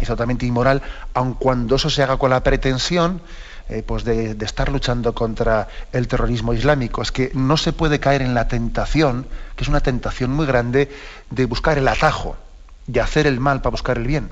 Es 0.01 0.09
totalmente 0.09 0.47
inmoral, 0.47 0.83
aun 1.15 1.35
cuando 1.35 1.77
eso 1.77 1.89
se 1.89 2.03
haga 2.03 2.17
con 2.17 2.31
la 2.31 2.43
pretensión 2.43 3.21
eh, 3.69 3.85
pues 3.87 4.03
de, 4.03 4.35
de, 4.35 4.45
estar 4.45 4.69
luchando 4.69 5.15
contra 5.15 5.69
el 5.93 6.09
terrorismo 6.09 6.55
islámico. 6.55 7.03
Es 7.03 7.13
que 7.13 7.31
no 7.35 7.57
se 7.57 7.73
puede 7.73 8.01
caer 8.01 8.23
en 8.23 8.35
la 8.35 8.49
tentación, 8.49 9.27
que 9.55 9.63
es 9.63 9.69
una 9.69 9.81
tentación 9.81 10.33
muy 10.33 10.47
grande, 10.47 10.91
de 11.31 11.45
buscar 11.47 11.79
el 11.79 11.87
atajo, 11.87 12.37
de 12.89 13.01
hacer 13.01 13.29
el 13.29 13.39
mal 13.39 13.63
para 13.63 13.71
buscar 13.71 13.97
el 13.97 14.09
bien. 14.09 14.29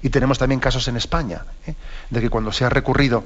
Y 0.00 0.08
tenemos 0.08 0.38
también 0.38 0.60
casos 0.60 0.88
en 0.88 0.96
España, 0.96 1.44
¿eh? 1.66 1.74
de 2.08 2.20
que 2.22 2.30
cuando 2.30 2.52
se 2.52 2.64
ha 2.64 2.70
recurrido 2.70 3.24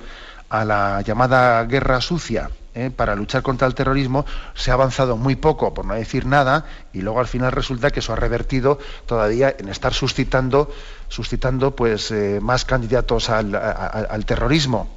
a 0.50 0.64
la 0.64 1.00
llamada 1.02 1.64
guerra 1.64 2.00
sucia 2.00 2.50
¿eh? 2.74 2.90
para 2.90 3.14
luchar 3.14 3.42
contra 3.42 3.66
el 3.66 3.74
terrorismo, 3.74 4.26
se 4.54 4.70
ha 4.70 4.74
avanzado 4.74 5.16
muy 5.16 5.36
poco, 5.36 5.72
por 5.72 5.84
no 5.84 5.94
decir 5.94 6.26
nada, 6.26 6.66
y 6.92 7.00
luego 7.00 7.20
al 7.20 7.28
final 7.28 7.52
resulta 7.52 7.90
que 7.90 8.00
eso 8.00 8.12
ha 8.12 8.16
revertido 8.16 8.78
todavía 9.06 9.54
en 9.58 9.68
estar 9.68 9.94
suscitando, 9.94 10.70
suscitando 11.08 11.74
pues, 11.74 12.10
eh, 12.10 12.40
más 12.42 12.64
candidatos 12.64 13.30
al, 13.30 14.24
terrorismo. 14.26 14.88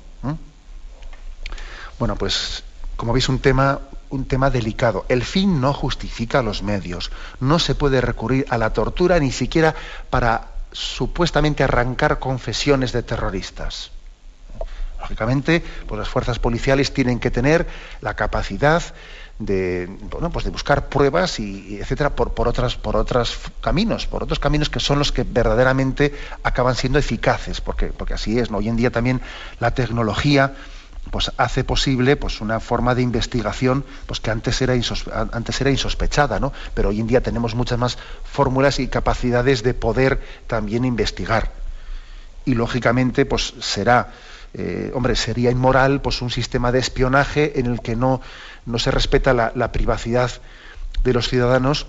Bueno, 2.00 2.16
pues 2.16 2.64
como 2.98 3.14
veis, 3.14 3.30
un 3.30 3.40
tema, 3.40 3.80
un 4.10 4.26
tema 4.26 4.50
delicado. 4.50 5.06
El 5.10 5.24
fin 5.24 5.62
no 5.62 5.74
justifica 5.74 6.42
los 6.42 6.64
medios. 6.64 7.12
No 7.40 7.60
se 7.60 7.76
puede 7.76 8.02
recurrir 8.02 8.46
a 8.50 8.58
la 8.58 8.74
tortura 8.74 9.20
ni 9.20 9.32
siquiera 9.32 9.76
para 10.10 10.48
supuestamente 10.72 11.64
arrancar 11.64 12.20
confesiones 12.20 12.92
de 12.92 13.04
terroristas. 13.04 13.93
Lógicamente, 15.04 15.62
pues 15.86 16.00
las 16.00 16.08
fuerzas 16.08 16.40
policiales 16.40 16.94
tienen 16.94 17.20
que 17.20 17.30
tener 17.30 17.68
la 18.00 18.14
capacidad 18.14 18.82
de, 19.38 19.90
pues 20.32 20.46
de 20.46 20.52
buscar 20.52 20.88
pruebas 20.88 21.42
y, 21.42 21.78
etcétera 21.82 22.12
por, 22.12 22.34
por 22.34 22.48
otras 22.48 22.76
por 22.76 22.96
otros 22.96 23.38
caminos, 23.60 24.08
por 24.08 24.24
otros 24.24 24.40
caminos 24.40 24.70
que 24.70 24.80
son 24.80 25.00
los 25.00 25.12
que 25.12 25.24
verdaderamente 25.24 26.14
acaban 26.44 26.76
siendo 26.76 27.00
eficaces, 27.00 27.60
porque, 27.60 27.88
porque 27.88 28.14
así 28.14 28.40
es. 28.40 28.50
¿no? 28.50 28.60
Hoy 28.60 28.70
en 28.70 28.78
día 28.78 28.92
también 28.92 29.20
la 29.60 29.72
tecnología 29.72 30.54
pues 31.12 31.34
hace 31.36 31.66
posible 31.66 32.16
pues 32.16 32.40
una 32.40 32.62
forma 32.62 32.96
de 32.96 33.02
investigación 33.02 33.84
pues 34.06 34.22
que 34.22 34.32
antes 34.32 34.62
era 34.62 34.74
antes 35.34 35.60
era 35.60 35.70
insospechada 35.70 36.40
no 36.40 36.54
pero 36.74 36.90
hoy 36.90 37.02
en 37.02 37.08
día 37.08 37.22
tenemos 37.22 37.56
muchas 37.56 37.78
más 37.78 37.98
fórmulas 38.24 38.80
y 38.80 38.88
capacidades 38.88 39.64
de 39.64 39.74
poder 39.74 40.22
también 40.48 40.86
investigar 40.86 41.52
y 42.46 42.56
lógicamente 42.56 43.26
pues 43.26 43.54
será 43.60 44.14
eh, 44.54 44.92
hombre 44.94 45.16
sería 45.16 45.52
inmoral 45.52 46.02
pues 46.02 46.22
un 46.22 46.30
sistema 46.30 46.72
de 46.72 46.80
espionaje 46.80 47.60
en 47.60 47.66
el 47.66 47.82
que 47.82 47.96
no 47.96 48.22
no 48.66 48.80
se 48.80 48.92
respeta 48.92 49.34
la, 49.34 49.52
la 49.56 49.72
privacidad 49.72 50.32
de 51.04 51.14
los 51.14 51.28
ciudadanos 51.28 51.88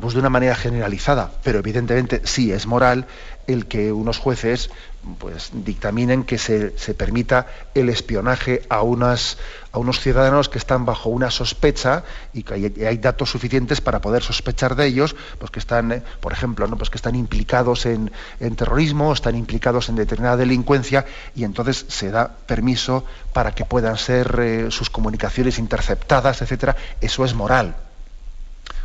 de 0.00 0.18
una 0.18 0.28
manera 0.28 0.54
generalizada, 0.54 1.30
pero 1.42 1.60
evidentemente 1.60 2.20
sí 2.24 2.52
es 2.52 2.66
moral 2.66 3.06
el 3.46 3.66
que 3.66 3.92
unos 3.92 4.18
jueces 4.18 4.70
pues 5.18 5.50
dictaminen 5.52 6.24
que 6.24 6.38
se, 6.38 6.78
se 6.78 6.94
permita 6.94 7.46
el 7.74 7.88
espionaje 7.88 8.62
a 8.70 8.82
unas 8.82 9.38
a 9.72 9.78
unos 9.78 10.00
ciudadanos 10.00 10.48
que 10.48 10.58
están 10.58 10.84
bajo 10.84 11.10
una 11.10 11.32
sospecha 11.32 12.04
y 12.32 12.44
que 12.44 12.54
hay, 12.54 12.64
hay 12.86 12.98
datos 12.98 13.30
suficientes 13.30 13.80
para 13.80 14.00
poder 14.00 14.22
sospechar 14.22 14.76
de 14.76 14.86
ellos, 14.86 15.16
pues 15.38 15.50
que 15.50 15.58
están, 15.58 15.90
eh, 15.90 16.02
por 16.20 16.32
ejemplo, 16.32 16.68
¿no? 16.68 16.78
pues 16.78 16.90
que 16.90 16.96
están 16.96 17.16
implicados 17.16 17.84
en, 17.84 18.12
en 18.38 18.54
terrorismo, 18.54 19.12
están 19.12 19.34
implicados 19.34 19.88
en 19.88 19.96
determinada 19.96 20.36
delincuencia, 20.36 21.06
y 21.34 21.42
entonces 21.42 21.86
se 21.88 22.12
da 22.12 22.36
permiso 22.46 23.04
para 23.32 23.50
que 23.50 23.64
puedan 23.64 23.98
ser 23.98 24.38
eh, 24.40 24.70
sus 24.70 24.90
comunicaciones 24.90 25.58
interceptadas, 25.58 26.40
etcétera. 26.40 26.76
Eso 27.00 27.24
es 27.24 27.34
moral. 27.34 27.74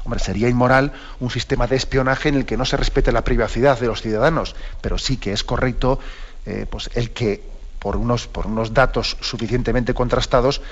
Hombre, 0.09 0.25
sería 0.25 0.49
inmoral 0.49 0.91
un 1.19 1.29
sistema 1.29 1.67
de 1.67 1.75
espionaje 1.75 2.29
en 2.29 2.35
el 2.35 2.47
que 2.47 2.57
no 2.57 2.65
se 2.65 2.77
respete 2.77 3.11
la 3.11 3.23
privacidad 3.23 3.79
de 3.79 3.85
los 3.85 4.01
ciudadanos, 4.01 4.55
pero 4.81 4.97
sí 4.97 5.17
que 5.17 5.33
es 5.33 5.43
correcto 5.43 5.99
eh, 6.47 6.65
pues 6.67 6.89
el 6.95 7.11
que 7.11 7.43
por 7.77 7.95
unos, 7.95 8.25
por 8.25 8.47
unos 8.47 8.73
datos 8.73 9.17
suficientemente 9.21 9.93
contrastados 9.93 10.63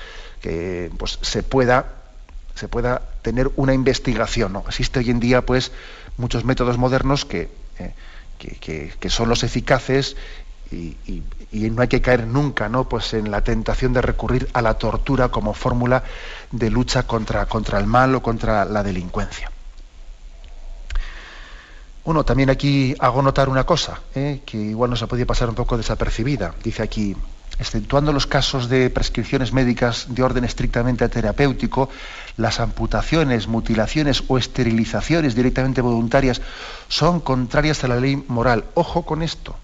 que 0.42 0.90
pues, 0.98 1.20
se 1.22 1.44
pueda 1.44 1.84
se 2.56 2.66
pueda 2.66 3.00
tener 3.22 3.48
una 3.54 3.74
investigación. 3.74 4.54
¿no? 4.54 4.64
Existe 4.66 4.98
hoy 4.98 5.10
en 5.10 5.20
día 5.20 5.46
pues 5.46 5.70
muchos 6.16 6.44
métodos 6.44 6.76
modernos 6.76 7.24
que, 7.24 7.48
eh, 7.78 7.94
que, 8.40 8.92
que, 8.98 9.08
son 9.08 9.28
los 9.28 9.44
eficaces 9.44 10.16
y, 10.72 10.96
y, 11.50 11.70
no 11.70 11.82
hay 11.82 11.88
que 11.88 12.00
caer 12.00 12.26
nunca 12.26 12.68
¿no? 12.68 12.88
pues 12.88 13.14
en 13.14 13.30
la 13.30 13.42
tentación 13.42 13.92
de 13.92 14.02
recurrir 14.02 14.48
a 14.52 14.62
la 14.62 14.74
tortura 14.74 15.28
como 15.28 15.54
fórmula 15.54 16.02
de 16.50 16.70
lucha 16.70 17.04
contra, 17.04 17.46
contra 17.46 17.78
el 17.78 17.86
mal 17.86 18.14
o 18.14 18.22
contra 18.22 18.64
la 18.64 18.82
delincuencia. 18.82 19.50
Bueno, 22.04 22.24
también 22.24 22.48
aquí 22.48 22.94
hago 23.00 23.20
notar 23.20 23.50
una 23.50 23.64
cosa, 23.64 24.00
¿eh? 24.14 24.40
que 24.46 24.56
igual 24.56 24.88
nos 24.88 25.02
ha 25.02 25.06
podido 25.06 25.26
pasar 25.26 25.50
un 25.50 25.54
poco 25.54 25.76
desapercibida. 25.76 26.54
Dice 26.64 26.82
aquí, 26.82 27.14
exceptuando 27.58 28.14
los 28.14 28.26
casos 28.26 28.70
de 28.70 28.88
prescripciones 28.88 29.52
médicas 29.52 30.06
de 30.08 30.22
orden 30.22 30.44
estrictamente 30.44 31.06
terapéutico, 31.10 31.90
las 32.38 32.60
amputaciones, 32.60 33.46
mutilaciones 33.46 34.24
o 34.28 34.38
esterilizaciones 34.38 35.34
directamente 35.34 35.82
voluntarias 35.82 36.40
son 36.88 37.20
contrarias 37.20 37.84
a 37.84 37.88
la 37.88 37.96
ley 37.96 38.16
moral. 38.26 38.64
Ojo 38.72 39.02
con 39.04 39.22
esto 39.22 39.56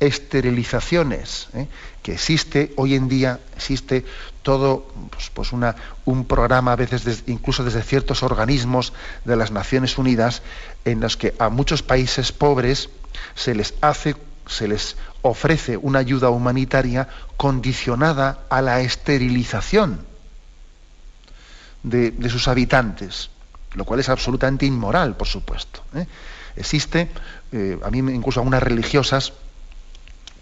esterilizaciones, 0.00 1.48
¿eh? 1.54 1.66
que 2.02 2.12
existe 2.12 2.72
hoy 2.76 2.94
en 2.94 3.08
día, 3.08 3.40
existe 3.56 4.04
todo 4.42 4.86
pues, 5.10 5.30
pues 5.30 5.52
una, 5.52 5.74
un 6.04 6.24
programa 6.24 6.72
a 6.72 6.76
veces 6.76 7.24
incluso 7.26 7.64
desde 7.64 7.82
ciertos 7.82 8.22
organismos 8.22 8.92
de 9.24 9.36
las 9.36 9.50
Naciones 9.50 9.98
Unidas 9.98 10.42
en 10.84 11.00
los 11.00 11.16
que 11.16 11.34
a 11.38 11.48
muchos 11.48 11.82
países 11.82 12.32
pobres 12.32 12.90
se 13.34 13.54
les 13.54 13.74
hace, 13.80 14.16
se 14.46 14.68
les 14.68 14.96
ofrece 15.22 15.76
una 15.76 15.98
ayuda 15.98 16.30
humanitaria 16.30 17.08
condicionada 17.36 18.40
a 18.48 18.62
la 18.62 18.80
esterilización 18.80 20.06
de, 21.82 22.12
de 22.12 22.30
sus 22.30 22.48
habitantes, 22.48 23.30
lo 23.74 23.84
cual 23.84 24.00
es 24.00 24.08
absolutamente 24.08 24.64
inmoral, 24.64 25.16
por 25.16 25.26
supuesto. 25.26 25.82
¿eh? 25.94 26.06
Existe, 26.56 27.08
eh, 27.52 27.78
a 27.82 27.90
mí 27.90 27.98
incluso 27.98 28.40
a 28.40 28.42
unas 28.42 28.62
religiosas, 28.62 29.32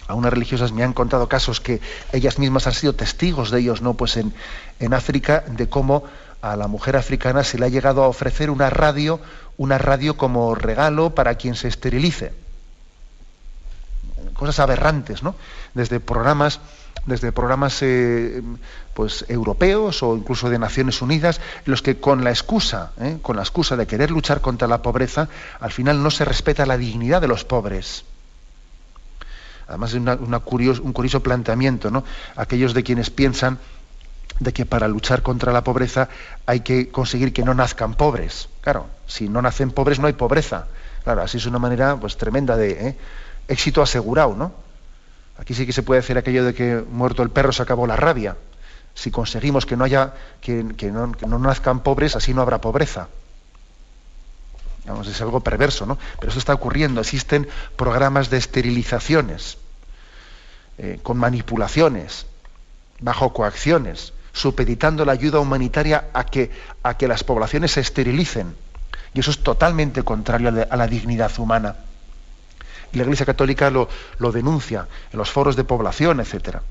a 0.09 0.15
unas 0.15 0.33
religiosas 0.33 0.73
me 0.73 0.85
han 0.85 0.93
contado 0.93 1.29
casos 1.29 1.61
que 1.61 1.81
ellas 2.13 2.39
mismas 2.39 2.67
han 2.67 2.73
sido 2.73 2.95
testigos 2.95 3.51
de 3.51 3.61
ellos, 3.61 3.83
¿no? 3.83 3.95
Pues 3.95 4.17
en, 4.17 4.33
África, 4.95 5.45
de 5.49 5.69
cómo 5.69 6.05
a 6.43 6.57
la 6.57 6.69
mujer 6.69 6.97
africana 6.97 7.43
se 7.45 7.59
le 7.59 7.67
ha 7.67 7.69
llegado 7.69 8.05
a 8.05 8.09
ofrecer 8.09 8.51
una 8.51 8.71
radio, 8.71 9.21
una 9.57 9.79
radio 9.79 10.17
como 10.17 10.55
regalo 10.55 11.15
para 11.15 11.35
quien 11.35 11.55
se 11.55 11.69
esterilice. 11.69 12.33
Cosas 14.35 14.61
aberrantes, 14.61 15.23
¿no? 15.23 15.35
Desde 15.75 15.99
programas, 15.99 16.61
desde 17.07 17.33
programas 17.33 17.79
eh, 17.83 18.43
pues 18.95 19.25
europeos 19.29 20.03
o 20.03 20.17
incluso 20.17 20.51
de 20.51 20.59
Naciones 20.59 21.03
Unidas, 21.03 21.41
los 21.65 21.83
que 21.83 21.99
con 21.99 22.23
la 22.23 22.31
excusa, 22.31 22.93
¿eh? 23.01 23.19
con 23.23 23.37
la 23.37 23.43
excusa 23.43 23.77
de 23.77 23.87
querer 23.87 24.11
luchar 24.11 24.41
contra 24.41 24.69
la 24.69 24.83
pobreza, 24.83 25.29
al 25.59 25.73
final 25.73 26.03
no 26.03 26.11
se 26.11 26.25
respeta 26.25 26.67
la 26.67 26.77
dignidad 26.77 27.21
de 27.21 27.29
los 27.29 27.45
pobres 27.45 28.05
Además 29.69 29.91
es 29.95 30.01
un 30.01 30.93
curioso 30.93 31.23
planteamiento, 31.23 31.91
¿no? 31.91 32.05
Aquellos 32.37 32.73
de 32.75 32.83
quienes 32.83 33.11
piensan 33.11 33.59
de 34.39 34.53
que 34.53 34.67
para 34.67 34.87
luchar 34.89 35.23
contra 35.23 35.53
la 35.53 35.65
pobreza 35.65 36.09
hay 36.45 36.61
que 36.61 36.91
conseguir 36.91 37.33
que 37.33 37.43
no 37.43 37.55
nazcan 37.55 37.95
pobres. 37.95 38.49
Claro, 38.61 38.87
si 39.07 39.29
no 39.29 39.43
nacen 39.43 39.71
pobres 39.71 39.99
no 39.99 40.07
hay 40.07 40.13
pobreza. 40.13 40.67
Claro, 41.05 41.23
así 41.23 41.39
es 41.39 41.47
una 41.47 41.59
manera 41.59 41.97
pues 41.97 42.17
tremenda 42.17 42.57
de 42.57 42.89
¿eh? 42.89 42.99
éxito 43.49 43.83
asegurado, 43.83 44.35
¿no? 44.35 44.53
Aquí 45.39 45.55
sí 45.55 45.67
que 45.67 45.73
se 45.73 45.83
puede 45.83 46.01
hacer 46.01 46.19
aquello 46.19 46.45
de 46.45 46.55
que 46.55 46.85
muerto 46.91 47.23
el 47.23 47.31
perro 47.31 47.53
se 47.53 47.63
acabó 47.63 47.87
la 47.87 47.97
rabia. 47.97 48.37
Si 48.95 49.11
conseguimos 49.11 49.67
que 49.67 49.77
no 49.77 49.85
haya, 49.85 50.15
que, 50.41 50.63
no, 50.63 51.13
que 51.13 51.27
no 51.27 51.39
nazcan 51.39 51.81
pobres, 51.81 52.17
así 52.17 52.33
no 52.33 52.41
habrá 52.41 52.61
pobreza. 52.61 53.09
Vamos, 54.87 55.09
es 55.09 55.21
algo 55.21 55.41
perverso, 55.41 55.85
¿no? 55.85 55.99
Pero 56.21 56.31
eso 56.31 56.39
está 56.39 56.55
ocurriendo. 56.55 57.01
Existen 57.01 57.49
programas 57.77 58.31
de 58.31 58.37
esterilizaciones, 58.39 59.59
eh, 60.79 61.01
con 61.03 61.17
manipulaciones, 61.17 62.27
bajo 63.01 63.33
coacciones, 63.33 64.13
supeditando 64.33 65.05
la 65.05 65.13
ayuda 65.13 65.41
humanitaria 65.41 66.09
a 66.13 66.25
que, 66.25 66.51
a 66.83 66.97
que 66.97 67.09
las 67.09 67.25
poblaciones 67.25 67.73
se 67.73 67.81
esterilicen. 67.81 68.55
Y 69.13 69.21
eso 69.21 69.31
es 69.31 69.43
totalmente 69.43 70.03
contrario 70.03 70.49
a 70.49 70.53
la, 70.53 70.63
a 70.63 70.77
la 70.77 70.87
dignidad 70.87 71.33
humana. 71.39 71.77
Y 72.93 72.99
la 72.99 73.03
Iglesia 73.03 73.27
Católica 73.27 73.71
lo, 73.71 73.89
lo, 74.19 74.31
denuncia 74.31 74.87
en 75.13 75.19
los 75.19 75.31
foros 75.31 75.57
de 75.57 75.65
población, 75.65 76.21
etcétera. 76.21 76.63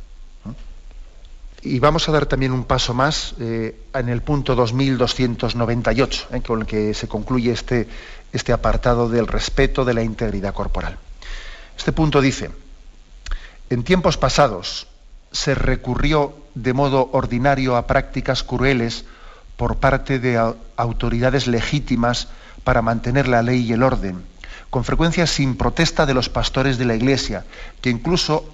Y 1.65 1.79
vamos 1.79 2.07
a 2.07 2.11
dar 2.11 2.27
también 2.27 2.51
un 2.51 2.65
paso 2.65 2.93
más 2.93 3.33
eh, 3.39 3.75
en 3.91 4.09
el 4.09 4.21
punto 4.21 4.53
2298, 4.53 6.27
eh, 6.31 6.41
con 6.41 6.61
el 6.61 6.67
que 6.67 6.93
se 6.93 7.07
concluye 7.07 7.51
este, 7.51 7.87
este 8.31 8.53
apartado 8.53 9.09
del 9.09 9.25
respeto 9.25 9.83
de 9.83 9.95
la 9.95 10.03
integridad 10.03 10.53
corporal. 10.53 10.99
Este 11.75 11.91
punto 11.91 12.21
dice, 12.21 12.51
en 13.71 13.83
tiempos 13.83 14.15
pasados 14.17 14.85
se 15.31 15.55
recurrió 15.55 16.37
de 16.53 16.73
modo 16.73 17.09
ordinario 17.13 17.77
a 17.77 17.87
prácticas 17.87 18.43
crueles 18.43 19.05
por 19.57 19.77
parte 19.77 20.19
de 20.19 20.37
autoridades 20.77 21.47
legítimas 21.47 22.27
para 22.63 22.83
mantener 22.83 23.27
la 23.27 23.41
ley 23.41 23.61
y 23.61 23.73
el 23.73 23.81
orden, 23.81 24.23
con 24.69 24.83
frecuencia 24.83 25.25
sin 25.25 25.57
protesta 25.57 26.05
de 26.05 26.13
los 26.13 26.29
pastores 26.29 26.77
de 26.77 26.85
la 26.85 26.93
Iglesia, 26.93 27.43
que 27.81 27.89
incluso 27.89 28.47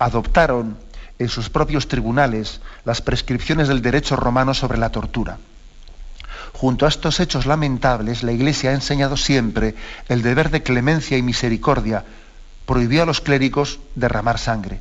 adoptaron 0.00 0.89
en 1.20 1.28
sus 1.28 1.50
propios 1.50 1.86
tribunales 1.86 2.60
las 2.84 3.02
prescripciones 3.02 3.68
del 3.68 3.82
derecho 3.82 4.16
romano 4.16 4.54
sobre 4.54 4.78
la 4.78 4.88
tortura. 4.88 5.38
Junto 6.54 6.86
a 6.86 6.88
estos 6.88 7.20
hechos 7.20 7.44
lamentables, 7.44 8.22
la 8.22 8.32
Iglesia 8.32 8.70
ha 8.70 8.74
enseñado 8.74 9.18
siempre 9.18 9.74
el 10.08 10.22
deber 10.22 10.50
de 10.50 10.62
clemencia 10.62 11.18
y 11.18 11.22
misericordia, 11.22 12.04
prohibió 12.64 13.02
a 13.02 13.06
los 13.06 13.20
clérigos 13.20 13.80
derramar 13.94 14.38
sangre. 14.38 14.80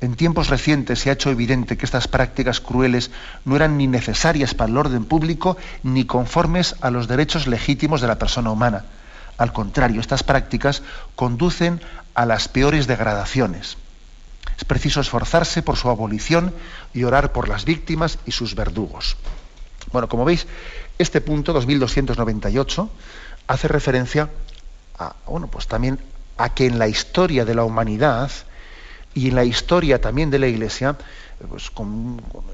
En 0.00 0.14
tiempos 0.14 0.48
recientes 0.48 1.00
se 1.00 1.10
ha 1.10 1.14
hecho 1.14 1.30
evidente 1.30 1.76
que 1.76 1.84
estas 1.84 2.06
prácticas 2.06 2.60
crueles 2.60 3.10
no 3.44 3.56
eran 3.56 3.76
ni 3.76 3.88
necesarias 3.88 4.54
para 4.54 4.70
el 4.70 4.78
orden 4.78 5.04
público 5.04 5.56
ni 5.82 6.04
conformes 6.06 6.76
a 6.80 6.90
los 6.92 7.08
derechos 7.08 7.48
legítimos 7.48 8.00
de 8.00 8.06
la 8.06 8.18
persona 8.18 8.50
humana. 8.50 8.84
Al 9.36 9.52
contrario, 9.52 10.00
estas 10.00 10.22
prácticas 10.22 10.82
conducen 11.16 11.80
a 12.14 12.24
las 12.24 12.46
peores 12.46 12.86
degradaciones. 12.86 13.78
Es 14.62 14.66
preciso 14.66 15.00
esforzarse 15.00 15.60
por 15.60 15.76
su 15.76 15.88
abolición 15.88 16.54
y 16.94 17.02
orar 17.02 17.32
por 17.32 17.48
las 17.48 17.64
víctimas 17.64 18.20
y 18.26 18.30
sus 18.30 18.54
verdugos. 18.54 19.16
Bueno, 19.90 20.08
como 20.08 20.24
veis, 20.24 20.46
este 21.00 21.20
punto 21.20 21.52
2298 21.52 22.88
hace 23.48 23.66
referencia 23.66 24.30
a, 25.00 25.16
bueno, 25.26 25.48
pues 25.48 25.66
también 25.66 25.98
a 26.36 26.54
que 26.54 26.66
en 26.66 26.78
la 26.78 26.86
historia 26.86 27.44
de 27.44 27.56
la 27.56 27.64
humanidad 27.64 28.30
y 29.14 29.30
en 29.30 29.34
la 29.34 29.44
historia 29.44 30.00
también 30.00 30.30
de 30.30 30.38
la 30.38 30.46
Iglesia, 30.46 30.96
pues 31.48 31.72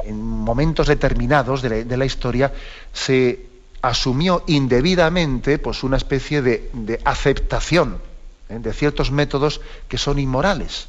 en 0.07 0.23
momentos 0.23 0.87
determinados 0.87 1.61
de 1.61 1.85
la, 1.95 2.07
historia, 2.07 2.55
se 2.91 3.51
asumió 3.83 4.45
indebidamente 4.47 5.59
pues, 5.59 5.83
una 5.83 5.99
especie 5.99 6.41
de, 6.41 7.03
aceptación 7.05 7.99
¿eh? 8.49 8.61
de 8.61 8.73
ciertos 8.73 9.11
métodos 9.11 9.61
que 9.89 9.99
son 9.99 10.19
inmorales. 10.19 10.89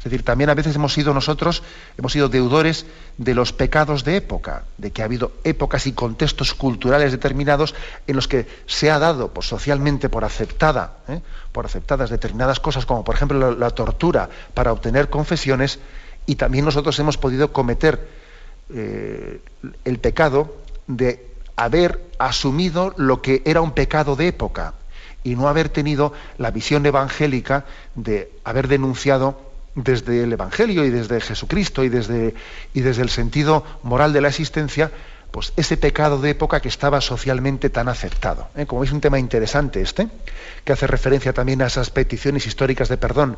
Es 0.00 0.04
decir, 0.04 0.22
también 0.22 0.48
a 0.48 0.54
veces 0.54 0.74
hemos 0.74 0.94
sido 0.94 1.12
nosotros, 1.12 1.62
hemos 1.98 2.12
sido 2.12 2.30
deudores 2.30 2.86
de 3.18 3.34
los 3.34 3.52
pecados 3.52 4.02
de 4.02 4.16
época, 4.16 4.64
de 4.78 4.92
que 4.92 5.02
ha 5.02 5.04
habido 5.04 5.32
épocas 5.44 5.86
y 5.86 5.92
contextos 5.92 6.54
culturales 6.54 7.12
determinados 7.12 7.74
en 8.06 8.16
los 8.16 8.26
que 8.26 8.46
se 8.64 8.90
ha 8.90 8.98
dado 8.98 9.28
pues, 9.28 9.46
socialmente 9.46 10.08
por 10.08 10.24
aceptada, 10.24 10.96
¿eh? 11.06 11.20
por 11.52 11.66
aceptadas 11.66 12.08
determinadas 12.08 12.60
cosas, 12.60 12.86
como 12.86 13.04
por 13.04 13.14
ejemplo 13.14 13.54
la, 13.54 13.70
tortura 13.72 14.30
para 14.54 14.72
obtener 14.72 15.10
confesiones, 15.10 15.80
y 16.24 16.36
también 16.36 16.64
nosotros 16.64 16.98
hemos 16.98 17.18
podido 17.18 17.52
cometer 17.52 18.08
eh, 18.70 19.42
el 19.84 19.98
pecado 19.98 20.56
de 20.86 21.28
haber 21.56 22.00
asumido 22.18 22.94
lo 22.96 23.20
que 23.20 23.42
era 23.44 23.60
un 23.60 23.72
pecado 23.72 24.16
de 24.16 24.28
época 24.28 24.72
y 25.22 25.36
no 25.36 25.46
haber 25.46 25.68
tenido 25.68 26.14
la 26.38 26.50
visión 26.50 26.86
evangélica 26.86 27.66
de 27.94 28.32
haber 28.44 28.66
denunciado 28.66 29.49
desde 29.82 30.24
el 30.24 30.32
Evangelio 30.32 30.84
y 30.84 30.90
desde 30.90 31.20
Jesucristo 31.20 31.84
y 31.84 31.88
desde, 31.88 32.34
y 32.74 32.80
desde 32.80 33.02
el 33.02 33.10
sentido 33.10 33.64
moral 33.82 34.12
de 34.12 34.20
la 34.20 34.28
existencia, 34.28 34.90
pues 35.30 35.52
ese 35.56 35.76
pecado 35.76 36.18
de 36.18 36.30
época 36.30 36.60
que 36.60 36.68
estaba 36.68 37.00
socialmente 37.00 37.70
tan 37.70 37.88
aceptado. 37.88 38.48
¿eh? 38.56 38.66
Como 38.66 38.80
veis, 38.80 38.92
un 38.92 39.00
tema 39.00 39.18
interesante 39.18 39.80
este, 39.80 40.08
que 40.64 40.72
hace 40.72 40.86
referencia 40.86 41.32
también 41.32 41.62
a 41.62 41.66
esas 41.66 41.90
peticiones 41.90 42.46
históricas 42.46 42.88
de 42.88 42.96
perdón 42.96 43.36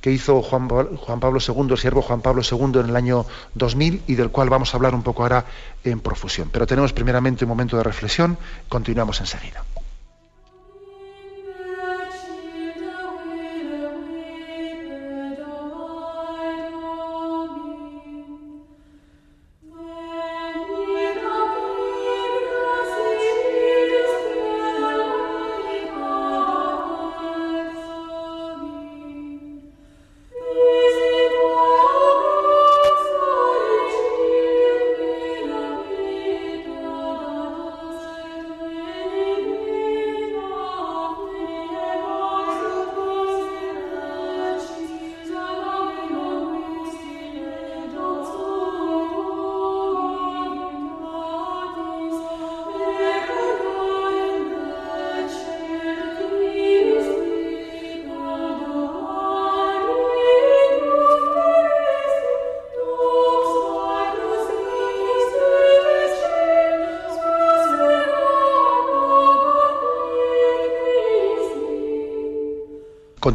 que 0.00 0.12
hizo 0.12 0.42
Juan, 0.42 0.68
Pablo 0.68 1.40
II, 1.40 1.66
el 1.70 1.78
siervo 1.78 2.02
Juan 2.02 2.20
Pablo 2.20 2.42
II 2.48 2.80
en 2.80 2.90
el 2.90 2.96
año 2.96 3.26
2000 3.54 4.02
y 4.06 4.14
del 4.14 4.30
cual 4.30 4.48
vamos 4.48 4.72
a 4.72 4.76
hablar 4.76 4.94
un 4.94 5.02
poco 5.02 5.22
ahora 5.22 5.44
en 5.82 5.98
profusión. 6.00 6.50
Pero 6.52 6.66
tenemos 6.66 6.92
primeramente 6.92 7.44
un 7.44 7.48
momento 7.48 7.76
de 7.76 7.82
reflexión, 7.82 8.38
continuamos 8.68 9.20
enseguida. 9.20 9.64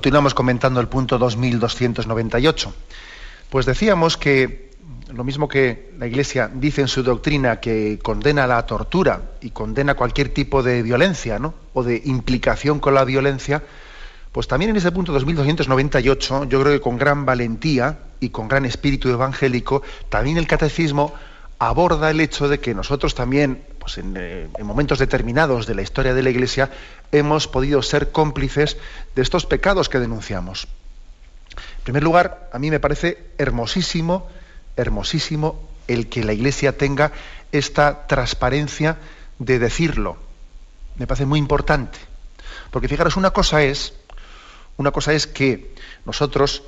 Continuamos 0.03 0.33
comentando 0.33 0.81
el 0.81 0.89
punto 0.89 1.17
2298. 1.17 2.73
Pues 3.49 3.65
decíamos 3.65 4.17
que 4.17 4.71
lo 5.13 5.23
mismo 5.23 5.47
que 5.47 5.93
la 5.97 6.07
Iglesia 6.07 6.51
dice 6.53 6.81
en 6.81 6.89
su 6.89 7.03
doctrina 7.03 7.61
que 7.61 7.99
condena 8.03 8.45
la 8.45 8.65
tortura 8.65 9.21
y 9.39 9.51
condena 9.51 9.93
cualquier 9.95 10.27
tipo 10.27 10.61
de 10.61 10.83
violencia 10.83 11.39
¿no? 11.39 11.53
o 11.73 11.83
de 11.83 12.01
implicación 12.03 12.81
con 12.81 12.95
la 12.95 13.05
violencia, 13.05 13.63
pues 14.33 14.49
también 14.49 14.71
en 14.71 14.75
ese 14.75 14.91
punto 14.91 15.13
2298, 15.13 16.49
yo 16.49 16.61
creo 16.61 16.73
que 16.73 16.81
con 16.81 16.97
gran 16.97 17.25
valentía 17.25 17.99
y 18.19 18.27
con 18.27 18.49
gran 18.49 18.65
espíritu 18.65 19.07
evangélico, 19.07 19.83
también 20.09 20.35
el 20.35 20.47
catecismo 20.47 21.13
aborda 21.59 22.11
el 22.11 22.19
hecho 22.19 22.49
de 22.49 22.59
que 22.59 22.75
nosotros 22.75 23.15
también, 23.15 23.63
pues 23.83 23.97
eh, 23.97 24.47
en, 24.57 24.65
momentos 24.65 24.97
determinados 24.97 25.67
de 25.67 25.75
la 25.75 25.81
historia 25.81 26.13
de 26.13 26.23
la 26.23 26.29
Iglesia, 26.29 26.71
hemos 27.11 27.49
podido 27.49 27.81
ser 27.81 28.13
cómplices 28.13 28.77
de 29.13 29.21
estos 29.21 29.45
pecados 29.45 29.89
que 29.89 29.99
denunciamos. 29.99 30.69
En 31.79 31.83
primer 31.83 32.01
lugar, 32.01 32.49
a 32.53 32.59
mí 32.59 32.71
me 32.71 32.79
parece 32.79 33.31
hermosísimo, 33.37 34.29
hermosísimo 34.77 35.67
el 35.89 36.07
que 36.07 36.23
la 36.23 36.31
Iglesia 36.31 36.77
tenga 36.77 37.11
esta 37.51 38.07
transparencia 38.07 38.99
de 39.37 39.59
decirlo. 39.59 40.15
Me 40.95 41.05
parece 41.05 41.25
muy 41.25 41.39
importante. 41.39 41.99
Porque 42.71 42.87
fijaros, 42.87 43.17
una 43.17 43.31
cosa 43.31 43.63
es, 43.63 43.95
una 44.77 44.91
cosa 44.91 45.11
es 45.11 45.27
que 45.27 45.75
nosotros 46.05 46.63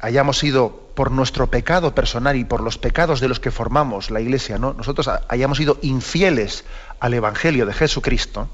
hayamos 0.00 0.38
sido 0.38 0.88
por 0.94 1.10
nuestro 1.10 1.48
pecado 1.48 1.94
personal 1.94 2.36
y 2.36 2.44
por 2.44 2.62
los 2.62 2.78
pecados 2.78 3.20
de 3.20 3.28
los 3.28 3.40
que 3.40 3.50
formamos 3.50 4.10
la 4.10 4.20
Iglesia, 4.20 4.58
¿no? 4.58 4.72
nosotros 4.72 5.10
hayamos 5.28 5.58
sido 5.58 5.78
infieles 5.82 6.64
al 7.00 7.14
Evangelio 7.14 7.66
de 7.66 7.74
Jesucristo. 7.74 8.48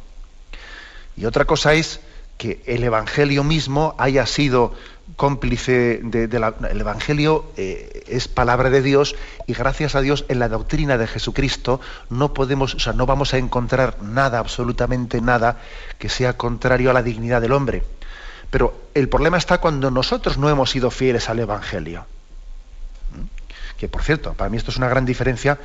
Y 1.17 1.27
otra 1.27 1.45
cosa 1.45 1.75
es 1.75 2.01
que 2.39 2.63
el 2.67 2.83
Evangelio 2.83 3.45
mismo 3.45 3.95
haya 3.99 4.27
sido 4.27 4.75
cómplice 5.17 6.01
de, 6.03 6.27
la, 6.41 6.55
el 6.71 6.81
Evangelio 6.81 7.45
eh, 7.57 8.03
es 8.09 8.29
palabra 8.29 8.71
de 8.71 8.83
Dios 8.83 9.15
y 9.47 9.53
gracias 9.53 9.95
a 9.95 10.01
Dios 10.01 10.25
en 10.29 10.39
la 10.39 10.49
doctrina 10.49 10.97
de 10.99 11.07
Jesucristo 11.07 11.81
no 12.09 12.33
podemos, 12.35 12.75
o 12.75 12.79
sea, 12.81 12.93
no 12.95 13.07
vamos 13.07 13.35
a 13.35 13.39
encontrar 13.39 14.03
nada, 14.03 14.39
absolutamente 14.39 15.21
nada 15.21 15.59
que 15.99 16.09
sea 16.09 16.37
contrario 16.37 16.91
a 16.91 16.95
la 16.95 17.03
dignidad 17.03 17.41
del 17.41 17.53
hombre. 17.53 17.85
Pero 18.53 18.75
el 18.93 19.09
problema 19.09 19.39
está 19.39 19.63
cuando 19.63 19.91
nosotros 19.91 20.37
no 20.37 20.51
hemos 20.51 20.69
sido 20.69 20.91
fieles 20.91 21.31
al 21.31 21.39
Evangelio. 21.39 22.05
¿Mm? 23.17 23.25
Que 23.79 23.89
por 23.89 24.03
cierto, 24.03 24.35
para 24.35 24.51
mí 24.51 24.59
esto 24.59 24.71
es 24.71 24.77
una 24.77 24.91
gran 24.91 25.07
diferencia, 25.07 25.59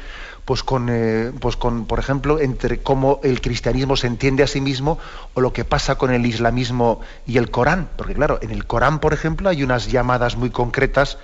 pues 0.45 0.63
con, 0.63 0.87
eh, 0.89 1.33
pues 1.37 1.57
con, 1.57 1.85
por 1.85 1.99
ejemplo, 1.99 2.39
entre 2.39 2.81
cómo 2.81 3.19
el 3.23 3.41
cristianismo 3.41 3.97
se 3.97 4.07
entiende 4.07 4.41
a 4.41 4.47
sí 4.47 4.61
mismo 4.61 4.99
o 5.33 5.41
lo 5.41 5.51
que 5.51 5.65
pasa 5.65 5.95
con 5.95 6.13
el 6.13 6.25
islamismo 6.25 7.01
y 7.25 7.37
el 7.37 7.51
Corán. 7.51 7.89
Porque 7.97 8.13
claro, 8.13 8.39
en 8.41 8.51
el 8.51 8.65
Corán, 8.65 8.99
por 8.99 9.13
ejemplo, 9.13 9.49
hay 9.49 9.63
unas 9.63 9.91
llamadas 9.91 10.37
muy 10.37 10.49
concretas 10.49 11.17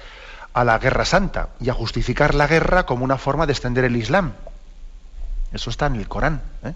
a 0.51 0.65
la 0.65 0.77
guerra 0.79 1.05
santa 1.05 1.47
y 1.61 1.69
a 1.69 1.73
justificar 1.73 2.35
la 2.35 2.45
guerra 2.45 2.85
como 2.85 3.05
una 3.05 3.17
forma 3.17 3.45
de 3.45 3.53
extender 3.53 3.85
el 3.85 3.95
Islam. 3.95 4.33
Eso 5.53 5.69
está 5.69 5.85
en 5.85 5.95
el 5.95 6.09
Corán. 6.09 6.41
¿eh? 6.65 6.73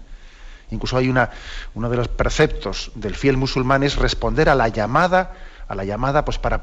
Incluso 0.70 0.96
hay 0.96 1.08
una, 1.08 1.30
uno 1.74 1.88
de 1.88 1.96
los 1.96 2.08
preceptos 2.08 2.90
del 2.94 3.14
fiel 3.14 3.36
musulmán 3.36 3.82
es 3.82 3.96
responder 3.96 4.48
a 4.48 4.54
la 4.54 4.68
llamada, 4.68 5.32
a 5.66 5.74
la 5.74 5.84
llamada 5.84 6.24
pues 6.24 6.38
para, 6.38 6.62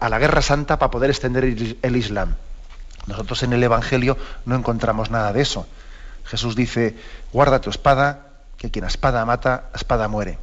a 0.00 0.08
la 0.08 0.18
guerra 0.18 0.42
santa 0.42 0.78
para 0.78 0.90
poder 0.90 1.10
extender 1.10 1.44
el, 1.44 1.96
Islam. 1.96 2.36
Nosotros 3.06 3.42
en 3.42 3.52
el 3.52 3.62
Evangelio 3.62 4.16
no 4.46 4.54
encontramos 4.54 5.10
nada 5.10 5.32
de 5.32 5.42
eso. 5.42 5.66
Jesús 6.24 6.56
dice, 6.56 6.96
guarda 7.32 7.60
tu 7.60 7.70
espada, 7.70 8.28
que 8.56 8.70
quien 8.70 8.84
a 8.84 8.88
espada 8.88 9.24
mata, 9.26 9.64
a 9.72 9.76
espada 9.76 10.08
muere. 10.08 10.38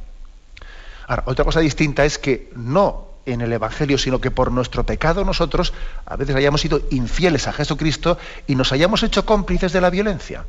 Ahora, 1.08 1.24
otra 1.26 1.44
cosa 1.44 1.60
distinta 1.60 2.04
es 2.04 2.18
que 2.18 2.50
no 2.54 3.08
en 3.26 3.40
el 3.40 3.52
Evangelio, 3.52 3.98
sino 3.98 4.20
que 4.20 4.30
por 4.30 4.52
nuestro 4.52 4.84
pecado 4.84 5.24
nosotros 5.24 5.72
a 6.06 6.16
veces 6.16 6.36
hayamos 6.36 6.60
sido 6.60 6.82
infieles 6.90 7.48
a 7.48 7.52
Jesucristo 7.52 8.18
y 8.46 8.54
nos 8.54 8.72
hayamos 8.72 9.02
hecho 9.02 9.24
cómplices 9.24 9.72
de 9.72 9.80
la 9.80 9.90
violencia. 9.90 10.44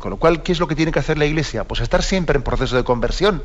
Con 0.00 0.10
lo 0.10 0.16
cual, 0.16 0.42
¿qué 0.42 0.52
es 0.52 0.58
lo 0.58 0.66
que 0.66 0.74
tiene 0.74 0.92
que 0.92 0.98
hacer 0.98 1.18
la 1.18 1.26
Iglesia? 1.26 1.64
Pues 1.64 1.80
estar 1.80 2.02
siempre 2.02 2.36
en 2.36 2.42
proceso 2.42 2.74
de 2.74 2.84
conversión 2.84 3.44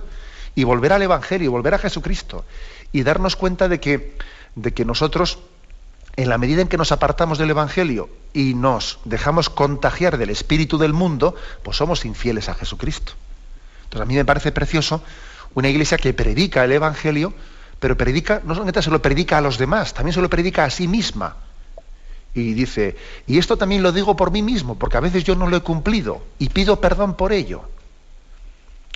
y 0.56 0.64
volver 0.64 0.94
al 0.94 1.02
Evangelio, 1.02 1.52
volver 1.52 1.74
a 1.74 1.80
Jesucristo 1.80 2.46
y 2.94 3.04
darnos 3.04 3.36
cuenta 3.36 3.68
de 3.68 3.82
que, 3.82 4.18
de 4.56 4.74
que 4.74 4.86
nosotros, 4.86 5.40
en 6.16 6.30
la 6.30 6.38
medida 6.38 6.62
en 6.62 6.70
que 6.70 6.78
nos 6.78 6.94
apartamos 6.94 7.38
del 7.38 7.50
Evangelio 7.50 8.10
y 8.34 8.54
nos 8.54 9.00
dejamos 9.04 9.50
contagiar 9.50 10.18
del 10.18 10.30
espíritu 10.30 10.78
del 10.78 10.94
mundo, 10.94 11.36
pues 11.62 11.76
somos 11.76 12.06
infieles 12.06 12.48
a 12.48 12.54
Jesucristo. 12.54 13.12
Entonces 13.84 14.02
a 14.02 14.06
mí 14.06 14.16
me 14.16 14.24
parece 14.26 14.54
precioso 14.54 15.04
una 15.56 15.68
iglesia 15.68 15.98
que 15.98 16.14
predica 16.14 16.64
el 16.64 16.72
Evangelio, 16.72 17.34
pero 17.82 17.98
predica, 17.98 18.42
no 18.46 18.54
solamente 18.54 18.82
se 18.82 18.92
lo 18.92 19.02
predica 19.02 19.38
a 19.38 19.42
los 19.42 19.58
demás, 19.58 19.94
también 19.94 20.14
se 20.14 20.22
lo 20.22 20.30
predica 20.30 20.64
a 20.64 20.70
sí 20.70 20.88
misma. 20.88 21.36
Y 22.36 22.54
dice, 22.54 22.98
y 23.26 23.38
esto 23.38 23.58
también 23.58 23.82
lo 23.82 23.94
digo 23.94 24.18
por 24.18 24.30
mí 24.30 24.42
mismo, 24.42 24.76
porque 24.76 24.98
a 24.98 25.00
veces 25.00 25.24
yo 25.24 25.36
no 25.36 25.48
lo 25.48 25.56
he 25.56 25.62
cumplido 25.62 26.22
y 26.38 26.50
pido 26.50 26.82
perdón 26.82 27.16
por 27.16 27.32
ello. 27.32 27.64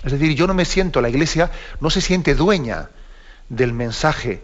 Es 0.04 0.12
decir, 0.12 0.34
yo 0.34 0.46
no 0.46 0.52
me 0.52 0.66
siento, 0.66 1.00
la 1.00 1.08
iglesia 1.08 1.50
no 1.80 1.88
se 1.88 2.02
siente 2.02 2.34
dueña 2.34 2.90
del 3.48 3.72
mensaje 3.72 4.42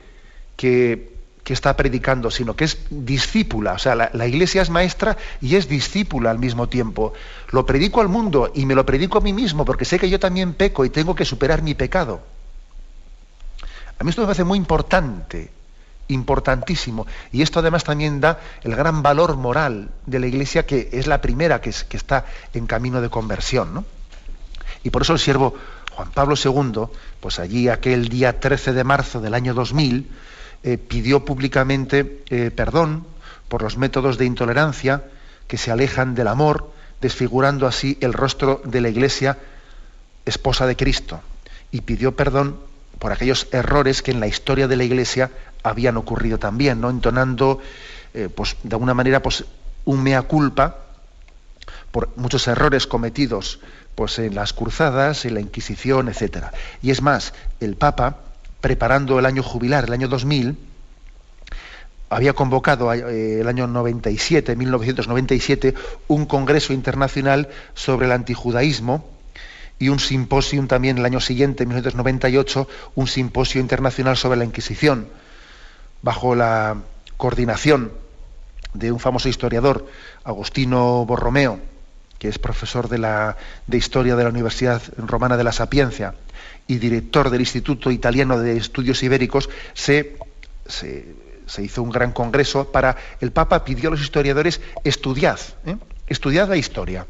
que, 0.57 1.15
está 1.47 1.77
predicando, 1.77 2.31
sino 2.33 2.57
que 2.57 2.65
es 2.65 2.79
discípula. 2.91 3.75
O 3.75 3.79
sea, 3.79 3.95
la, 3.95 4.11
la, 4.13 4.27
iglesia 4.27 4.63
es 4.63 4.71
maestra 4.71 5.17
y 5.41 5.55
es 5.55 5.69
discípula 5.69 6.33
al 6.33 6.41
mismo 6.41 6.69
tiempo. 6.69 7.13
Lo 7.53 7.65
predico 7.65 8.01
al 8.01 8.09
mundo 8.09 8.51
y 8.53 8.67
me 8.67 8.75
lo 8.75 8.85
predico 8.85 9.19
a 9.19 9.21
mí 9.21 9.33
mismo, 9.33 9.65
porque 9.65 9.85
sé 9.85 10.01
que 10.01 10.11
yo 10.11 10.19
también 10.19 10.55
peco 10.55 10.85
y 10.85 10.91
tengo 10.91 11.15
que 11.15 11.25
superar 11.25 11.63
mi 11.63 11.75
pecado. 11.75 12.21
A 13.99 14.05
mí 14.05 14.11
esto 14.11 14.23
me 14.23 14.27
parece 14.27 14.43
muy 14.43 14.59
importante 14.59 15.51
importantísimo. 16.09 17.07
Y 17.33 17.43
esto 17.43 17.61
además 17.61 17.85
también 17.85 18.21
da 18.21 18.41
el 18.63 18.75
gran 18.75 19.03
valor 19.03 19.37
moral 19.37 19.91
de 20.07 20.21
la 20.21 20.27
Iglesia, 20.27 20.67
que 20.67 20.89
es 20.93 21.07
la 21.07 21.21
primera 21.21 21.61
que, 21.61 21.71
está 21.71 22.27
en 22.53 22.67
camino 22.67 23.01
de 23.01 23.11
conversión. 23.11 23.85
Y 24.83 24.91
por 24.91 25.03
eso 25.03 25.13
el 25.13 25.19
siervo 25.19 25.55
Juan 25.93 26.11
Pablo 26.11 26.35
II, 26.43 26.89
pues 27.21 27.39
allí 27.39 27.69
aquel 27.69 28.09
día 28.09 28.39
13 28.39 28.73
de 28.73 28.85
marzo 28.85 29.21
del 29.21 29.35
año 29.35 29.55
2000, 29.55 30.11
eh, 30.63 30.79
pidió 30.79 31.25
públicamente 31.25 32.23
eh, 32.29 32.51
perdón 32.55 33.07
por 33.49 33.63
los 33.63 33.77
métodos 33.77 34.19
de 34.19 34.25
intolerancia 34.25 35.05
que 35.47 35.59
se 35.59 35.71
alejan 35.71 36.15
del 36.15 36.29
amor, 36.29 36.73
desfigurando 37.01 37.67
así 37.67 37.99
el 38.01 38.13
rostro 38.13 38.61
de 38.65 38.81
la 38.81 38.89
Iglesia, 38.89 39.39
esposa 40.25 40.67
de 40.67 40.77
Cristo. 40.77 41.21
Y 41.71 41.83
pidió 41.83 42.17
perdón 42.17 42.59
por 42.99 43.13
aquellos 43.13 43.49
errores 43.53 44.03
que 44.03 44.11
en 44.11 44.21
la 44.21 44.27
historia 44.27 44.69
de 44.69 44.77
la 44.77 44.85
Iglesia 44.85 45.31
habían 45.69 45.97
ocurrido 45.97 46.39
también, 46.39 46.81
¿no? 46.81 46.91
entonando 46.91 47.59
eh, 48.15 48.29
pues, 48.35 48.57
de 48.63 48.75
alguna 48.75 48.95
manera 48.95 49.21
pues, 49.21 49.45
un 49.85 50.03
mea 50.03 50.23
culpa 50.23 50.79
por 51.91 52.11
muchos 52.17 52.47
errores 52.49 52.87
cometidos 52.87 53.61
pues, 53.95 54.19
en 54.19 54.35
las 54.35 54.53
cruzadas, 54.53 55.25
en 55.25 55.35
la 55.35 55.41
Inquisición, 55.41 56.09
etc. 56.09 56.47
Y 56.83 56.91
es 56.91 57.03
más, 57.03 57.35
el 57.61 57.77
Papa, 57.77 58.19
preparando 58.61 59.19
el 59.19 59.27
año 59.27 59.43
jubilar, 59.43 59.85
el 59.85 59.93
año 59.93 60.09
2000, 60.09 60.57
había 62.09 62.35
convocado 62.35 62.93
eh, 62.93 63.41
el 63.41 63.49
año 63.49 63.67
97, 63.67 64.55
1997, 64.55 65.75
un 66.07 66.27
congreso 66.27 66.73
internacional 66.73 67.49
sobre 67.75 68.07
el 68.07 68.13
antijudaísmo, 68.13 69.17
y 69.79 69.89
un 69.89 69.99
simposio 69.99 70.65
también 70.67 70.99
el 70.99 71.05
año 71.05 71.21
siguiente, 71.21 71.65
en 71.65 71.71
1998, 71.71 72.69
un 72.95 73.07
simposio 73.07 73.61
internacional 73.61 74.17
sobre 74.17 74.39
la 74.39 74.45
Inquisición, 74.45 75.09
bajo 76.03 76.35
la 76.35 76.77
coordinación 77.17 77.93
de 78.75 78.93
un 78.93 79.01
famoso 79.01 79.29
historiador, 79.29 79.87
Agostino 80.25 81.05
Borromeo, 81.07 81.61
que 82.19 82.29
es 82.29 82.39
profesor 82.39 82.89
de, 82.89 82.99
la, 82.99 83.37
de 83.67 83.77
Historia 83.77 84.17
de 84.17 84.25
la 84.25 84.31
Universidad 84.31 84.83
Romana 84.97 85.37
de 85.37 85.45
la 85.45 85.53
Sapiencia 85.53 86.15
y 86.67 86.79
director 86.79 87.31
del 87.31 87.41
Instituto 87.41 87.91
Italiano 87.91 88.39
de 88.39 88.57
Estudios 88.57 89.03
Ibéricos, 89.03 89.49
se, 89.75 90.17
se, 90.67 91.63
hizo 91.63 91.83
un 91.83 91.91
gran 91.91 92.13
congreso 92.13 92.73
para... 92.73 92.97
El 93.21 93.33
Papa 93.33 93.65
pidió 93.65 93.89
a 93.89 93.93
los 93.93 94.01
historiadores, 94.01 94.61
estudiad, 94.85 95.39
¿eh? 95.65 95.77
estudiad 96.09 96.49
la 96.49 96.57
historia 96.57 97.07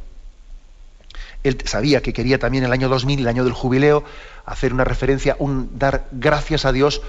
él 1.48 1.58
sabía 1.64 2.00
que 2.02 2.12
quería 2.12 2.38
también 2.38 2.64
el 2.64 2.72
año 2.72 2.88
2000, 2.88 3.20
el 3.20 3.28
año 3.28 3.44
del 3.44 3.52
jubileo, 3.52 4.04
hacer 4.44 4.72
una 4.72 4.84
referencia, 4.84 5.36
un, 5.38 5.78
dar 5.78 6.06
gracias 6.12 6.64
a 6.64 6.72
Dios 6.72 7.02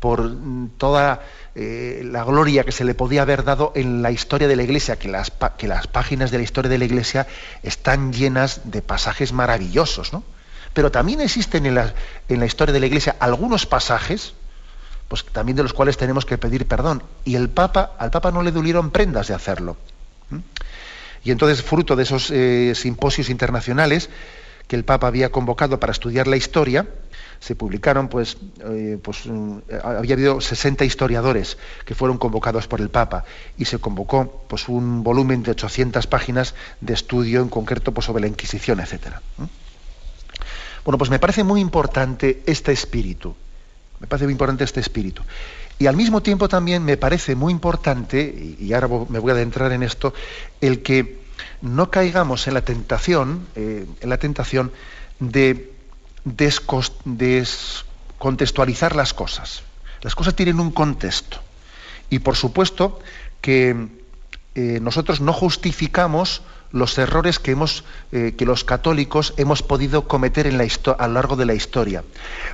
por 0.00 0.22
mm, 0.22 0.70
toda 0.78 1.22
eh, 1.54 2.02
la 2.04 2.24
gloria 2.24 2.64
que 2.64 2.72
se 2.72 2.84
le 2.84 2.94
podía 2.94 3.22
haber 3.22 3.44
dado 3.44 3.72
en 3.74 4.02
la 4.02 4.10
historia 4.10 4.48
de 4.48 4.56
la 4.56 4.62
Iglesia, 4.62 4.98
que 4.98 5.08
las, 5.08 5.30
páginas 5.30 6.30
de 6.30 6.38
la 6.38 6.44
historia 6.44 6.68
de 6.68 6.78
la 6.78 6.84
Iglesia 6.84 7.26
están 7.62 8.12
llenas 8.12 8.62
de 8.64 8.82
pasajes 8.82 9.32
maravillosos, 9.32 10.12
¿no? 10.12 10.24
Pero 10.72 10.90
también 10.90 11.20
existen 11.20 11.66
en 11.66 11.74
la, 11.74 11.92
en 12.28 12.40
la 12.40 12.46
historia 12.46 12.72
de 12.72 12.80
la 12.80 12.86
Iglesia 12.86 13.16
algunos 13.20 13.66
pasajes, 13.66 14.32
pues 15.08 15.24
también 15.26 15.56
de 15.56 15.62
los 15.62 15.74
cuales 15.74 15.98
tenemos 15.98 16.24
que 16.24 16.38
pedir 16.38 16.66
perdón. 16.66 17.02
Y 17.24 17.36
el 17.36 17.50
Papa, 17.50 17.92
al 17.98 18.10
Papa 18.10 18.30
no 18.30 18.42
le 18.42 18.50
dolieron 18.52 18.90
prendas 18.90 19.28
de 19.28 19.34
hacerlo. 19.34 19.76
Y 21.24 21.30
entonces, 21.30 21.62
fruto 21.62 21.96
de 21.96 22.02
esos 22.02 22.30
eh, 22.30 22.72
simposios 22.74 23.30
internacionales 23.30 24.10
que 24.66 24.76
el 24.76 24.84
Papa 24.84 25.06
había 25.06 25.30
convocado 25.30 25.78
para 25.78 25.92
estudiar 25.92 26.26
la 26.26 26.36
historia, 26.36 26.86
se 27.40 27.56
publicaron, 27.56 28.08
pues, 28.08 28.36
eh, 28.64 28.98
pues 29.02 29.26
mm, 29.26 29.58
había 29.82 30.14
habido 30.14 30.40
60 30.40 30.84
historiadores 30.84 31.58
que 31.84 31.94
fueron 31.94 32.16
convocados 32.16 32.68
por 32.68 32.80
el 32.80 32.88
Papa 32.88 33.24
y 33.58 33.64
se 33.64 33.78
convocó 33.78 34.44
pues, 34.48 34.68
un 34.68 35.02
volumen 35.02 35.42
de 35.42 35.50
800 35.50 36.06
páginas 36.06 36.54
de 36.80 36.94
estudio 36.94 37.42
en 37.42 37.48
concreto 37.48 37.92
pues, 37.92 38.06
sobre 38.06 38.20
la 38.20 38.28
Inquisición, 38.28 38.80
etc. 38.80 39.16
Bueno, 40.84 40.98
pues 40.98 41.10
me 41.10 41.18
parece 41.18 41.42
muy 41.44 41.60
importante 41.60 42.42
este 42.46 42.72
espíritu, 42.72 43.34
me 43.98 44.06
parece 44.06 44.26
muy 44.26 44.32
importante 44.32 44.64
este 44.64 44.80
espíritu. 44.80 45.22
Y 45.78 45.86
al 45.86 45.96
mismo 45.96 46.22
tiempo 46.22 46.48
también 46.48 46.84
me 46.84 46.96
parece 46.96 47.34
muy 47.34 47.52
importante, 47.52 48.56
y 48.58 48.72
ahora 48.72 48.88
me 49.08 49.18
voy 49.18 49.32
a 49.32 49.34
adentrar 49.34 49.72
en 49.72 49.82
esto, 49.82 50.14
el 50.60 50.82
que 50.82 51.20
no 51.60 51.90
caigamos 51.90 52.46
en 52.46 52.54
la 52.54 52.62
tentación, 52.62 53.46
eh, 53.56 53.86
en 54.00 54.08
la 54.08 54.18
tentación 54.18 54.72
de 55.18 55.72
descontextualizar 56.24 58.96
las 58.96 59.14
cosas. 59.14 59.62
Las 60.02 60.14
cosas 60.14 60.34
tienen 60.34 60.60
un 60.60 60.70
contexto. 60.70 61.38
Y 62.10 62.20
por 62.20 62.36
supuesto 62.36 63.00
que 63.40 63.88
eh, 64.54 64.78
nosotros 64.82 65.20
no 65.20 65.32
justificamos 65.32 66.42
los 66.72 66.96
errores 66.98 67.38
que, 67.38 67.52
hemos, 67.52 67.84
eh, 68.10 68.34
que 68.36 68.46
los 68.46 68.64
católicos 68.64 69.34
hemos 69.36 69.62
podido 69.62 70.08
cometer 70.08 70.46
en 70.46 70.58
la 70.58 70.64
a 70.98 71.06
lo 71.06 71.14
largo 71.14 71.36
de 71.36 71.46
la 71.46 71.54
historia. 71.54 72.02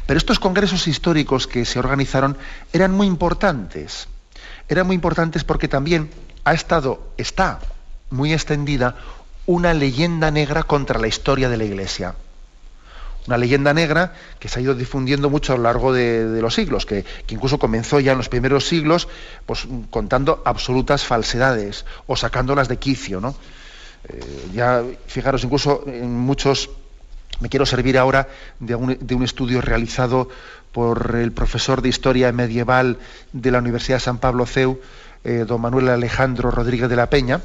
Pero 0.06 0.18
estos 0.18 0.38
congresos 0.38 0.88
históricos 0.88 1.46
que 1.46 1.64
se 1.64 1.78
organizaron 1.78 2.36
eran 2.72 2.92
muy 2.92 3.06
importantes. 3.06 4.08
Eran 4.68 4.86
muy 4.86 4.94
importantes 4.94 5.44
porque 5.44 5.68
también 5.68 6.10
ha 6.44 6.52
estado, 6.52 7.12
está 7.16 7.60
muy 8.10 8.32
extendida 8.32 8.96
una 9.46 9.72
leyenda 9.72 10.30
negra 10.30 10.62
contra 10.62 10.98
la 10.98 11.06
historia 11.06 11.48
de 11.48 11.56
la 11.56 11.64
Iglesia. 11.64 12.14
Una 13.26 13.36
leyenda 13.36 13.74
negra 13.74 14.14
que 14.38 14.48
se 14.48 14.58
ha 14.58 14.62
ido 14.62 14.74
difundiendo 14.74 15.28
mucho 15.28 15.52
a 15.52 15.56
lo 15.56 15.64
largo 15.64 15.92
de, 15.92 16.40
los 16.40 16.54
siglos, 16.54 16.86
que, 16.86 17.04
incluso 17.28 17.58
comenzó 17.58 18.00
ya 18.00 18.12
en 18.12 18.18
los 18.18 18.30
primeros 18.30 18.66
siglos 18.66 19.06
pues, 19.44 19.66
contando 19.90 20.42
absolutas 20.46 21.04
falsedades 21.04 21.84
o 22.06 22.16
sacándolas 22.16 22.68
de 22.68 22.78
quicio. 22.78 23.20
¿no? 23.20 23.34
Eh, 24.09 24.48
ya, 24.54 24.84
fijaros, 25.06 25.44
incluso 25.44 25.84
en 25.86 26.11
muchos, 26.11 26.70
me 27.40 27.48
quiero 27.48 27.66
servir 27.66 27.98
ahora 27.98 28.28
de 28.59 28.74
un, 28.74 29.22
estudio 29.22 29.61
realizado 29.61 30.28
por 30.72 31.16
el 31.16 31.32
profesor 31.32 31.82
de 31.82 31.88
Historia 31.88 32.32
Medieval 32.32 32.98
de 33.32 33.50
la 33.50 33.59
Universidad 33.59 33.98
San 33.98 34.18
Pablo 34.18 34.46
CEU, 34.46 34.80
eh, 35.24 35.44
don 35.46 35.61
Manuel 35.61 35.88
Alejandro 35.88 36.50
Rodríguez 36.50 36.88
de 36.88 36.96
la 36.96 37.11
Peña, 37.11 37.40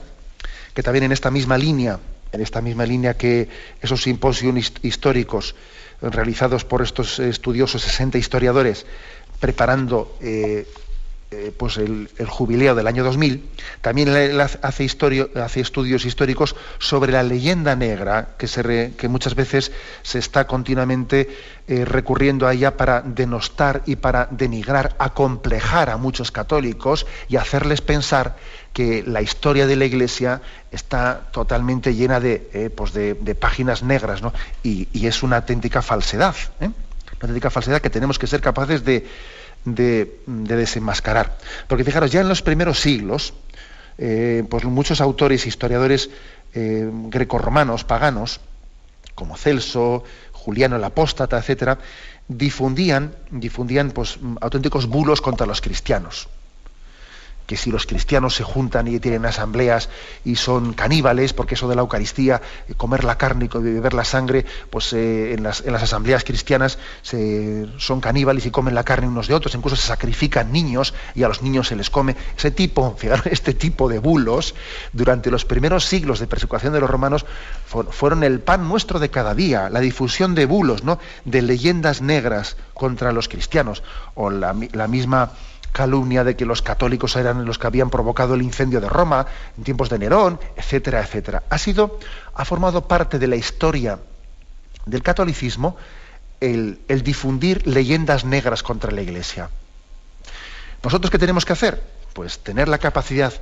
que 0.73 0.83
también 0.83 1.05
en 1.05 1.11
esta 1.11 1.31
misma 1.31 1.57
línea, 1.57 1.99
en 2.31 2.41
esta 2.41 2.61
misma 2.61 2.85
línea 2.85 3.15
que 3.15 3.49
esos 3.81 4.01
simposios 4.01 4.73
históricos 4.81 5.55
realizados 6.01 6.65
por 6.65 6.81
estos 6.81 7.19
estudiosos 7.19 7.81
60 7.83 8.17
historiadores, 8.17 8.85
preparando 9.39 10.17
eh, 10.21 10.67
eh, 11.33 11.51
pues 11.55 11.77
el, 11.77 12.07
jubileo 12.27 12.75
del 12.75 12.87
año 12.87 13.03
2000, 13.03 13.49
también 13.81 14.09
hace, 14.39 14.59
hace, 14.61 15.59
estudios 15.59 16.05
históricos 16.05 16.55
sobre 16.77 17.11
la 17.11 17.23
leyenda 17.23 17.75
negra, 17.75 18.35
que, 18.37 19.07
muchas 19.09 19.33
veces 19.33 19.71
se 20.03 20.19
está 20.19 20.45
continuamente 20.45 21.35
eh, 21.67 21.85
recurriendo 21.85 22.47
a 22.47 22.53
ella 22.53 22.77
para 22.77 23.01
denostar 23.01 23.81
y 23.85 23.95
para 23.95 24.27
denigrar, 24.29 24.95
acomplejar 24.99 25.89
a 25.89 25.97
muchos 25.97 26.31
católicos 26.31 27.07
y 27.27 27.37
hacerles 27.37 27.81
pensar 27.81 28.35
que 28.71 29.03
la 29.05 29.21
historia 29.21 29.65
de 29.65 29.75
la 29.75 29.85
Iglesia 29.85 30.41
está 30.71 31.29
totalmente 31.31 31.95
llena 31.95 32.19
de, 32.19 32.49
eh, 32.53 32.69
pues 32.69 32.93
de, 32.93 33.15
páginas 33.35 33.81
negras, 33.81 34.21
¿no? 34.21 34.33
y, 34.61 34.87
es 35.07 35.23
una 35.23 35.37
auténtica 35.37 35.81
falsedad, 35.81 36.35
una 36.59 36.73
auténtica 37.21 37.49
falsedad 37.49 37.81
que 37.81 37.89
tenemos 37.89 38.19
que 38.19 38.27
ser 38.27 38.41
capaces 38.41 38.85
de 38.85 39.07
de, 39.65 40.19
desenmascarar. 40.25 41.37
Porque 41.67 41.83
fijaros, 41.83 42.11
ya 42.11 42.21
en 42.21 42.29
los 42.29 42.41
primeros 42.41 42.79
siglos, 42.79 43.33
eh, 43.97 44.43
pues 44.49 44.63
muchos 44.65 45.01
autores, 45.01 45.45
historiadores 45.45 46.09
eh, 46.53 46.89
grecorromanos, 46.91 47.83
paganos, 47.83 48.39
como 49.15 49.37
Celso, 49.37 50.03
Juliano 50.31 50.75
el 50.75 50.83
Apóstata, 50.83 51.37
etcétera, 51.37 51.79
difundían, 52.27 53.15
difundían 53.31 53.91
pues, 53.91 54.17
auténticos 54.41 54.87
bulos 54.87 55.21
contra 55.21 55.45
los 55.45 55.61
cristianos 55.61 56.27
que 57.45 57.57
si 57.57 57.71
los 57.71 57.85
cristianos 57.85 58.35
se 58.35 58.43
juntan 58.43 58.87
y 58.87 58.99
tienen 58.99 59.25
asambleas 59.25 59.89
y 60.23 60.35
son 60.35 60.73
caníbales, 60.73 61.33
porque 61.33 61.55
eso 61.55 61.67
de 61.67 61.75
la 61.75 61.81
Eucaristía, 61.81 62.41
eh, 62.67 62.73
comer 62.75 63.03
la 63.03 63.17
carne 63.17 63.49
y 63.51 63.57
beber 63.57 63.93
la 63.93 64.05
sangre, 64.05 64.45
pues 64.69 64.93
eh, 64.93 65.33
en, 65.33 65.43
las, 65.43 65.61
asambleas 65.61 66.23
cristianas 66.23 66.77
son 67.77 68.01
caníbales 68.01 68.45
y 68.45 68.51
comen 68.51 68.75
la 68.75 68.83
carne 68.83 69.07
unos 69.07 69.27
de 69.27 69.33
otros, 69.33 69.55
incluso 69.55 69.75
se 69.75 69.87
sacrifican 69.87 70.51
niños 70.51 70.93
y 71.15 71.23
a 71.23 71.27
los 71.27 71.41
niños 71.41 71.67
se 71.67 71.75
les 71.75 71.89
come. 71.89 72.15
Ese 72.37 72.51
tipo, 72.51 72.95
este 73.25 73.53
tipo 73.53 73.89
de 73.89 73.99
bulos, 73.99 74.55
durante 74.93 75.29
los 75.29 75.45
primeros 75.45 75.85
siglos 75.85 76.19
de 76.19 76.27
persecución 76.27 76.73
de 76.73 76.79
los 76.79 76.89
romanos, 76.89 77.25
fueron 77.65 78.23
el 78.23 78.39
pan 78.39 78.67
nuestro 78.67 78.99
de 78.99 79.09
cada 79.09 79.35
día, 79.35 79.69
la 79.69 79.79
difusión 79.79 80.35
de 80.35 80.45
bulos, 80.45 80.83
¿no? 80.83 80.99
de 81.25 81.41
leyendas 81.41 82.01
negras 82.01 82.57
contra 82.73 83.11
los 83.11 83.27
cristianos, 83.27 83.83
o 84.15 84.29
la 84.29 84.53
misma 84.87 85.31
calumnia 85.73 86.23
de 86.23 86.37
que 86.37 86.45
los 86.45 86.61
católicos 86.61 87.17
eran 87.17 87.43
los 87.43 87.59
que 87.59 87.67
habían 87.67 87.89
provocado 87.89 88.35
el 88.35 88.41
incendio 88.41 88.79
de 88.79 88.87
Roma 88.87 89.25
en 89.57 89.63
tiempos 89.65 89.89
de 89.89 89.99
Nerón, 89.99 90.39
etcétera, 90.55 91.01
etcétera. 91.01 91.43
Ha 91.49 91.57
sido, 91.57 91.99
ha 92.33 92.45
formado 92.45 92.87
parte 92.87 93.19
de 93.19 93.27
la 93.27 93.35
historia 93.35 93.99
del 94.85 95.03
catolicismo 95.03 95.75
el, 96.39 96.79
el 96.87 97.03
difundir 97.03 97.67
leyendas 97.67 98.23
negras 98.23 98.63
contra 98.63 98.91
la 98.91 99.01
Iglesia. 99.01 99.49
¿Nosotros 100.83 101.09
qué 101.11 101.17
tenemos 101.17 101.43
que 101.43 101.53
hacer? 101.53 101.81
Pues 102.13 102.39
tener 102.39 102.67
la 102.67 102.77
capacidad 102.77 103.33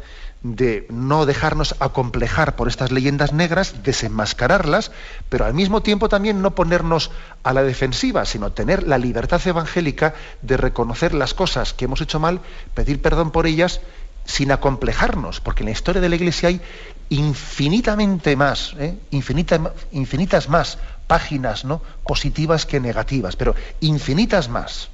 de 0.43 0.87
no 0.89 1.25
dejarnos 1.25 1.75
acomplejar 1.79 2.55
por 2.55 2.67
estas 2.67 2.91
leyendas 2.91 3.31
negras, 3.31 3.83
desenmascararlas, 3.83 4.91
pero 5.29 5.45
al 5.45 5.53
mismo 5.53 5.81
tiempo 5.83 6.09
también 6.09 6.41
no 6.41 6.55
ponernos 6.55 7.11
a 7.43 7.53
la 7.53 7.63
defensiva, 7.63 8.25
sino 8.25 8.51
tener 8.51 8.87
la 8.87 8.97
libertad 8.97 9.41
evangélica 9.45 10.15
de 10.41 10.57
reconocer 10.57 11.13
las 11.13 11.33
cosas 11.33 11.73
que 11.73 11.85
hemos 11.85 12.01
hecho 12.01 12.19
mal, 12.19 12.41
pedir 12.73 13.01
perdón 13.01 13.31
por 13.31 13.45
ellas 13.45 13.81
sin 14.25 14.51
acomplejarnos, 14.51 15.41
porque 15.41 15.61
en 15.63 15.67
la 15.67 15.71
historia 15.71 16.01
de 16.01 16.09
la 16.09 16.15
Iglesia 16.15 16.49
hay 16.49 16.61
infinitamente 17.09 18.35
más, 18.35 18.75
¿eh? 18.79 18.97
infinitas 19.11 20.49
más 20.49 20.77
páginas 21.07 21.65
¿no? 21.65 21.81
positivas 22.05 22.65
que 22.65 22.79
negativas, 22.79 23.35
pero 23.35 23.53
infinitas 23.81 24.49
más. 24.49 24.89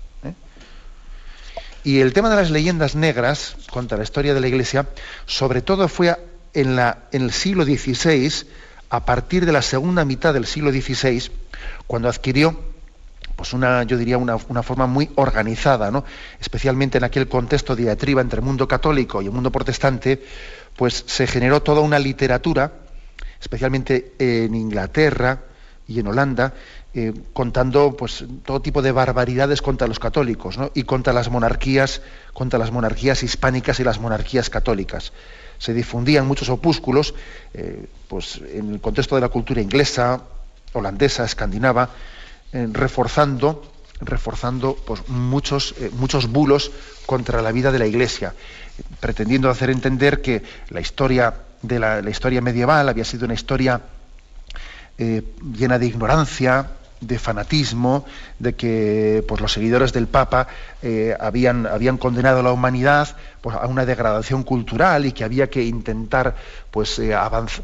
Y 1.88 2.02
el 2.02 2.12
tema 2.12 2.30
de 2.30 2.36
las 2.36 2.52
leyendas 2.52 2.96
negras 2.96 3.56
contra 3.72 3.98
la 3.98 4.04
historia 4.04 4.34
de 4.34 4.42
la 4.42 4.50
Iglesia, 4.50 4.90
sobre 5.26 5.62
todo 5.62 5.88
fue 5.88 6.18
en, 6.54 6.78
el 7.14 7.32
siglo 7.32 7.64
XVI, 7.64 8.46
a 8.90 9.06
partir 9.06 9.46
de 9.46 9.54
la 9.54 9.62
segunda 9.62 10.04
mitad 10.04 10.34
del 10.34 10.46
siglo 10.46 10.70
XVI, 10.70 11.32
cuando 11.88 12.10
adquirió 12.10 12.60
pues 13.38 13.54
una, 13.54 13.84
yo 13.84 13.96
diría, 13.96 14.18
una, 14.18 14.38
forma 14.38 14.86
muy 14.86 15.10
organizada, 15.16 15.90
¿no? 15.90 16.04
especialmente 16.42 16.98
en 16.98 17.06
aquel 17.06 17.30
contexto 17.30 17.74
de 17.74 17.84
diatriba 17.84 18.20
entre 18.20 18.42
el 18.42 18.46
mundo 18.46 18.68
católico 18.68 19.22
y 19.22 19.28
el 19.28 19.32
mundo 19.32 19.50
protestante, 19.50 20.22
pues 20.76 21.06
se 21.08 21.26
generó 21.26 21.64
toda 21.64 21.80
una 21.80 22.00
literatura, 22.00 22.70
especialmente 23.40 24.12
en 24.20 24.54
Inglaterra 24.56 25.40
y 25.88 26.02
en 26.02 26.08
Holanda, 26.08 26.54
eh, 27.00 27.14
contando 27.32 27.96
pues, 27.96 28.26
todo 28.44 28.60
tipo 28.60 28.82
de 28.82 28.92
barbaridades 28.92 29.62
contra 29.62 29.86
los 29.86 30.00
católicos 30.00 30.58
y 30.74 30.82
contra 30.82 31.14
las 31.14 31.30
monarquías, 31.30 32.02
contra 32.34 32.58
las 32.58 32.72
monarquías 32.72 33.22
hispánicas 33.22 33.80
y 33.80 33.84
las 33.84 34.00
monarquías 34.00 34.50
católicas. 34.50 35.14
Se 35.60 35.76
difundían 35.76 36.26
muchos 36.26 36.50
opúsculos 36.50 37.14
eh, 37.54 37.86
pues, 38.08 38.42
en 38.52 38.74
el 38.74 38.82
contexto 38.82 39.14
de 39.14 39.22
la 39.22 39.30
cultura 39.30 39.62
inglesa, 39.62 40.24
holandesa, 40.74 41.24
escandinava, 41.24 41.92
eh, 42.52 42.68
reforzando, 42.72 43.72
reforzando 44.02 44.76
pues, 44.76 45.08
muchos, 45.08 45.76
muchos 46.00 46.26
bulos 46.26 46.72
contra 47.06 47.44
la 47.44 47.52
vida 47.52 47.72
de 47.72 47.78
la 47.78 47.86
Iglesia, 47.86 48.34
pretendiendo 49.00 49.52
hacer 49.52 49.70
entender 49.70 50.20
que 50.24 50.42
la 50.70 50.82
historia 50.82 51.32
de 51.62 51.78
la, 51.78 52.10
historia 52.10 52.42
medieval 52.42 52.90
había 52.90 53.06
sido 53.06 53.26
una 53.26 53.36
historia 53.36 53.82
llena 54.98 55.78
de 55.78 55.86
ignorancia, 55.86 56.72
de 57.02 57.18
fanatismo, 57.20 58.06
de 58.40 58.56
que 58.56 59.24
pues, 59.28 59.42
los 59.42 59.52
seguidores 59.54 59.94
del 59.94 60.08
Papa 60.08 60.48
eh, 60.82 61.16
habían, 61.20 61.66
habían, 61.66 61.98
condenado 61.98 62.40
a 62.40 62.44
la 62.44 62.52
humanidad 62.52 63.16
pues, 63.42 63.56
a 63.56 63.68
una 63.68 63.86
degradación 63.86 64.44
cultural 64.44 65.06
y 65.06 65.12
que 65.12 65.24
había 65.24 65.50
que 65.50 65.64
intentar, 65.64 66.36
pues, 66.72 67.00
eh, 67.00 67.16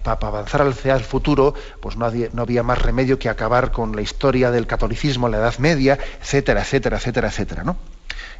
para 0.03 0.27
avanzar 0.27 0.61
hacia 0.61 0.95
el 0.95 1.03
futuro, 1.03 1.53
pues 1.79 1.97
no 1.97 2.05
había, 2.05 2.29
no 2.33 2.41
había, 2.41 2.63
más 2.63 2.81
remedio 2.81 3.19
que 3.19 3.29
acabar 3.29 3.71
con 3.71 3.95
la 3.95 4.01
historia 4.01 4.51
del 4.51 4.67
catolicismo, 4.67 5.29
la 5.29 5.37
Edad 5.37 5.57
Media, 5.59 5.97
etcétera, 6.21 6.61
etcétera, 6.61 6.97
etcétera, 6.97 7.27
etcétera. 7.27 7.63
¿no? 7.63 7.77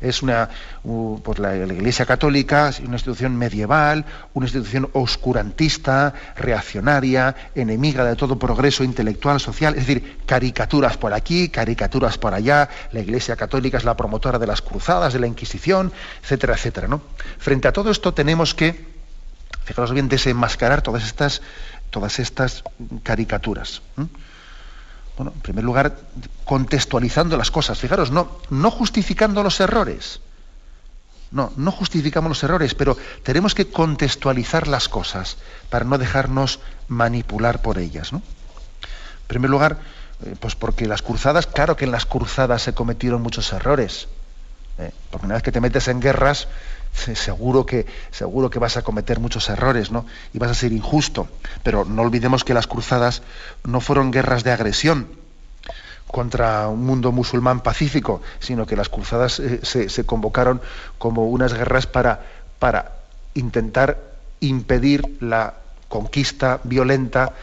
es 0.04 0.22
una, 0.22 0.50
pues 1.24 1.40
la, 1.40 1.56
Iglesia 1.56 2.06
Católica, 2.06 2.72
una 2.86 2.96
institución 2.96 3.36
medieval, 3.38 4.06
una 4.34 4.46
institución 4.46 4.90
oscurantista, 4.94 6.14
reaccionaria, 6.36 7.36
enemiga 7.56 8.04
de 8.04 8.16
todo 8.16 8.38
progreso 8.38 8.84
intelectual, 8.84 9.40
social, 9.40 9.76
es 9.76 9.88
decir, 9.88 10.20
caricaturas 10.26 10.98
por 10.98 11.14
aquí, 11.14 11.50
caricaturas 11.50 12.18
por 12.24 12.34
allá, 12.34 12.70
la 12.94 13.02
Iglesia 13.02 13.36
Católica 13.36 13.76
es 13.76 13.84
la 13.84 13.98
promotora 13.98 14.40
de 14.40 14.48
las 14.48 14.62
cruzadas, 14.62 15.12
de 15.12 15.20
la 15.20 15.28
Inquisición, 15.28 15.92
etcétera, 16.22 16.54
etcétera. 16.54 16.88
¿no? 16.88 17.02
Frente 17.38 17.68
a 17.68 17.74
todo 17.74 17.92
esto 17.92 18.14
tenemos 18.14 18.56
que, 18.56 18.88
fijaros 19.66 19.92
bien, 19.92 20.08
desenmascarar 20.08 20.82
todas 20.82 21.04
estas, 21.04 21.42
todas 21.90 22.20
estas 22.20 22.64
caricaturas. 23.04 23.82
Bueno, 25.18 25.34
en 25.36 25.42
primer 25.42 25.66
lugar, 25.66 25.98
contextualizando 26.46 27.36
las 27.36 27.52
cosas. 27.52 27.78
Fijaros, 27.78 28.10
no, 28.10 28.40
no 28.50 28.72
justificando 28.72 29.44
los 29.44 29.60
errores. 29.60 30.22
No, 31.30 31.52
no 31.58 31.72
justificamos 31.74 32.30
los 32.30 32.44
errores, 32.44 32.74
pero 32.74 32.96
tenemos 33.24 33.54
que 33.54 33.68
contextualizar 33.68 34.70
las 34.70 34.88
cosas 34.88 35.36
para 35.70 35.84
no 35.84 35.98
dejarnos 35.98 36.62
manipular 36.88 37.62
por 37.62 37.80
ellas. 37.80 38.14
En 38.14 38.22
primer 39.28 39.50
lugar, 39.50 39.80
pues 40.40 40.56
porque 40.56 40.86
las 40.88 41.02
cruzadas, 41.02 41.48
claro 41.48 41.76
que 41.76 41.86
en 41.86 41.92
las 41.92 42.06
cruzadas 42.06 42.62
se 42.62 42.74
cometieron 42.74 43.22
muchos 43.22 43.52
errores. 43.54 44.08
¿eh? 44.80 44.92
Porque 45.12 45.26
una 45.26 45.36
vez 45.36 45.44
que 45.44 45.52
te 45.52 45.62
metes 45.62 45.88
en 45.88 46.00
guerras, 46.00 46.48
seguro 46.94 47.66
que, 47.66 47.86
seguro 48.12 48.50
que 48.50 48.60
vas 48.60 48.78
a 48.78 48.84
cometer 48.84 49.20
muchos 49.20 49.50
errores, 49.50 49.92
¿no? 49.92 50.06
Y 50.34 50.40
vas 50.40 50.52
a 50.52 50.56
ser 50.56 50.72
injusto. 50.72 51.28
Pero 51.64 51.86
no 51.86 52.02
olvidemos 52.02 52.44
que 52.44 52.54
las 52.54 52.68
cruzadas 52.68 53.22
no 53.64 53.82
fueron 53.82 54.12
guerras 54.12 54.44
de 54.44 54.52
agresión 54.52 55.08
contra 56.08 56.68
un 56.68 56.86
mundo 56.86 57.12
musulmán 57.12 57.62
pacífico, 57.62 58.22
sino 58.40 58.68
que 58.68 58.76
las 58.76 58.90
cruzadas 58.90 59.40
eh, 59.40 59.60
se, 59.64 59.90
se, 59.90 60.06
convocaron 60.06 60.62
como 61.00 61.28
unas 61.28 61.54
guerras 61.54 61.88
para, 61.88 62.22
para 62.60 62.98
intentar 63.34 63.98
impedir 64.40 65.18
la 65.22 65.56
conquista 65.88 66.60
violenta 66.64 67.34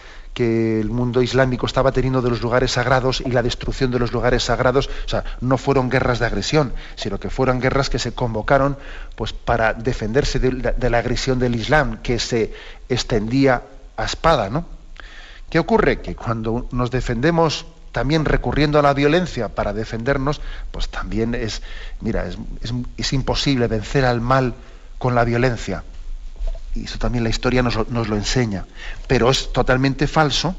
que 0.41 0.81
el 0.81 0.89
mundo 0.89 1.21
islámico 1.21 1.67
estaba 1.67 1.93
teniendo 1.93 2.23
de 2.23 2.31
los 2.31 2.41
lugares 2.41 2.73
sagrados 2.73 3.21
y 3.21 3.31
la 3.31 3.43
destrucción 3.43 3.91
de 3.91 3.99
los 3.99 4.11
lugares 4.11 4.43
sagrados, 4.43 4.89
o 5.05 5.09
sea, 5.09 5.23
no 5.43 5.59
fueron 5.59 5.91
guerras 5.91 6.19
de 6.19 6.25
agresión, 6.25 6.73
sino 6.95 7.21
que 7.21 7.29
fueron 7.29 7.61
guerras 7.61 7.91
que 7.91 7.99
se 7.99 8.13
convocaron 8.13 8.79
pues, 9.17 9.35
para 9.35 9.75
defenderse 9.75 10.39
de, 10.39 10.89
la 10.89 10.99
agresión 10.99 11.39
del 11.41 11.57
Islam, 11.57 11.99
que 11.99 12.19
se 12.19 12.55
extendía 12.89 13.65
a 13.99 14.05
espada, 14.07 14.49
¿no? 14.49 14.65
¿Qué 15.51 15.59
ocurre? 15.59 16.01
Que 16.01 16.17
cuando 16.17 16.67
nos 16.71 16.91
defendemos 16.91 17.67
también 17.93 18.25
recurriendo 18.25 18.79
a 18.79 18.83
la 18.83 18.95
violencia 18.95 19.51
para 19.51 19.75
defendernos, 19.75 20.41
pues 20.71 20.89
también 20.89 21.35
es, 21.35 21.61
mira, 22.01 22.25
es 22.97 23.13
imposible 23.13 23.67
vencer 23.67 24.07
al 24.07 24.23
mal 24.23 24.55
con 24.97 25.15
la 25.15 25.25
violencia 25.25 25.85
y 26.75 26.85
eso 26.85 26.99
también 26.99 27.25
la 27.25 27.31
historia 27.31 27.63
nos, 27.63 27.77
lo 27.77 28.17
enseña, 28.17 28.67
pero 29.07 29.31
es 29.31 29.53
totalmente 29.53 30.07
falso, 30.07 30.55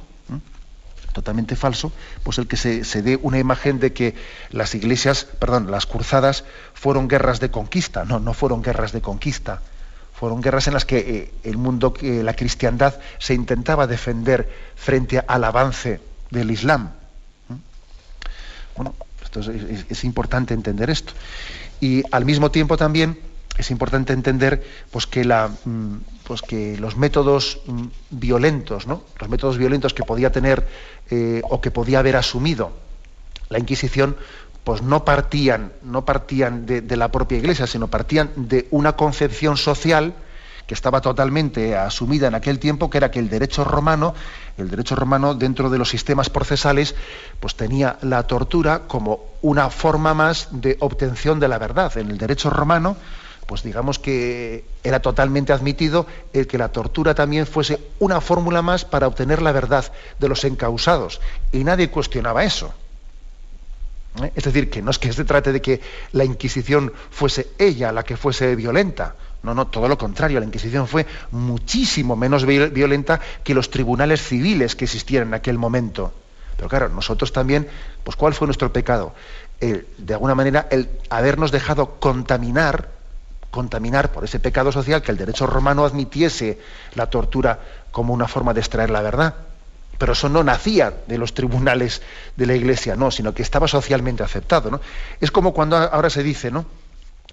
totalmente 1.14 1.56
falso, 1.56 1.92
pues 2.24 2.38
el 2.38 2.48
que 2.48 2.58
se, 2.58 3.02
dé 3.02 3.20
una 3.22 3.40
imagen 3.40 3.80
de 3.80 3.94
que 3.94 4.16
las 4.50 4.76
iglesias, 4.76 5.26
perdón, 5.40 5.70
las 5.70 5.86
cruzadas 5.86 6.44
fueron 6.74 7.08
guerras 7.08 7.40
de 7.40 7.52
conquista. 7.52 8.06
No, 8.06 8.20
no 8.20 8.34
fueron 8.34 8.62
guerras 8.62 8.92
de 8.92 9.02
conquista. 9.02 9.62
Fueron 10.14 10.42
guerras 10.42 10.68
en 10.68 10.74
las 10.74 10.86
que 10.86 11.00
eh, 11.00 11.34
el 11.44 11.58
mundo, 11.58 11.94
eh, 12.02 12.22
la 12.24 12.36
cristiandad, 12.36 12.96
se 13.18 13.34
intentaba 13.34 13.88
defender 13.88 14.50
frente 14.76 15.22
al 15.28 15.44
avance 15.44 16.00
del 16.30 16.52
Islam. 16.52 16.92
Bueno, 18.76 18.96
es, 19.90 20.04
importante 20.04 20.54
entender 20.54 20.90
esto. 20.90 21.14
Y 21.80 22.04
al 22.12 22.26
mismo 22.26 22.52
tiempo 22.52 22.78
también 22.78 23.18
es 23.58 23.72
importante 23.72 24.14
entender 24.14 24.64
pues, 24.92 25.08
que, 25.08 25.24
mm, 25.24 25.96
pues, 26.24 26.42
los 26.80 26.98
métodos 26.98 27.60
mm, 27.66 27.86
violentos, 28.12 28.88
¿no? 28.88 29.04
los 29.20 29.30
métodos 29.30 29.58
violentos 29.58 29.94
que 29.94 30.04
podía 30.04 30.32
tener 30.32 30.68
eh, 31.10 31.42
o 31.50 31.62
que 31.62 31.72
podía 31.72 32.00
haber 32.00 32.16
asumido 32.16 32.72
la 33.50 33.60
Inquisición, 33.60 34.16
pues 34.64 34.82
no 34.82 35.04
partían, 35.04 35.74
no 35.84 36.06
partían 36.06 36.66
de, 36.66 36.82
de, 36.82 36.96
la 36.96 37.12
propia 37.12 37.38
Iglesia, 37.38 37.68
sino 37.68 37.88
partían 37.88 38.32
de 38.36 38.68
una 38.72 38.96
concepción 38.96 39.58
social 39.58 40.14
que 40.72 40.74
estaba 40.74 41.02
totalmente 41.02 41.76
asumida 41.76 42.28
en 42.28 42.36
aquel 42.36 42.60
tiempo, 42.60 42.90
que 42.90 42.98
era 42.98 43.12
que 43.12 43.20
el 43.20 43.30
derecho 43.30 43.66
romano, 43.66 44.14
el 44.58 44.70
derecho 44.70 44.96
romano 44.96 45.36
dentro 45.36 45.70
de 45.70 45.78
los 45.78 45.90
sistemas 45.90 46.30
procesales, 46.30 46.96
pues 47.42 47.56
tenía 47.56 47.98
la 48.04 48.24
tortura 48.24 48.84
como 48.88 49.26
una 49.42 49.70
forma 49.70 50.14
más 50.14 50.48
de 50.52 50.78
obtención 50.80 51.42
de 51.42 51.50
la 51.50 51.58
verdad. 51.58 51.98
En 51.98 52.10
el 52.10 52.18
derecho 52.18 52.50
romano, 52.50 52.96
pues 53.52 53.64
digamos 53.64 54.00
que 54.00 54.64
era 54.82 55.02
totalmente 55.02 55.52
admitido 55.52 56.08
el 56.32 56.48
que 56.48 56.58
la 56.58 56.70
tortura 56.70 57.16
también 57.16 57.46
fuese 57.46 57.82
una 58.00 58.22
fórmula 58.22 58.62
más 58.62 58.86
para 58.86 59.08
obtener 59.08 59.42
la 59.42 59.52
verdad 59.52 59.92
de 60.18 60.30
los 60.30 60.46
encausados. 60.46 61.20
Y 61.52 61.66
nadie 61.66 61.90
cuestionaba 61.90 62.46
eso. 62.46 62.74
¿Eh? 64.24 64.32
Es 64.38 64.46
decir, 64.46 64.70
que 64.70 64.82
no 64.82 64.90
es 64.90 65.00
que 65.00 65.12
se 65.12 65.26
trate 65.26 65.52
de 65.52 65.62
que 65.62 65.82
la 66.14 66.24
Inquisición 66.24 66.94
fuese 67.10 67.50
ella 67.58 67.92
la 67.92 68.04
que 68.04 68.16
fuese 68.16 68.56
violenta. 68.56 69.16
No, 69.44 69.54
no, 69.54 69.68
todo 69.68 69.90
lo 69.90 69.98
contrario. 69.98 70.40
La 70.40 70.46
Inquisición 70.46 70.88
fue 70.88 71.06
muchísimo 71.32 72.16
menos 72.16 72.46
violenta 72.46 73.20
que 73.44 73.54
los 73.54 73.70
tribunales 73.70 74.26
civiles 74.26 74.78
que 74.78 74.86
existían 74.86 75.28
en 75.28 75.34
aquel 75.34 75.58
momento. 75.58 76.14
Pero 76.56 76.70
claro, 76.70 76.88
nosotros 76.88 77.34
también, 77.34 77.68
pues 78.06 78.16
¿cuál 78.16 78.34
fue 78.34 78.48
nuestro 78.48 78.72
pecado? 78.72 79.14
de 79.60 80.14
alguna 80.16 80.34
manera, 80.34 80.68
el 80.72 80.90
habernos 81.12 81.52
dejado 81.52 82.00
contaminar, 82.00 83.01
contaminar 83.52 84.12
por 84.12 84.24
ese 84.24 84.40
pecado 84.40 84.72
social 84.72 85.02
que 85.02 85.12
el 85.12 85.18
derecho 85.18 85.46
romano 85.46 85.86
admitiese 85.86 86.60
la 86.96 87.10
tortura 87.10 87.60
como 87.92 88.14
una 88.14 88.28
forma 88.28 88.54
de 88.54 88.62
extraer 88.62 88.90
la 88.90 89.02
verdad. 89.02 89.36
Pero 89.98 90.14
eso 90.14 90.30
no 90.30 90.44
nacía 90.44 90.94
de 91.06 91.18
los 91.20 91.36
tribunales 91.36 92.02
de 92.36 92.48
la 92.48 92.56
Iglesia, 92.56 92.96
no, 92.96 93.12
sino 93.12 93.34
que 93.34 93.44
estaba 93.44 93.68
socialmente 93.68 94.24
aceptado. 94.24 94.72
¿no? 94.72 94.82
Es 95.20 95.30
como 95.30 95.54
cuando 95.54 95.78
ahora 95.78 96.10
se 96.10 96.24
dice, 96.24 96.50
¿no? 96.50 96.66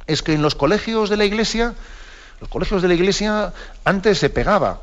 Es 0.07 0.23
que 0.23 0.35
en 0.35 0.43
los 0.43 0.55
colegios 0.55 1.09
de 1.09 1.17
la 1.17 1.25
Iglesia 1.25 1.75
los 2.41 2.49
colegios 2.49 2.83
de 2.83 2.89
la 2.89 2.95
Iglesia 2.95 3.53
antes 3.85 4.19
se 4.19 4.31
pegaba. 4.31 4.81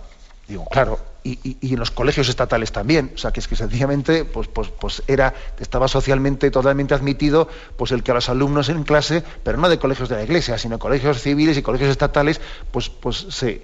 Digo, 0.48 0.66
claro, 0.66 1.00
y, 1.26 1.74
en 1.74 1.80
los 1.80 1.90
colegios 1.92 2.30
estatales 2.30 2.72
también. 2.72 3.12
O 3.16 3.18
sea, 3.18 3.32
que 3.32 3.40
es 3.40 3.48
que 3.48 3.56
sencillamente 3.56 4.26
pues, 4.26 4.48
pues, 4.48 4.70
pues 4.70 5.04
era, 5.08 5.34
estaba 5.60 5.88
socialmente 5.88 6.52
totalmente 6.52 6.94
admitido 6.94 7.50
pues 7.78 7.92
el 7.92 8.04
que 8.04 8.12
a 8.12 8.14
los 8.14 8.30
alumnos 8.30 8.70
en 8.70 8.84
clase, 8.84 9.24
pero 9.44 9.58
no 9.58 9.68
de 9.68 9.80
colegios 9.80 10.08
de 10.08 10.18
la 10.18 10.24
Iglesia, 10.24 10.58
sino 10.58 10.78
colegios 10.78 11.22
civiles 11.22 11.58
y 11.58 11.64
colegios 11.64 11.90
estatales, 11.90 12.40
pues, 12.72 12.90
pues 12.90 13.26
se, 13.30 13.64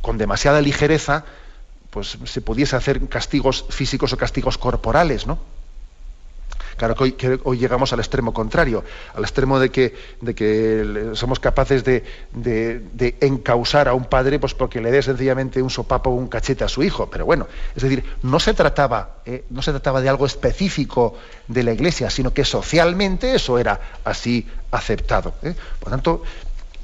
con 0.00 0.16
demasiada 0.16 0.60
ligereza 0.60 1.24
pues 1.90 2.18
se 2.24 2.40
pudiese 2.42 2.76
hacer 2.76 3.08
castigos 3.08 3.64
físicos 3.70 4.12
o 4.12 4.18
castigos 4.18 4.58
corporales, 4.58 5.26
¿no? 5.26 5.38
Claro 6.76 6.94
que 6.94 7.40
hoy, 7.44 7.58
llegamos 7.58 7.92
al 7.92 8.00
extremo 8.00 8.34
contrario, 8.34 8.84
al 9.14 9.22
extremo 9.22 9.58
de 9.58 9.70
que, 9.70 9.94
de 10.20 11.10
somos 11.14 11.40
capaces 11.40 11.84
de, 11.84 12.04
encausar 13.20 13.88
a 13.88 13.94
un 13.94 14.04
padre 14.04 14.38
pues 14.38 14.52
porque 14.52 14.80
le 14.80 14.90
dé 14.90 15.02
sencillamente 15.02 15.62
un 15.62 15.70
sopapo 15.70 16.10
o 16.10 16.14
un 16.14 16.28
cachete 16.28 16.64
a 16.64 16.68
su 16.68 16.82
hijo. 16.82 17.08
Pero 17.08 17.24
bueno, 17.24 17.46
es 17.74 17.82
decir, 17.82 18.04
no 18.22 18.38
se 18.40 18.52
trataba, 18.52 19.16
eh, 19.24 19.44
no 19.48 19.62
se 19.62 19.70
trataba 19.70 20.02
de 20.02 20.08
algo 20.10 20.26
específico 20.26 21.14
de 21.48 21.62
la 21.62 21.72
Iglesia, 21.72 22.10
sino 22.10 22.34
que 22.34 22.44
socialmente 22.44 23.34
eso 23.34 23.58
era 23.58 23.80
así 24.04 24.46
aceptado. 24.70 25.34
¿eh? 25.42 25.54
Por 25.80 25.90
tanto, 25.90 26.22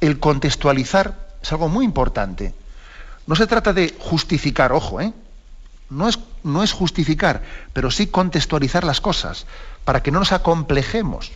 el 0.01 0.19
contextualizar 0.19 1.15
es 1.43 1.53
algo 1.53 1.69
muy 1.69 1.85
importante. 1.85 2.55
No 3.27 3.37
se 3.37 3.47
trata 3.47 3.75
de 3.75 3.95
justificar, 3.99 4.73
ojo, 4.73 5.01
¿eh? 5.01 5.13
no 5.91 6.63
es 6.63 6.73
justificar, 6.73 7.43
pero 7.75 7.91
sí 7.91 8.07
contextualizar 8.07 8.85
las 8.85 9.03
cosas 9.03 9.45
para 9.85 10.03
que 10.03 10.11
no 10.11 10.19
nos 10.19 10.33
acomplejemos, 10.33 11.33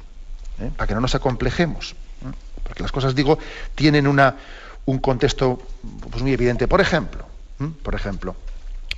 ¿eh? 0.61 0.71
para 0.77 0.87
que 0.87 0.95
no 0.95 1.01
nos 1.01 1.15
acomplejemos. 1.15 1.93
¿eh? 1.93 2.33
Porque 2.63 2.83
las 2.83 2.93
cosas, 2.93 3.15
digo, 3.15 3.39
tienen 3.75 4.07
una, 4.07 4.37
un 4.85 4.99
contexto 4.99 5.61
pues, 6.11 6.23
muy 6.23 6.33
evidente. 6.33 6.69
Por 6.69 6.81
ejemplo, 6.81 7.27
¿eh? 7.61 7.69
por 7.83 7.95
ejemplo, 7.95 8.37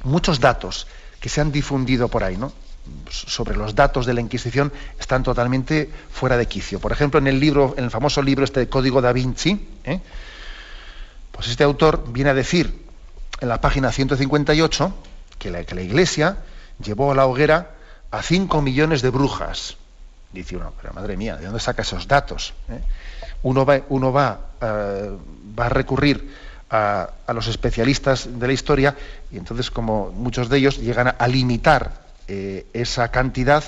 muchos 0.04 0.40
datos 0.40 0.86
que 1.20 1.28
se 1.28 1.40
han 1.40 1.52
difundido 1.52 2.08
por 2.08 2.24
ahí, 2.24 2.36
¿no? 2.36 2.52
sobre 3.10 3.54
los 3.54 3.74
datos 3.74 4.06
de 4.06 4.14
la 4.14 4.22
Inquisición 4.22 4.72
están 4.98 5.22
totalmente 5.22 5.90
fuera 6.10 6.38
de 6.38 6.46
quicio. 6.46 6.80
Por 6.80 6.90
ejemplo, 6.90 7.20
en 7.20 7.26
el 7.26 7.38
libro, 7.38 7.74
en 7.76 7.84
el 7.84 7.90
famoso 7.90 8.22
libro 8.22 8.44
este 8.44 8.60
de 8.60 8.68
Código 8.70 9.02
da 9.02 9.12
Vinci, 9.12 9.68
pues 11.30 11.48
este 11.48 11.64
autor 11.64 12.10
viene 12.10 12.30
a 12.30 12.34
decir 12.34 12.86
en 13.40 13.48
la 13.48 13.60
página 13.60 13.92
158 13.92 14.94
que 15.38 15.50
la, 15.50 15.64
que 15.64 15.74
la 15.74 15.82
Iglesia 15.82 16.38
llevó 16.82 17.12
a 17.12 17.14
la 17.14 17.26
hoguera 17.26 17.77
a 18.10 18.22
5 18.22 18.62
millones 18.62 19.02
de 19.02 19.10
brujas. 19.10 19.76
Dice 20.32 20.56
uno, 20.56 20.72
pero 20.80 20.92
madre 20.92 21.16
mía, 21.16 21.36
¿de 21.36 21.46
dónde 21.46 21.60
saca 21.60 21.82
esos 21.82 22.06
datos? 22.06 22.54
Eh? 22.68 22.80
Uno, 23.42 23.64
va, 23.64 23.80
uno 23.88 24.12
va, 24.12 24.40
eh, 24.60 25.10
va 25.58 25.66
a 25.66 25.68
recurrir 25.68 26.30
a, 26.70 27.10
los 27.32 27.46
especialistas 27.48 28.28
de 28.38 28.46
la 28.46 28.52
historia 28.52 28.96
y 29.30 29.38
entonces, 29.38 29.70
como 29.70 30.10
muchos 30.10 30.48
de 30.48 30.58
ellos, 30.58 30.78
llegan 30.78 31.14
a, 31.18 31.28
limitar 31.28 31.92
eh, 32.26 32.66
esa 32.74 33.10
cantidad 33.10 33.64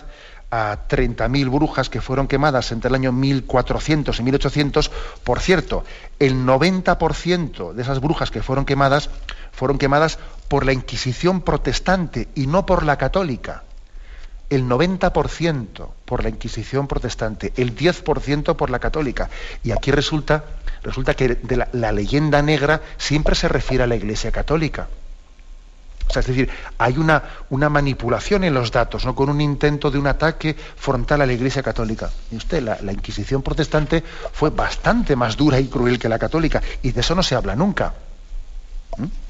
a 0.50 0.88
30.000 0.88 1.50
brujas 1.50 1.88
que 1.88 2.00
fueron 2.00 2.26
quemadas 2.26 2.72
entre 2.72 2.88
el 2.88 2.96
año 2.96 3.12
1400 3.12 4.18
y 4.18 4.22
1800. 4.22 4.90
Por 5.22 5.40
cierto, 5.40 5.84
el 6.18 6.44
90% 6.44 7.72
de 7.72 7.82
esas 7.82 8.00
brujas 8.00 8.30
que 8.30 8.42
fueron 8.42 8.66
quemadas 8.66 9.08
fueron 9.52 9.78
quemadas 9.78 10.18
por 10.48 10.66
la 10.66 10.72
Inquisición 10.72 11.40
protestante 11.42 12.28
y 12.34 12.48
no 12.48 12.66
por 12.66 12.84
la 12.84 12.98
católica 12.98 13.62
el 14.50 14.64
90% 14.64 15.88
por 16.04 16.22
la 16.22 16.28
Inquisición 16.28 16.88
protestante, 16.88 17.52
el 17.56 17.74
10% 17.74 18.56
por 18.56 18.68
la 18.68 18.80
católica. 18.80 19.30
Y 19.62 19.70
aquí 19.70 19.92
resulta, 19.92 20.44
resulta 20.82 21.14
que 21.14 21.36
de 21.36 21.66
la, 21.72 21.92
leyenda 21.92 22.42
negra 22.42 22.82
siempre 22.98 23.34
se 23.34 23.48
refiere 23.48 23.84
a 23.84 23.86
la 23.86 23.96
Iglesia 23.96 24.32
católica. 24.32 24.88
Es 26.08 26.26
decir, 26.26 26.50
hay 26.76 26.98
una, 26.98 27.22
una, 27.50 27.68
manipulación 27.68 28.42
en 28.42 28.52
los 28.52 28.72
datos, 28.72 29.04
¿no? 29.04 29.14
con 29.14 29.30
un 29.30 29.40
intento 29.40 29.92
de 29.92 29.98
un 29.98 30.08
ataque 30.08 30.56
frontal 30.76 31.20
a 31.20 31.26
la 31.26 31.32
Iglesia 31.32 31.62
católica. 31.62 32.10
Y 32.32 32.36
usted, 32.36 32.60
la, 32.62 32.92
Inquisición 32.92 33.42
protestante 33.42 34.02
fue 34.32 34.50
bastante 34.50 35.14
más 35.14 35.36
dura 35.36 35.60
y 35.60 35.68
cruel 35.68 36.00
que 36.00 36.08
la 36.08 36.18
católica, 36.18 36.60
y 36.82 36.90
de 36.90 37.00
eso 37.00 37.14
no 37.14 37.22
se 37.22 37.36
habla 37.36 37.54
nunca. 37.54 37.94
¿Mm? 38.96 39.29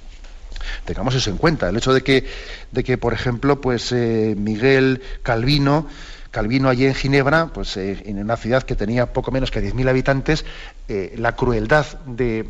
Tengamos 0.85 1.15
eso 1.15 1.31
en 1.31 1.37
cuenta. 1.37 1.69
El 1.69 1.77
hecho 1.77 1.93
de 1.93 2.03
que, 2.03 2.27
de 2.71 2.85
que 2.85 2.99
por 2.99 3.13
ejemplo, 3.13 3.61
pues 3.61 3.93
eh, 3.93 4.35
Miguel 4.37 5.03
Calvino, 5.23 5.87
Calvino 6.31 6.69
allí 6.69 6.87
en 6.87 6.95
Ginebra, 6.95 7.49
pues 7.49 7.77
eh, 7.77 8.03
en 8.07 8.19
una 8.19 8.37
ciudad 8.37 8.63
que 8.63 8.77
tenía 8.77 9.13
poco 9.13 9.31
menos 9.31 9.51
que 9.51 9.63
10.000 9.63 9.89
habitantes, 9.89 10.45
eh, 10.89 11.15
la 11.17 11.35
crueldad 11.35 11.87
de, 12.07 12.47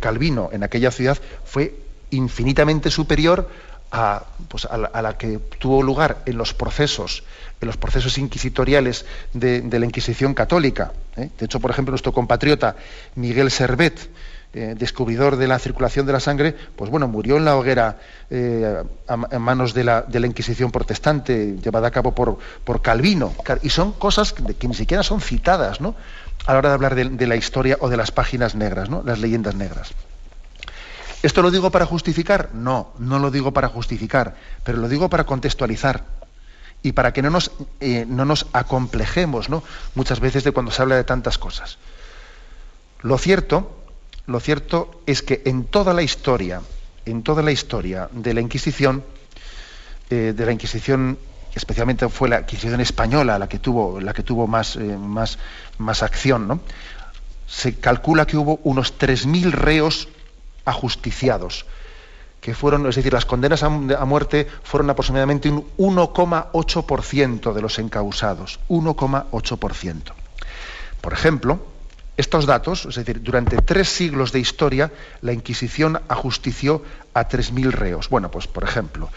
Calvino 0.00 0.50
en 0.52 0.62
aquella 0.62 0.90
ciudad 0.90 1.18
fue 1.44 1.74
infinitamente 2.10 2.90
superior 2.90 3.48
a, 3.92 4.24
pues, 4.48 4.68
la, 4.70 5.16
que 5.16 5.38
tuvo 5.58 5.82
lugar 5.82 6.22
en 6.26 6.36
los 6.36 6.54
procesos, 6.54 7.24
en 7.60 7.66
los 7.66 7.76
procesos 7.76 8.18
inquisitoriales 8.18 9.04
de, 9.32 9.62
de 9.62 9.78
la 9.78 9.86
Inquisición 9.86 10.34
católica. 10.34 10.92
De 11.16 11.44
hecho, 11.44 11.60
por 11.60 11.70
ejemplo, 11.70 11.92
nuestro 11.92 12.12
compatriota 12.12 12.76
Miguel 13.14 13.50
Servet, 13.50 14.10
eh, 14.52 14.74
descubridor 14.76 15.36
de 15.36 15.46
la 15.46 15.60
circulación 15.60 16.06
de 16.06 16.12
la 16.12 16.18
sangre, 16.18 16.56
pues 16.74 16.90
bueno, 16.90 17.06
murió 17.06 17.36
en 17.36 17.44
la 17.44 17.54
hoguera 17.54 18.00
eh, 18.30 18.82
en 19.30 19.42
manos 19.42 19.74
de 19.74 19.84
la, 19.84 20.02
de 20.02 20.18
la, 20.18 20.26
Inquisición 20.26 20.72
protestante, 20.72 21.56
llevada 21.62 21.86
a 21.86 21.90
cabo 21.92 22.16
por, 22.16 22.36
por 22.64 22.82
Calvino. 22.82 23.32
Y 23.62 23.70
son 23.70 23.92
cosas 23.92 24.32
que, 24.32 24.66
ni 24.66 24.74
siquiera 24.74 25.04
son 25.04 25.20
citadas, 25.20 25.80
¿no? 25.80 25.94
A 26.46 26.52
la 26.52 26.58
hora 26.58 26.68
de 26.70 26.74
hablar 26.74 26.94
de, 26.96 27.26
la 27.28 27.36
historia 27.36 27.76
o 27.78 27.88
de 27.88 27.96
las 27.96 28.10
páginas 28.10 28.56
negras, 28.56 28.90
¿no? 28.90 29.04
Las 29.04 29.20
leyendas 29.20 29.54
negras. 29.54 29.92
¿Esto 31.22 31.42
lo 31.42 31.52
digo 31.52 31.70
para 31.70 31.86
justificar? 31.86 32.50
No, 32.52 32.92
no 32.98 33.20
lo 33.20 33.30
digo 33.30 33.52
para 33.52 33.68
justificar, 33.68 34.34
pero 34.64 34.78
lo 34.78 34.88
digo 34.88 35.08
para 35.08 35.26
contextualizar 35.26 36.02
y 36.82 36.90
para 36.90 37.12
que 37.12 37.22
no 37.22 37.30
nos, 37.30 37.52
eh, 37.78 38.04
no 38.08 38.24
nos 38.24 38.46
acomplejemos 38.52 39.48
¿no? 39.48 39.62
muchas 39.94 40.18
veces 40.18 40.42
de 40.42 40.50
cuando 40.50 40.72
se 40.72 40.82
habla 40.82 40.96
de 40.96 41.04
tantas 41.04 41.38
cosas. 41.38 41.78
Lo 43.02 43.16
cierto 43.16 43.79
lo 44.30 44.38
cierto 44.38 45.02
es 45.06 45.22
que 45.22 45.42
en 45.44 45.64
toda 45.64 45.92
la 45.92 46.02
historia, 46.02 46.62
en 47.04 47.22
toda 47.22 47.42
la 47.42 47.50
historia 47.50 48.08
de 48.12 48.32
la 48.32 48.40
Inquisición, 48.40 49.02
eh, 50.08 50.32
de 50.36 50.46
la 50.46 50.52
Inquisición 50.52 51.18
especialmente 51.54 52.08
fue 52.08 52.28
la 52.28 52.40
Inquisición 52.40 52.80
española 52.80 53.40
la 53.40 53.48
que 53.48 53.58
tuvo, 53.58 54.00
la 54.00 54.14
que 54.14 54.22
tuvo 54.22 54.46
más, 54.46 54.76
eh, 54.76 54.96
más, 54.96 56.02
acción, 56.02 56.46
¿no? 56.46 56.60
se 57.48 57.74
calcula 57.80 58.24
que 58.24 58.36
hubo 58.36 58.60
unos 58.62 58.96
3.000 58.96 59.50
reos 59.50 60.08
ajusticiados, 60.64 61.66
que 62.40 62.54
fueron, 62.54 62.86
es 62.86 62.94
decir, 62.94 63.12
las 63.12 63.26
condenas 63.26 63.64
a, 63.64 63.68
muerte 63.68 64.46
fueron 64.62 64.90
aproximadamente 64.90 65.50
un 65.50 65.66
1,8% 65.76 67.52
de 67.52 67.60
los 67.60 67.80
encausados, 67.80 68.60
1,8%. 68.68 70.12
Por 71.00 71.12
ejemplo, 71.12 71.69
estos 72.20 72.46
datos, 72.46 72.86
es 72.86 72.94
decir, 72.94 73.22
durante 73.22 73.56
tres 73.56 73.88
siglos 73.88 74.32
de 74.32 74.40
historia, 74.40 74.92
la 75.22 75.32
Inquisición 75.32 76.00
ajustició 76.08 76.82
a 77.14 77.28
3.000 77.28 77.70
reos. 77.72 78.08
Bueno, 78.08 78.30
pues, 78.30 78.46
por 78.46 78.64
ejemplo, 78.64 79.10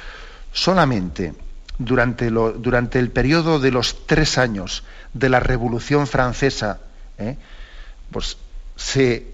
solamente 0.51 1.34
durante, 1.78 2.30
durante 2.30 2.99
el 2.99 3.12
periodo 3.12 3.60
de 3.60 3.72
los 3.72 4.06
tres 4.06 4.38
años 4.38 4.84
de 5.14 5.30
la 5.30 5.39
Revolución 5.39 6.08
Francesa, 6.08 6.80
¿eh? 7.18 7.38
pues 8.12 8.38
se 8.76 9.28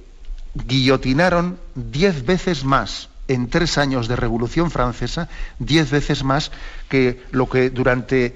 guillotinaron 0.53 1.59
diez 1.75 2.25
veces 2.25 2.63
más 2.63 3.09
en 3.27 3.49
tres 3.49 3.77
años 3.77 4.07
de 4.07 4.15
Revolución 4.15 4.71
Francesa, 4.71 5.29
diez 5.59 5.91
veces 5.91 6.23
más 6.23 6.51
que 6.89 7.23
lo 7.31 7.47
que 7.47 7.69
durante 7.69 8.35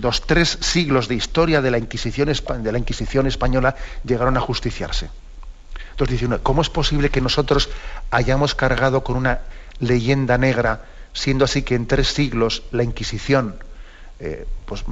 los 0.00 0.26
tres 0.26 0.58
siglos 0.60 1.08
de 1.08 1.14
historia 1.14 1.60
de 1.60 1.70
la 1.70 1.78
Inquisición, 1.78 2.28
española 2.28 3.76
llegaron 4.04 4.36
a 4.36 4.40
justiciarse. 4.40 5.08
Entonces 5.90 6.20
dice 6.20 6.38
¿cómo 6.42 6.62
es 6.62 6.70
posible 6.70 7.10
que 7.10 7.20
nosotros 7.20 7.70
hayamos 8.10 8.54
cargado 8.54 9.04
con 9.04 9.16
una 9.16 9.40
leyenda 9.78 10.38
negra, 10.38 10.84
siendo 11.12 11.44
así 11.44 11.62
que 11.62 11.74
en 11.74 11.86
tres 11.86 12.08
siglos 12.08 12.64
la 12.72 12.82
Inquisición 12.82 13.56
eh, 14.18 14.46
pues, 14.66 14.84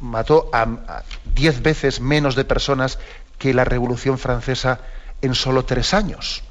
mató 0.00 0.50
a 0.52 1.02
diez 1.34 1.62
veces 1.62 2.00
menos 2.00 2.34
de 2.34 2.44
personas 2.44 2.98
que 3.38 3.54
la 3.54 3.64
Revolución 3.64 4.18
Francesa 4.18 4.80
en 5.22 5.34
solo 5.34 5.64
tres 5.64 5.94
años. 5.94 6.42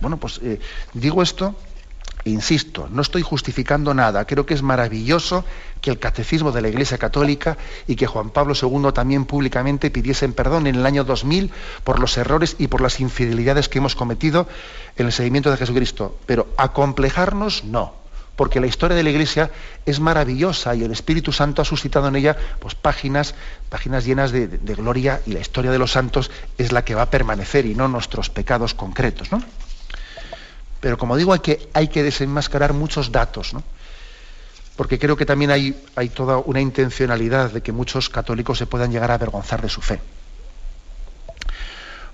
Bueno, 0.00 0.16
pues 0.16 0.40
eh, 0.42 0.60
digo 0.92 1.22
esto, 1.22 1.54
insisto, 2.24 2.88
no 2.90 3.02
estoy 3.02 3.22
justificando 3.22 3.94
nada, 3.94 4.26
creo 4.26 4.46
que 4.46 4.54
es 4.54 4.62
maravilloso 4.62 5.44
que 5.80 5.90
el 5.90 5.98
catecismo 5.98 6.52
de 6.52 6.62
la 6.62 6.68
Iglesia 6.68 6.98
Católica 6.98 7.58
y 7.86 7.96
que 7.96 8.06
Juan 8.06 8.30
Pablo 8.30 8.54
II 8.60 8.92
también 8.92 9.26
públicamente 9.26 9.90
pidiesen 9.90 10.32
perdón 10.32 10.66
en 10.66 10.76
el 10.76 10.86
año 10.86 11.04
2000 11.04 11.50
por 11.84 12.00
los 12.00 12.16
errores 12.16 12.56
y 12.58 12.68
por 12.68 12.80
las 12.80 13.00
infidelidades 13.00 13.68
que 13.68 13.78
hemos 13.78 13.94
cometido 13.94 14.48
en 14.96 15.06
el 15.06 15.12
seguimiento 15.12 15.50
de 15.50 15.58
Jesucristo, 15.58 16.18
pero 16.26 16.48
acomplejarnos 16.56 17.64
no 17.64 18.04
porque 18.36 18.60
la 18.60 18.66
historia 18.66 18.96
de 18.96 19.02
la 19.02 19.10
Iglesia 19.10 19.50
es 19.86 20.00
maravillosa 20.00 20.74
y 20.74 20.82
el 20.82 20.90
Espíritu 20.90 21.32
Santo 21.32 21.62
ha 21.62 21.64
suscitado 21.64 22.08
en 22.08 22.16
ella 22.16 22.36
pues, 22.58 22.74
páginas, 22.74 23.34
páginas 23.68 24.04
llenas 24.04 24.32
de, 24.32 24.46
gloria 24.74 25.20
y 25.26 25.32
la 25.32 25.40
historia 25.40 25.70
de 25.70 25.78
los 25.78 25.92
santos 25.92 26.30
es 26.58 26.72
la 26.72 26.84
que 26.84 26.94
va 26.94 27.02
a 27.02 27.10
permanecer 27.10 27.66
y 27.66 27.74
no 27.74 27.88
nuestros 27.88 28.30
pecados 28.30 28.74
concretos. 28.74 29.30
¿no? 29.30 29.42
Pero 30.84 30.98
como 30.98 31.16
digo, 31.16 31.32
hay 31.32 31.88
que, 31.88 32.02
desenmascarar 32.02 32.74
muchos 32.74 33.10
datos, 33.10 33.54
¿no? 33.54 33.62
porque 34.76 34.98
creo 34.98 35.16
que 35.16 35.24
también 35.24 35.50
hay, 35.50 35.72
toda 36.12 36.36
una 36.36 36.60
intencionalidad 36.60 37.52
de 37.52 37.62
que 37.62 37.72
muchos 37.72 38.10
católicos 38.10 38.58
se 38.58 38.66
puedan 38.66 38.92
llegar 38.92 39.10
a 39.10 39.14
avergonzar 39.14 39.62
de 39.62 39.70
su 39.70 39.80
fe. 39.80 40.02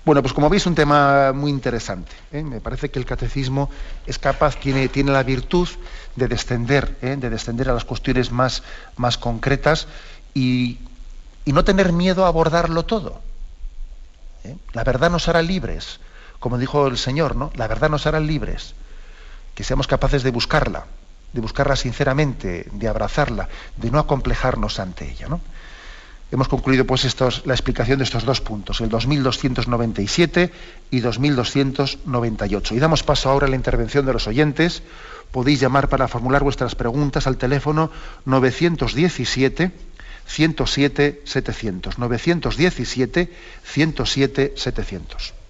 Bueno, 0.05 0.21
pues 0.21 0.33
como 0.33 0.49
veis, 0.49 0.65
un 0.67 0.75
tema 0.75 1.33
muy 1.33 1.51
interesante. 1.51 2.13
¿eh? 2.31 2.43
Me 2.43 2.61
parece 2.61 2.89
que 2.89 2.97
el 2.97 3.05
catecismo 3.05 3.69
es 4.05 4.17
capaz, 4.17 4.55
tiene, 4.55 4.87
tiene 4.87 5.11
la 5.11 5.23
virtud 5.23 5.67
de 6.15 6.29
descender, 6.29 6.95
¿eh? 7.01 7.17
de 7.19 7.29
descender 7.29 7.69
a 7.69 7.73
las 7.73 7.83
cuestiones 7.83 8.31
más, 8.31 8.63
más 8.95 9.17
concretas 9.17 9.89
y, 10.33 10.79
no 11.45 11.65
tener 11.65 11.91
miedo 11.91 12.23
a 12.23 12.29
abordarlo 12.29 12.85
todo. 12.85 13.19
¿eh? 14.45 14.55
La 14.71 14.85
verdad 14.85 15.11
nos 15.11 15.27
hará 15.27 15.41
libres, 15.41 15.99
como 16.41 16.57
dijo 16.57 16.87
el 16.87 16.97
Señor, 16.97 17.37
¿no? 17.37 17.51
La 17.55 17.67
verdad 17.67 17.89
nos 17.89 18.07
hará 18.07 18.19
libres. 18.19 18.73
Que 19.55 19.63
seamos 19.63 19.87
capaces 19.87 20.23
de 20.23 20.31
buscarla, 20.31 20.87
de 21.31 21.39
buscarla 21.39 21.75
sinceramente, 21.77 22.67
de 22.73 22.87
abrazarla, 22.87 23.47
de 23.77 23.91
no 23.91 23.99
acomplejarnos 23.99 24.79
ante 24.79 25.09
ella, 25.09 25.29
¿no? 25.29 25.39
hemos 26.31 26.47
concluido 26.47 26.85
pues 26.85 27.03
la 27.45 27.53
explicación 27.53 27.99
de 27.99 28.05
estos 28.05 28.23
dos 28.23 28.41
puntos, 28.41 28.79
el 28.81 28.89
2297 28.89 30.51
y 30.89 30.99
2298. 31.01 32.75
Y 32.75 32.79
damos 32.79 33.03
paso 33.03 33.29
ahora 33.29 33.47
a 33.47 33.49
la 33.49 33.55
intervención 33.57 34.05
de 34.05 34.13
los 34.13 34.27
oyentes. 34.27 34.81
Podéis 35.31 35.59
llamar 35.59 35.89
para 35.89 36.07
formular 36.07 36.43
vuestras 36.43 36.75
preguntas 36.75 37.27
al 37.27 37.37
teléfono 37.37 37.91
917 38.25 39.71
107 40.25 41.21
700. 41.25 41.99
917 41.99 43.33
107 43.63 44.53
700. 44.55 45.40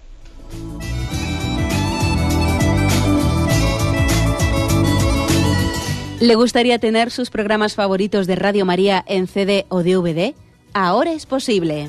¿Le 6.22 6.36
gustaría 6.36 6.78
tener 6.78 7.10
sus 7.10 7.30
programas 7.30 7.74
favoritos 7.74 8.28
de 8.28 8.36
Radio 8.36 8.64
María 8.64 9.04
en 9.08 9.26
CD 9.26 9.66
o 9.68 9.82
DVD? 9.82 10.34
Ahora 10.72 11.12
es 11.12 11.26
posible. 11.26 11.88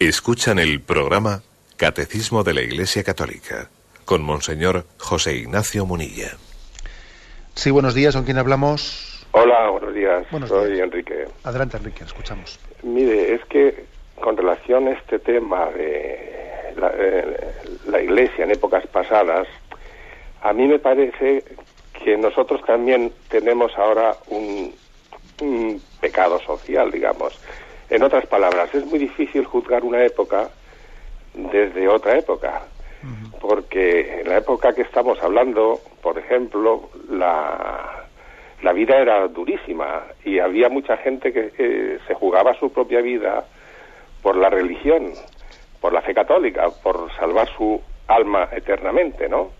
Escuchan 0.00 0.60
el 0.60 0.80
programa 0.80 1.42
Catecismo 1.76 2.44
de 2.44 2.54
la 2.54 2.62
Iglesia 2.62 3.02
Católica 3.02 3.68
con 4.04 4.22
Monseñor 4.22 4.84
José 4.96 5.34
Ignacio 5.34 5.86
Munilla. 5.86 6.36
Sí, 7.56 7.72
buenos 7.72 7.94
días, 7.94 8.14
¿con 8.14 8.24
quién 8.24 8.38
hablamos? 8.38 9.26
Hola, 9.32 9.70
buenos 9.70 9.92
días, 9.92 10.24
soy 10.46 10.78
Enrique. 10.78 11.24
Adelante, 11.42 11.78
Enrique, 11.78 12.04
escuchamos. 12.04 12.60
Mire, 12.84 13.34
es 13.34 13.44
que 13.46 13.86
con 14.20 14.36
relación 14.36 14.86
a 14.86 14.92
este 14.92 15.18
tema 15.18 15.66
de 15.70 16.74
la, 16.76 16.92
eh, 16.96 17.36
la 17.88 18.00
Iglesia 18.00 18.44
en 18.44 18.52
épocas 18.52 18.86
pasadas, 18.86 19.48
a 20.42 20.52
mí 20.52 20.68
me 20.68 20.78
parece 20.78 21.42
que 22.04 22.16
nosotros 22.16 22.64
también 22.64 23.12
tenemos 23.28 23.76
ahora 23.76 24.16
un, 24.28 24.72
un 25.40 25.82
pecado 26.00 26.38
social, 26.38 26.92
digamos 26.92 27.36
en 27.90 28.02
otras 28.02 28.26
palabras, 28.26 28.74
es 28.74 28.84
muy 28.86 28.98
difícil 28.98 29.44
juzgar 29.44 29.84
una 29.84 30.04
época 30.04 30.48
desde 31.34 31.88
otra 31.88 32.18
época, 32.18 32.62
porque 33.40 34.20
en 34.20 34.28
la 34.28 34.38
época 34.38 34.72
que 34.72 34.82
estamos 34.82 35.22
hablando, 35.22 35.80
por 36.02 36.18
ejemplo, 36.18 36.90
la, 37.08 38.04
la 38.62 38.72
vida 38.72 38.96
era 38.98 39.28
durísima 39.28 40.04
y 40.24 40.38
había 40.40 40.68
mucha 40.68 40.96
gente 40.96 41.32
que 41.32 41.98
se 42.06 42.14
jugaba 42.14 42.54
su 42.54 42.72
propia 42.72 43.00
vida 43.00 43.44
por 44.22 44.36
la 44.36 44.50
religión, 44.50 45.12
por 45.80 45.92
la 45.92 46.02
fe 46.02 46.12
católica, 46.12 46.68
por 46.82 47.12
salvar 47.14 47.48
su 47.56 47.80
alma 48.08 48.48
eternamente, 48.52 49.28
¿no? 49.28 49.50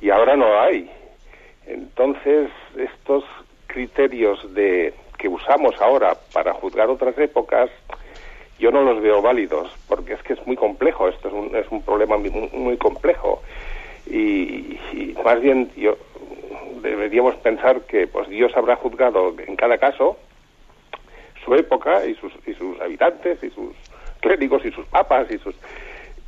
Y 0.00 0.10
ahora 0.10 0.36
no 0.36 0.60
hay. 0.60 0.90
Entonces, 1.66 2.48
estos 2.76 3.24
criterios 3.66 4.54
de 4.54 4.94
que 5.18 5.28
usamos 5.28 5.74
ahora 5.80 6.16
para 6.32 6.54
juzgar 6.54 6.88
otras 6.88 7.18
épocas, 7.18 7.68
yo 8.58 8.70
no 8.70 8.82
los 8.82 9.02
veo 9.02 9.20
válidos, 9.20 9.70
porque 9.88 10.14
es 10.14 10.22
que 10.22 10.32
es 10.32 10.46
muy 10.46 10.56
complejo, 10.56 11.08
esto 11.08 11.28
es 11.28 11.34
un, 11.34 11.54
es 11.54 11.66
un 11.70 11.82
problema 11.82 12.16
muy, 12.16 12.76
complejo. 12.76 13.42
Y, 14.06 14.78
más 15.22 15.40
bien 15.40 15.70
yo 15.76 15.96
deberíamos 16.80 17.34
pensar 17.36 17.82
que 17.82 18.06
pues 18.06 18.28
Dios 18.28 18.56
habrá 18.56 18.76
juzgado 18.76 19.34
en 19.46 19.56
cada 19.56 19.76
caso 19.76 20.16
su 21.44 21.54
época 21.54 22.06
y 22.06 22.14
sus, 22.14 22.32
y 22.46 22.54
sus 22.54 22.80
habitantes 22.80 23.42
y 23.42 23.50
sus 23.50 23.74
clérigos 24.20 24.64
y 24.64 24.70
sus 24.70 24.86
papas 24.86 25.30
y 25.30 25.38
sus 25.38 25.54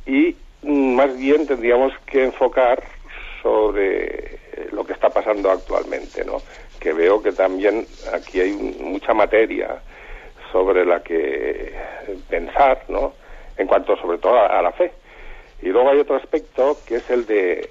y 0.05 0.35
más 0.63 1.17
bien 1.17 1.47
tendríamos 1.47 1.93
que 2.05 2.25
enfocar 2.25 2.83
sobre 3.41 4.39
lo 4.71 4.85
que 4.85 4.93
está 4.93 5.09
pasando 5.09 5.49
actualmente, 5.49 6.23
¿no? 6.25 6.41
Que 6.81 6.91
veo 6.91 7.23
que 7.23 7.31
también 7.31 7.85
aquí 8.13 8.41
hay 8.41 8.51
mucha 8.51 9.13
materia 9.13 9.81
sobre 10.51 10.85
la 10.85 11.01
que 11.01 11.73
pensar, 12.29 12.83
¿no? 12.89 13.13
En 13.57 13.67
cuanto 13.67 13.95
sobre 13.97 14.17
todo 14.17 14.37
a, 14.37 14.61
la 14.61 14.73
fe. 14.73 14.91
Y 15.61 15.69
luego 15.69 15.91
hay 15.91 15.99
otro 15.99 16.17
aspecto 16.17 16.77
que 16.85 16.95
es 16.95 17.09
el 17.09 17.25
de 17.25 17.69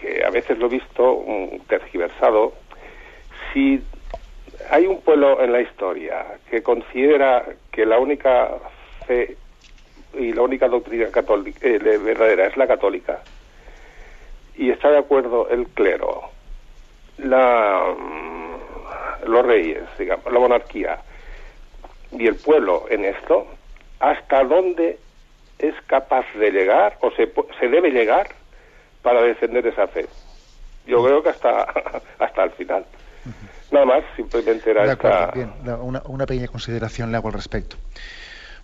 que 0.00 0.24
a 0.24 0.30
veces 0.30 0.58
lo 0.58 0.66
he 0.66 0.70
visto 0.70 1.24
tergiversado. 1.68 2.52
Si 3.52 3.82
hay 4.70 4.86
un 4.86 5.00
pueblo 5.00 5.40
en 5.40 5.52
la 5.52 5.60
historia 5.60 6.26
que 6.50 6.62
considera 6.62 7.46
que 7.70 7.86
la 7.86 7.98
única 7.98 8.50
fe 9.06 9.36
y 10.18 10.32
la 10.32 10.42
única 10.42 10.68
doctrina 10.68 11.10
católica 11.10 11.60
eh, 11.62 11.78
verdadera 11.78 12.46
es 12.46 12.56
la 12.56 12.66
católica 12.66 13.20
y 14.56 14.70
está 14.70 14.90
de 14.90 14.98
acuerdo 14.98 15.48
el 15.50 15.66
clero, 15.68 16.30
la, 17.18 17.94
mm, 17.98 19.28
los 19.28 19.46
reyes, 19.46 19.82
digamos, 19.98 20.32
la 20.32 20.38
monarquía 20.38 20.98
y 22.12 22.26
el 22.26 22.36
pueblo 22.36 22.86
en 22.88 23.04
esto, 23.04 23.46
¿hasta 24.00 24.44
dónde 24.44 24.98
es 25.58 25.74
capaz 25.86 26.24
de 26.34 26.50
llegar 26.50 26.96
o 27.00 27.10
se, 27.12 27.32
se 27.58 27.68
debe 27.68 27.90
llegar 27.90 28.28
para 29.02 29.22
defender 29.22 29.66
esa 29.66 29.86
fe? 29.86 30.06
Yo 30.86 31.04
creo 31.04 31.22
que 31.22 31.30
hasta, 31.30 31.62
hasta 32.18 32.44
el 32.44 32.50
final. 32.52 32.84
Nada 33.72 33.86
más, 33.86 34.04
simplemente 34.14 34.70
era 34.70 34.84
esta... 34.84 35.32
Bien, 35.32 35.52
una, 35.80 36.00
una 36.06 36.26
pequeña 36.26 36.46
consideración 36.46 37.10
le 37.10 37.16
hago 37.16 37.28
al 37.28 37.34
respecto. 37.34 37.76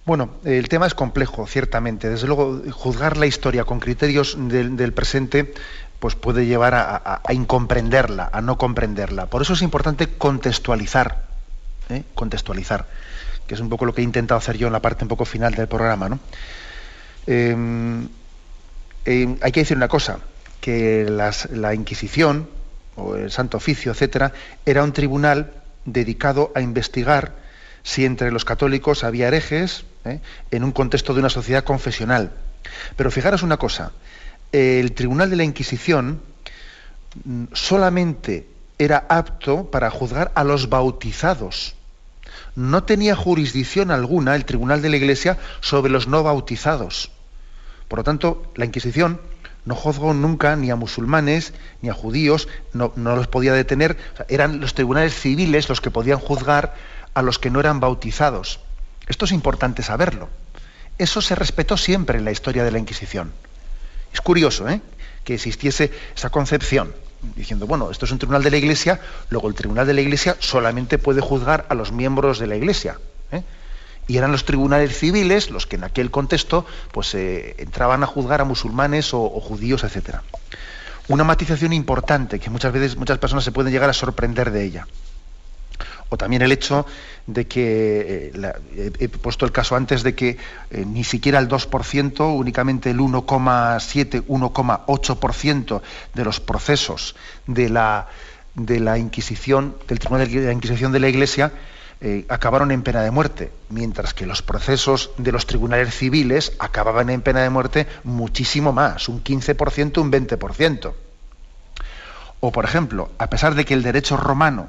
Bueno, 0.04 0.30
el 0.44 0.68
tema 0.68 0.86
es 0.86 0.94
complejo, 0.94 1.46
ciertamente. 1.46 2.08
Desde 2.08 2.26
luego, 2.26 2.60
juzgar 2.72 3.16
la 3.16 3.26
historia 3.26 3.64
con 3.64 3.78
criterios 3.78 4.36
del, 4.36 4.92
presente 4.92 5.54
pues 6.02 6.16
puede 6.16 6.46
llevar 6.46 6.74
a, 6.74 7.22
incomprenderla, 7.32 8.28
a 8.32 8.40
no 8.40 8.58
comprenderla. 8.58 9.26
Por 9.26 9.40
eso 9.40 9.52
es 9.52 9.62
importante 9.62 10.08
contextualizar, 10.08 11.22
¿eh? 11.90 12.02
contextualizar, 12.16 12.88
que 13.46 13.54
es 13.54 13.60
un 13.60 13.68
poco 13.68 13.84
lo 13.84 13.94
que 13.94 14.00
he 14.00 14.04
intentado 14.04 14.36
hacer 14.36 14.58
yo 14.58 14.66
en 14.66 14.72
la 14.72 14.82
parte 14.82 15.04
un 15.04 15.08
poco 15.08 15.24
final 15.24 15.54
del 15.54 15.68
programa. 15.68 16.18
Em, 17.24 18.08
em, 19.04 19.38
hay 19.40 19.52
que 19.52 19.60
decir 19.60 19.76
una 19.76 19.86
cosa, 19.86 20.18
que 20.60 21.06
la 21.08 21.72
Inquisición 21.72 22.48
o 22.96 23.14
el 23.14 23.30
Santo 23.30 23.58
Oficio, 23.58 23.92
etcétera, 23.92 24.32
era 24.66 24.82
un 24.82 24.92
tribunal 24.92 25.52
dedicado 25.84 26.50
a 26.56 26.62
investigar 26.62 27.36
si 27.84 28.04
entre 28.04 28.32
los 28.32 28.44
católicos 28.44 29.04
había 29.04 29.28
herejes 29.28 29.84
¿eh? 30.04 30.18
en 30.50 30.64
un 30.64 30.72
contexto 30.72 31.14
de 31.14 31.20
una 31.20 31.30
sociedad 31.30 31.62
confesional. 31.62 32.32
Pero 32.96 33.12
fijaros 33.12 33.44
una 33.44 33.56
cosa, 33.56 33.92
el 34.52 34.92
Tribunal 34.92 35.30
de 35.30 35.36
la 35.36 35.44
Inquisición 35.44 36.20
solamente 37.52 38.46
era 38.78 39.06
apto 39.08 39.70
para 39.70 39.90
juzgar 39.90 40.32
a 40.34 40.44
los 40.44 40.68
bautizados. 40.68 41.74
No 42.54 42.84
tenía 42.84 43.16
jurisdicción 43.16 43.90
alguna 43.90 44.36
el 44.36 44.44
Tribunal 44.44 44.82
de 44.82 44.90
la 44.90 44.96
Iglesia 44.96 45.38
sobre 45.60 45.90
los 45.90 46.06
no 46.06 46.22
bautizados. 46.22 47.10
Por 47.88 48.00
lo 48.00 48.04
tanto, 48.04 48.52
la 48.56 48.64
Inquisición 48.64 49.20
no 49.64 49.74
juzgó 49.74 50.12
nunca 50.12 50.56
ni 50.56 50.70
a 50.70 50.76
musulmanes 50.76 51.54
ni 51.80 51.88
a 51.88 51.94
judíos, 51.94 52.48
no, 52.72 52.92
los 52.96 53.28
podía 53.28 53.52
detener. 53.52 53.96
eran 54.28 54.60
los 54.60 54.74
tribunales 54.74 55.14
civiles 55.14 55.68
los 55.68 55.80
que 55.80 55.90
podían 55.90 56.18
juzgar 56.18 56.74
a 57.14 57.22
los 57.22 57.38
que 57.38 57.50
no 57.50 57.60
eran 57.60 57.80
bautizados. 57.80 58.60
Esto 59.06 59.24
es 59.24 59.32
importante 59.32 59.82
saberlo. 59.82 60.28
Eso 60.98 61.20
se 61.20 61.34
respetó 61.34 61.76
siempre 61.76 62.18
en 62.18 62.24
la 62.24 62.32
historia 62.32 62.64
de 62.64 62.72
la 62.72 62.78
Inquisición. 62.78 63.32
Es 64.12 64.20
curioso 64.20 64.68
¿eh? 64.68 64.80
que 65.24 65.34
existiese 65.34 65.90
esa 66.14 66.30
concepción, 66.30 66.94
diciendo, 67.36 67.66
bueno, 67.66 67.90
esto 67.90 68.04
es 68.04 68.12
un 68.12 68.18
tribunal 68.18 68.42
de 68.42 68.50
la 68.50 68.56
Iglesia, 68.56 69.00
luego 69.30 69.48
el 69.48 69.54
tribunal 69.54 69.86
de 69.86 69.94
la 69.94 70.00
Iglesia 70.00 70.36
solamente 70.40 70.98
puede 70.98 71.20
juzgar 71.20 71.66
a 71.68 71.74
los 71.74 71.92
miembros 71.92 72.38
de 72.38 72.46
la 72.46 72.56
Iglesia. 72.56 72.98
¿eh? 73.30 73.42
Y 74.08 74.16
eran 74.16 74.32
los 74.32 74.44
tribunales 74.44 74.96
civiles 74.96 75.50
los 75.50 75.66
que 75.66 75.76
en 75.76 75.84
aquel 75.84 76.10
contexto 76.10 76.66
pues, 76.92 77.14
eh, 77.14 77.54
entraban 77.58 78.02
a 78.02 78.06
juzgar 78.06 78.40
a 78.40 78.44
musulmanes 78.44 79.14
o, 79.14 79.22
o 79.22 79.40
judíos, 79.40 79.84
etc. 79.84 80.16
Una 81.08 81.24
matización 81.24 81.72
importante 81.72 82.38
que 82.38 82.50
muchas 82.50 82.72
veces 82.72 82.96
muchas 82.96 83.18
personas 83.18 83.44
se 83.44 83.52
pueden 83.52 83.72
llegar 83.72 83.90
a 83.90 83.94
sorprender 83.94 84.50
de 84.50 84.64
ella 84.64 84.86
o 86.12 86.16
también 86.18 86.42
el 86.42 86.52
hecho 86.52 86.84
de 87.26 87.46
que, 87.46 88.30
eh, 88.34 88.92
he 88.98 89.08
puesto 89.08 89.46
el 89.46 89.52
caso 89.52 89.76
antes 89.76 90.02
de 90.02 90.14
que 90.14 90.36
eh, 90.70 90.84
ni 90.86 91.04
siquiera 91.04 91.38
el 91.38 91.48
2%, 91.48 92.36
únicamente 92.36 92.90
el 92.90 92.98
1,7, 92.98 94.26
1,8% 94.26 95.80
de 96.12 96.24
los 96.24 96.40
procesos 96.40 97.16
de 97.46 97.70
la, 97.70 98.08
de 98.54 98.78
la 98.80 98.98
Inquisición, 98.98 99.74
del 99.88 99.98
Tribunal 100.00 100.30
de 100.30 100.40
la 100.46 100.52
Inquisición 100.52 100.92
de 100.92 101.00
la 101.00 101.08
Iglesia, 101.08 101.52
eh, 102.02 102.26
acabaron 102.28 102.72
en 102.72 102.82
pena 102.82 103.00
de 103.00 103.10
muerte, 103.10 103.50
mientras 103.70 104.12
que 104.12 104.26
los 104.26 104.42
procesos 104.42 105.12
de 105.16 105.32
los 105.32 105.46
tribunales 105.46 105.94
civiles 105.94 106.52
acababan 106.58 107.08
en 107.08 107.22
pena 107.22 107.40
de 107.40 107.48
muerte 107.48 107.86
muchísimo 108.04 108.72
más, 108.72 109.08
un 109.08 109.24
15%, 109.24 109.98
un 109.98 110.12
20%. 110.12 110.92
O, 112.40 112.52
por 112.52 112.64
ejemplo, 112.66 113.12
a 113.16 113.30
pesar 113.30 113.54
de 113.54 113.64
que 113.64 113.72
el 113.72 113.82
derecho 113.82 114.18
romano 114.18 114.68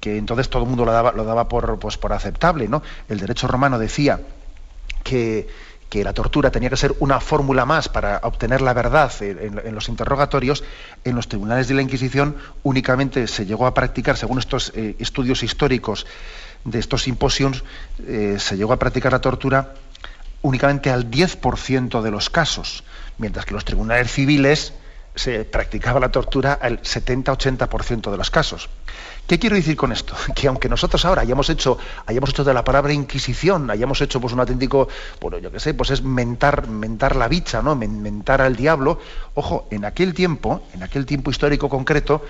que 0.00 0.16
entonces 0.16 0.48
todo 0.48 0.62
el 0.62 0.68
mundo 0.68 0.84
lo 0.84 0.92
daba, 0.92 1.12
lo 1.12 1.24
daba 1.24 1.48
por, 1.48 1.78
pues, 1.78 1.96
por 1.96 2.12
aceptable. 2.12 2.68
¿no? 2.68 2.82
El 3.08 3.18
derecho 3.18 3.46
romano 3.48 3.78
decía 3.78 4.20
que, 5.02 5.48
la 5.92 6.12
tortura 6.12 6.50
tenía 6.50 6.68
que 6.68 6.76
ser 6.76 6.94
una 7.00 7.18
fórmula 7.18 7.64
más 7.64 7.88
para 7.88 8.20
obtener 8.22 8.60
la 8.60 8.74
verdad 8.74 9.10
en, 9.20 9.74
los 9.74 9.88
interrogatorios, 9.88 10.62
en 11.04 11.16
los 11.16 11.28
tribunales 11.28 11.66
de 11.66 11.74
la 11.74 11.82
Inquisición 11.82 12.36
únicamente 12.62 13.26
se 13.26 13.46
llegó 13.46 13.66
a 13.66 13.72
practicar, 13.72 14.16
según 14.16 14.38
estos 14.38 14.70
eh, 14.76 14.96
estudios 14.98 15.42
históricos 15.42 16.06
de 16.64 16.78
estos 16.78 17.02
simposios, 17.04 17.64
eh, 18.06 18.36
se 18.38 18.56
llegó 18.56 18.74
a 18.74 18.78
practicar 18.78 19.12
la 19.12 19.20
tortura 19.20 19.74
únicamente 20.42 20.90
al 20.90 21.10
10% 21.10 22.02
de 22.02 22.10
los 22.10 22.30
casos, 22.30 22.84
mientras 23.16 23.46
que 23.46 23.54
los 23.54 23.64
tribunales 23.64 24.12
civiles 24.12 24.74
se 25.18 25.44
practicaba 25.44 26.00
la 26.00 26.10
tortura 26.10 26.54
al 26.54 26.80
70-80% 26.82 28.10
de 28.10 28.16
los 28.16 28.30
casos. 28.30 28.68
¿Qué 29.26 29.38
quiero 29.38 29.56
decir 29.56 29.76
con 29.76 29.92
esto? 29.92 30.14
Que 30.34 30.48
aunque 30.48 30.68
nosotros 30.68 31.04
ahora 31.04 31.22
hayamos 31.22 31.50
hecho, 31.50 31.76
hayamos 32.06 32.30
hecho 32.30 32.44
de 32.44 32.54
la 32.54 32.64
palabra 32.64 32.92
Inquisición, 32.92 33.70
hayamos 33.70 34.00
hecho 34.00 34.20
pues 34.20 34.32
un 34.32 34.40
auténtico, 34.40 34.88
bueno, 35.20 35.38
yo 35.38 35.52
qué 35.52 35.60
sé, 35.60 35.74
pues 35.74 35.90
es 35.90 36.02
mentar, 36.02 36.68
mentar 36.68 37.16
la 37.16 37.28
bicha, 37.28 37.60
¿no? 37.60 37.76
Mentar 37.76 38.40
al 38.40 38.56
diablo. 38.56 38.98
Ojo, 39.34 39.68
en 39.70 39.84
aquel 39.84 40.14
tiempo, 40.14 40.62
en 40.72 40.82
aquel 40.82 41.04
tiempo 41.04 41.30
histórico 41.30 41.68
concreto, 41.68 42.24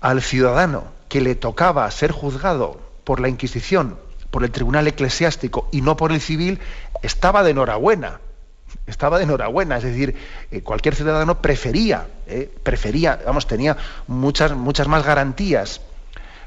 al 0.00 0.20
ciudadano 0.20 0.84
que 1.08 1.20
le 1.20 1.34
tocaba 1.34 1.90
ser 1.90 2.12
juzgado 2.12 2.78
por 3.04 3.20
la 3.20 3.28
Inquisición, 3.28 3.98
por 4.30 4.44
el 4.44 4.50
tribunal 4.50 4.86
eclesiástico 4.86 5.68
y 5.72 5.80
no 5.80 5.96
por 5.96 6.12
el 6.12 6.20
civil, 6.20 6.60
estaba 7.02 7.42
de 7.42 7.52
enhorabuena. 7.52 8.20
Estaba 8.86 9.18
de 9.18 9.24
enhorabuena, 9.24 9.78
es 9.78 9.82
decir, 9.82 10.14
eh, 10.50 10.62
cualquier 10.62 10.94
ciudadano 10.94 11.40
prefería, 11.42 12.06
eh, 12.26 12.50
prefería, 12.62 13.20
vamos, 13.26 13.46
tenía 13.46 13.76
muchas, 14.06 14.52
muchas 14.52 14.86
más 14.86 15.04
garantías 15.04 15.80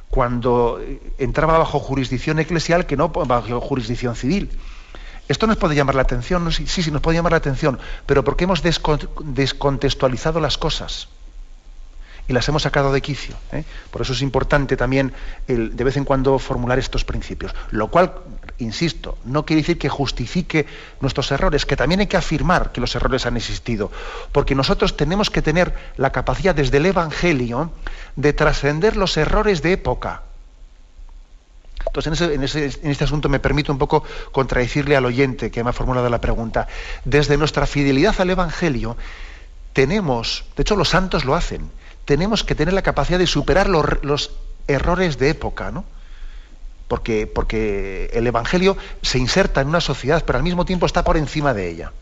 cuando 0.10 0.82
entraba 1.18 1.58
bajo 1.58 1.80
jurisdicción 1.80 2.40
eclesial 2.40 2.86
que 2.86 2.98
no 2.98 3.10
bajo 3.10 3.60
jurisdicción 3.62 4.16
civil. 4.16 4.50
Esto 5.28 5.46
nos 5.46 5.58
puede 5.58 5.76
llamar 5.76 5.94
la 5.94 6.02
atención, 6.02 6.52
sí, 6.52 6.66
sí, 6.66 6.90
nos 6.90 7.02
puede 7.02 7.18
llamar 7.18 7.34
la 7.34 7.38
atención, 7.38 7.78
pero 8.08 8.24
porque 8.24 8.46
hemos 8.46 8.64
descontextualizado 8.64 10.40
las 10.40 10.58
cosas 10.58 11.10
y 12.30 12.34
las 12.34 12.48
hemos 12.48 12.62
sacado 12.62 12.94
de 12.94 13.02
quicio. 13.02 13.36
¿eh? 13.52 13.64
Por 13.92 14.02
eso 14.02 14.14
es 14.14 14.22
importante 14.22 14.78
también 14.78 15.14
de 15.48 15.84
vez 15.84 15.98
en 15.98 16.06
cuando 16.06 16.40
formular 16.40 16.80
estos 16.80 17.04
principios. 17.04 17.54
Lo 17.72 17.90
cual, 17.90 18.14
insisto, 18.60 19.18
no 19.26 19.46
quiere 19.46 19.62
decir 19.62 19.78
que 19.78 19.90
justifique 19.90 20.66
nuestros 21.02 21.32
errores, 21.32 21.66
que 21.66 21.76
también 21.76 22.02
hay 22.02 22.08
que 22.08 22.18
afirmar 22.18 22.72
que 22.72 22.82
los 22.82 22.96
errores 22.96 23.26
han 23.26 23.38
existido, 23.38 23.92
porque 24.32 24.56
nosotros 24.56 24.96
tenemos 24.96 25.30
que 25.30 25.42
tener 25.42 25.74
la 25.98 26.12
capacidad 26.12 26.54
desde 26.54 26.78
el 26.78 26.86
Evangelio 26.86 27.72
de 28.16 28.34
trascender 28.34 28.96
los 28.96 29.18
errores 29.18 29.62
de 29.62 29.74
época. 29.74 30.24
Entonces, 31.88 32.22
en, 32.22 32.44
este 32.44 33.04
asunto 33.04 33.30
me 33.30 33.40
permito 33.40 33.72
un 33.72 33.80
poco 33.80 34.04
contradecirle 34.32 34.96
al 34.96 35.06
oyente 35.06 35.50
que 35.50 35.64
me 35.64 35.70
ha 35.70 35.74
formulado 35.74 36.10
la 36.10 36.22
pregunta. 36.22 36.68
Desde 37.06 37.38
nuestra 37.38 37.66
fidelidad 37.66 38.20
al 38.20 38.30
Evangelio, 38.30 38.98
tenemos, 39.74 40.44
de 40.56 40.62
hecho 40.62 40.76
los 40.76 40.90
santos 40.90 41.26
lo 41.26 41.36
hacen, 41.36 41.72
tenemos 42.06 42.44
que 42.44 42.56
tener 42.56 42.74
la 42.74 42.82
capacidad 42.82 43.18
de 43.18 43.28
superar 43.28 43.70
los, 43.70 44.04
los 44.04 44.32
errores 44.68 45.18
de 45.18 45.30
época, 45.30 45.72
¿no? 45.72 45.86
Porque, 46.90 47.28
porque 47.28 48.10
el 48.12 48.28
Evangelio 48.28 48.76
se 49.02 49.20
inserta 49.20 49.62
en 49.62 49.70
una 49.70 49.80
sociedad, 49.80 50.24
pero 50.26 50.38
al 50.38 50.44
mismo 50.44 50.66
tiempo 50.66 50.86
está 50.86 51.06
por 51.06 51.16
encima 51.16 51.54
de 51.54 51.70
ella. 51.70 51.94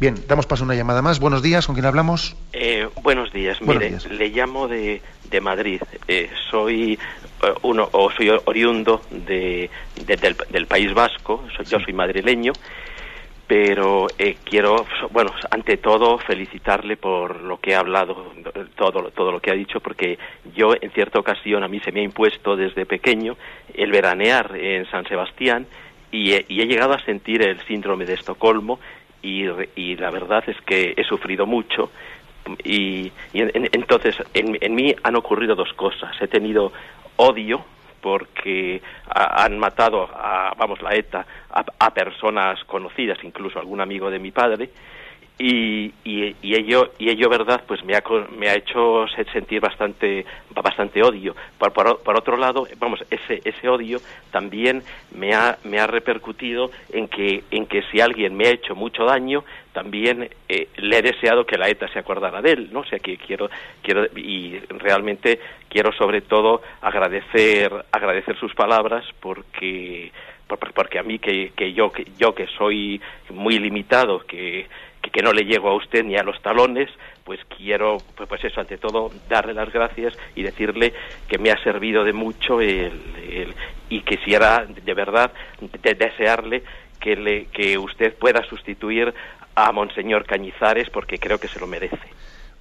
Bien, 0.00 0.14
damos 0.28 0.46
paso 0.46 0.62
a 0.62 0.66
una 0.66 0.76
llamada 0.76 1.02
más. 1.02 1.18
Buenos 1.18 1.42
días, 1.42 1.66
¿con 1.66 1.74
quién 1.74 1.84
hablamos? 1.84 2.36
Eh, 2.52 2.88
buenos 3.02 3.32
días, 3.32 3.60
mire, 3.60 3.98
le 4.08 4.28
llamo 4.28 4.68
de, 4.68 5.02
de 5.28 5.40
Madrid. 5.40 5.82
Eh, 6.06 6.30
soy 6.52 6.92
eh, 7.42 7.54
uno 7.62 7.88
o 7.90 8.08
soy 8.12 8.30
oriundo 8.44 9.02
de, 9.10 9.68
del, 10.06 10.66
País 10.66 10.94
Vasco. 10.94 11.44
Yo 11.66 11.80
soy 11.80 11.92
madrileño, 11.92 12.52
pero 13.48 14.06
quiero, 14.44 14.86
bueno, 15.10 15.32
ante 15.50 15.78
todo 15.78 16.18
felicitarle 16.18 16.98
por 16.98 17.40
lo 17.40 17.58
que 17.58 17.74
ha 17.74 17.80
hablado, 17.80 18.34
todo 18.76 19.10
todo 19.10 19.32
lo 19.32 19.40
que 19.40 19.50
ha 19.50 19.54
dicho, 19.54 19.80
porque 19.80 20.18
yo 20.54 20.74
en 20.78 20.90
cierta 20.90 21.18
ocasión 21.18 21.64
a 21.64 21.68
mí 21.68 21.80
se 21.80 21.90
me 21.90 22.00
ha 22.00 22.04
impuesto 22.04 22.56
desde 22.56 22.84
pequeño 22.84 23.36
el 23.72 23.90
veranear 23.90 24.54
en 24.54 24.84
San 24.90 25.04
Sebastián. 25.08 25.66
Y 26.10 26.32
he, 26.32 26.44
y 26.48 26.60
he, 26.62 26.66
llegado 26.66 26.94
a 26.94 27.04
sentir 27.04 27.42
el 27.42 27.60
síndrome 27.66 28.06
de 28.06 28.14
Estocolmo 28.14 28.80
y, 29.22 29.44
y 29.76 29.96
la 29.96 30.10
verdad 30.10 30.42
es 30.46 30.58
que 30.62 30.94
he 30.96 31.04
sufrido 31.04 31.44
mucho 31.44 31.90
y, 32.64 33.12
entonces 33.32 34.16
en, 34.34 34.56
en, 34.60 34.74
mí 34.74 34.94
han 35.02 35.16
ocurrido 35.16 35.54
dos 35.54 35.72
cosas. 35.74 36.10
He 36.20 36.28
tenido 36.28 36.72
odio 37.16 37.64
porque 38.00 38.80
han 39.08 39.58
matado 39.58 40.08
a, 40.12 40.54
vamos, 40.56 40.80
la 40.82 40.94
ETA 40.94 41.26
a, 41.50 41.64
a, 41.78 41.94
personas 41.94 42.62
conocidas, 42.64 43.18
incluso 43.22 43.58
algún 43.58 43.80
amigo 43.80 44.10
de 44.10 44.18
mi 44.18 44.30
padre, 44.30 44.70
y, 45.38 45.94
y, 46.04 46.34
y, 46.42 46.56
ello 46.56 46.92
y 46.98 47.10
ello 47.10 47.28
verdad 47.28 47.62
pues 47.66 47.84
me 47.84 47.94
ha, 47.94 48.02
me 48.36 48.48
ha 48.48 48.54
hecho 48.54 49.06
sentir 49.32 49.60
bastante 49.60 50.26
bastante 50.50 51.00
odio. 51.02 51.36
Por, 51.58 51.72
por, 51.72 52.18
otro 52.18 52.36
lado 52.36 52.66
vamos 52.78 53.04
ese 53.08 53.40
ese 53.44 53.68
odio 53.68 53.98
también 54.32 54.82
me 55.12 55.34
ha 55.34 55.58
me 55.64 55.78
ha 55.78 55.86
repercutido 55.86 56.70
en 56.92 57.06
que 57.06 57.44
en 57.52 57.66
que 57.66 57.82
si 57.90 58.00
alguien 58.00 58.36
me 58.36 58.48
ha 58.48 58.50
hecho 58.50 58.74
mucho 58.74 59.04
daño 59.04 59.44
también 59.72 60.28
eh, 60.48 60.68
le 60.76 60.98
he 60.98 61.02
deseado 61.02 61.46
que 61.46 61.56
la 61.56 61.68
ETA 61.68 61.86
se 61.92 62.00
acordara 62.00 62.42
de 62.42 62.52
él 62.52 62.68
no 62.72 62.80
o 62.80 62.84
sea 62.84 62.98
que 62.98 63.16
quiero 63.16 63.48
quiero 63.82 64.06
y 64.16 64.58
realmente 64.70 65.38
quiero 65.68 65.92
sobre 65.92 66.22
todo 66.22 66.62
agradecer 66.80 67.72
agradecer 67.92 68.36
sus 68.38 68.54
palabras 68.54 69.04
porque 69.20 70.10
porque 70.74 70.98
a 70.98 71.02
mí 71.02 71.18
que, 71.18 71.52
que 71.54 71.72
yo 71.72 71.92
que 71.92 72.06
yo 72.18 72.34
que 72.34 72.46
soy 72.46 73.00
muy 73.30 73.58
limitado 73.58 74.20
que 74.20 74.66
que, 75.00 75.22
no 75.22 75.32
le 75.32 75.44
llego 75.44 75.68
a 75.68 75.76
usted 75.76 76.04
ni 76.04 76.16
a 76.16 76.22
los 76.22 76.40
talones, 76.42 76.90
pues 77.24 77.40
quiero, 77.56 77.98
pues, 78.16 78.28
pues, 78.28 78.44
eso, 78.44 78.60
ante 78.60 78.78
todo, 78.78 79.10
darle 79.28 79.54
las 79.54 79.72
gracias 79.72 80.14
y 80.34 80.42
decirle 80.42 80.94
que 81.28 81.38
me 81.38 81.50
ha 81.50 81.62
servido 81.62 82.04
de 82.04 82.12
mucho 82.12 82.60
el, 82.60 83.54
y 83.88 84.02
quisiera 84.02 84.66
de 84.66 84.94
verdad 84.94 85.32
desearle 85.82 86.62
que, 87.00 87.16
le, 87.16 87.46
que 87.46 87.78
usted 87.78 88.14
pueda 88.14 88.42
sustituir 88.44 89.12
a 89.54 89.72
Monseñor 89.72 90.24
Cañizares 90.24 90.88
porque 90.90 91.18
creo 91.18 91.38
que 91.38 91.48
se 91.48 91.58
lo 91.58 91.66
merece. 91.66 91.98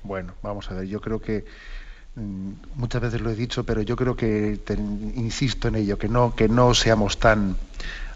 Bueno, 0.03 0.33
vamos 0.41 0.69
a 0.71 0.75
ver, 0.75 0.88
yo 0.88 1.01
creo 1.01 1.19
que 1.19 1.43
mm, 2.15 2.51
muchas 2.75 3.01
veces 3.01 3.21
lo 3.21 3.29
he 3.29 3.35
dicho, 3.35 3.65
pero 3.65 3.81
yo 3.81 3.95
creo 3.95 4.15
que 4.15 4.57
insisto 5.15 5.67
en 5.67 5.75
ello, 5.75 5.97
que 5.97 6.07
no, 6.07 6.35
que 6.35 6.47
no 6.47 6.73
seamos 6.73 7.19
tan 7.19 7.57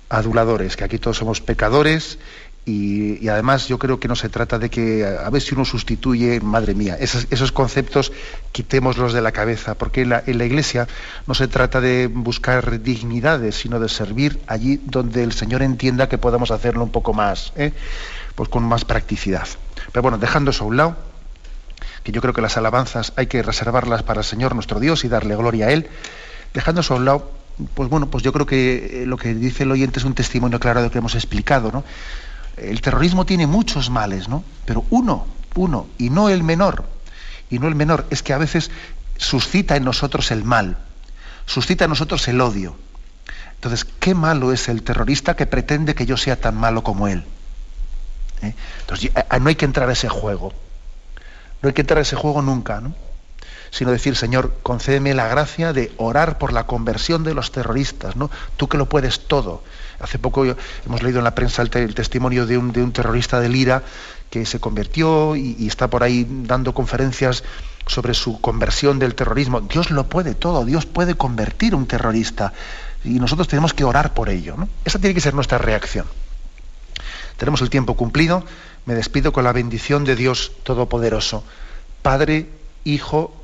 aduladores, 0.10 0.76
que 0.76 0.84
aquí 0.84 0.98
todos 0.98 1.18
somos 1.18 1.42
pecadores 1.42 2.20
y, 2.72 3.28
además 3.28 3.68
yo 3.68 3.78
creo 3.78 4.00
que 4.00 4.08
no 4.08 4.16
se 4.16 4.30
trata 4.30 4.58
de 4.58 4.70
que 4.70 5.06
a 5.06 5.30
ver 5.30 5.42
si 5.42 5.54
uno 5.54 5.66
sustituye, 5.66 6.40
madre 6.40 6.74
mía, 6.74 6.98
esos, 7.00 7.52
conceptos 7.52 8.12
quitémoslos 8.52 9.14
de 9.14 9.22
la 9.22 9.32
cabeza, 9.32 9.76
porque 9.76 10.02
en 10.02 10.10
la, 10.10 10.46
Iglesia 10.46 10.88
no 11.28 11.34
se 11.34 11.48
trata 11.48 11.82
de 11.82 12.08
buscar 12.08 12.82
dignidades, 12.82 13.56
sino 13.56 13.80
de 13.80 13.90
servir 13.90 14.40
allí 14.48 14.82
donde 14.86 15.24
el 15.24 15.34
Señor 15.34 15.62
entienda 15.64 16.08
que 16.08 16.18
podamos 16.18 16.52
hacerlo 16.52 16.84
un 16.84 16.92
poco 16.92 17.14
más, 17.14 17.52
¿eh? 17.56 17.74
pues 18.36 18.48
con 18.48 18.64
más 18.64 18.86
practicidad. 18.86 19.48
Pero 19.92 20.02
bueno, 20.02 20.18
dejando 20.18 20.52
eso 20.52 20.64
a 20.64 20.68
un 20.68 20.78
lado, 20.78 20.98
que 22.04 22.12
yo 22.12 22.22
creo 22.22 22.34
que 22.34 22.42
las 22.42 22.58
alabanzas 22.58 23.14
hay 23.18 23.28
que 23.28 23.44
reservarlas 23.44 24.04
para 24.04 24.22
el 24.22 24.26
Señor 24.26 24.56
nuestro 24.56 24.80
Dios 24.80 25.04
y 25.04 25.10
darle 25.10 25.36
gloria 25.36 25.68
a 25.68 25.72
Él, 25.72 25.90
dejando 26.54 26.82
eso 26.82 26.94
a 26.94 26.98
un 26.98 27.06
lado, 27.06 27.32
pues 27.74 27.90
bueno, 27.90 28.10
pues 28.10 28.24
yo 28.24 28.32
creo 28.32 28.46
que 28.46 29.04
eh, 29.04 29.06
lo 29.06 29.18
que 29.18 29.34
dice 29.34 29.64
el 29.64 29.72
oyente 29.72 30.00
es 30.00 30.06
un 30.06 30.14
testimonio 30.14 30.60
claro 30.60 30.80
de 30.80 30.88
lo 30.88 30.92
que 30.92 31.00
hemos 31.00 31.16
explicado, 31.16 31.72
¿no? 31.72 31.84
El 32.58 32.82
terrorismo 32.82 33.26
tiene 33.26 33.48
muchos 33.48 33.90
males, 33.90 34.28
¿no? 34.28 34.44
Pero 34.66 34.86
uno, 34.90 35.28
uno, 35.56 35.88
y 35.98 36.10
no 36.10 36.30
el 36.30 36.44
menor, 36.44 36.86
y 37.50 37.60
no 37.60 37.68
el 37.68 37.76
menor, 37.76 38.06
es 38.10 38.24
que 38.24 38.34
a 38.34 38.38
veces 38.38 38.72
suscita 39.18 39.76
en 39.76 39.84
nosotros 39.84 40.32
el 40.32 40.44
mal, 40.44 40.78
suscita 41.46 41.86
en 41.86 41.90
nosotros 41.90 42.28
el 42.28 42.42
odio. 42.42 42.76
Entonces, 43.56 43.86
qué 43.86 44.16
malo 44.16 44.52
es 44.52 44.70
el 44.70 44.82
terrorista 44.82 45.36
que 45.36 45.46
pretende 45.46 45.94
que 45.94 46.08
yo 46.08 46.18
sea 46.18 46.36
tan 46.36 46.56
malo 46.56 46.84
como 46.84 47.08
él. 47.08 47.24
¿Eh? 48.42 48.56
Entonces, 48.80 49.12
no 49.40 49.50
hay 49.50 49.56
que 49.56 49.66
entrar 49.66 49.88
a 49.88 49.94
ese 49.94 50.10
juego. 50.10 50.52
No 51.62 51.68
hay 51.68 51.74
que 51.74 51.82
entrar 51.82 52.00
a 52.00 52.02
ese 52.02 52.16
juego 52.16 52.42
nunca, 52.42 52.82
¿no? 52.82 52.96
Sino 53.72 53.92
decir, 53.92 54.16
Señor, 54.16 54.54
concédeme 54.62 55.14
la 55.14 55.28
gracia 55.28 55.74
de 55.74 55.92
orar 55.98 56.38
por 56.38 56.54
la 56.54 56.68
conversión 56.68 57.24
de 57.24 57.34
los 57.34 57.52
terroristas, 57.52 58.16
¿no? 58.16 58.30
Tú 58.58 58.68
que 58.68 58.78
lo 58.78 58.88
puedes 58.88 59.28
todo 59.28 59.64
Hace 60.02 60.18
poco 60.18 60.44
hemos 60.86 61.04
leído 61.04 61.20
en 61.20 61.24
la 61.24 61.36
prensa 61.36 61.62
el, 61.62 61.70
testimonio 61.70 62.48
de 62.48 62.58
un, 62.58 62.72
de 62.72 62.82
un, 62.82 62.92
terrorista 62.92 63.40
de 63.40 63.50
Lira 63.50 63.84
que 64.32 64.46
se 64.46 64.60
convirtió 64.60 65.36
y, 65.36 65.68
está 65.68 65.90
por 65.90 66.04
ahí 66.04 66.26
dando 66.28 66.74
conferencias 66.74 67.44
sobre 67.86 68.14
su 68.16 68.42
conversión 68.42 68.98
del 68.98 69.14
terrorismo. 69.14 69.62
Dios 69.62 69.92
lo 69.92 70.10
puede 70.10 70.34
todo, 70.34 70.66
Dios 70.66 70.86
puede 70.88 71.16
convertir 71.16 71.74
a 71.74 71.76
un 71.76 71.86
terrorista 71.86 72.52
y 73.04 73.20
nosotros 73.20 73.48
tenemos 73.48 73.74
que 73.74 73.84
orar 73.84 74.14
por 74.14 74.30
ello. 74.30 74.56
Esa 74.86 74.98
tiene 74.98 75.14
que 75.14 75.22
ser 75.22 75.36
nuestra 75.36 75.60
reacción. 75.60 76.08
Tenemos 77.38 77.62
el 77.62 77.70
tiempo 77.70 77.96
cumplido. 77.96 78.44
Me 78.86 78.96
despido 78.96 79.32
con 79.32 79.44
la 79.44 79.52
bendición 79.52 80.04
de 80.06 80.16
Dios 80.16 80.54
Todopoderoso, 80.64 81.44
Padre, 82.02 82.50
Hijo 82.84 83.41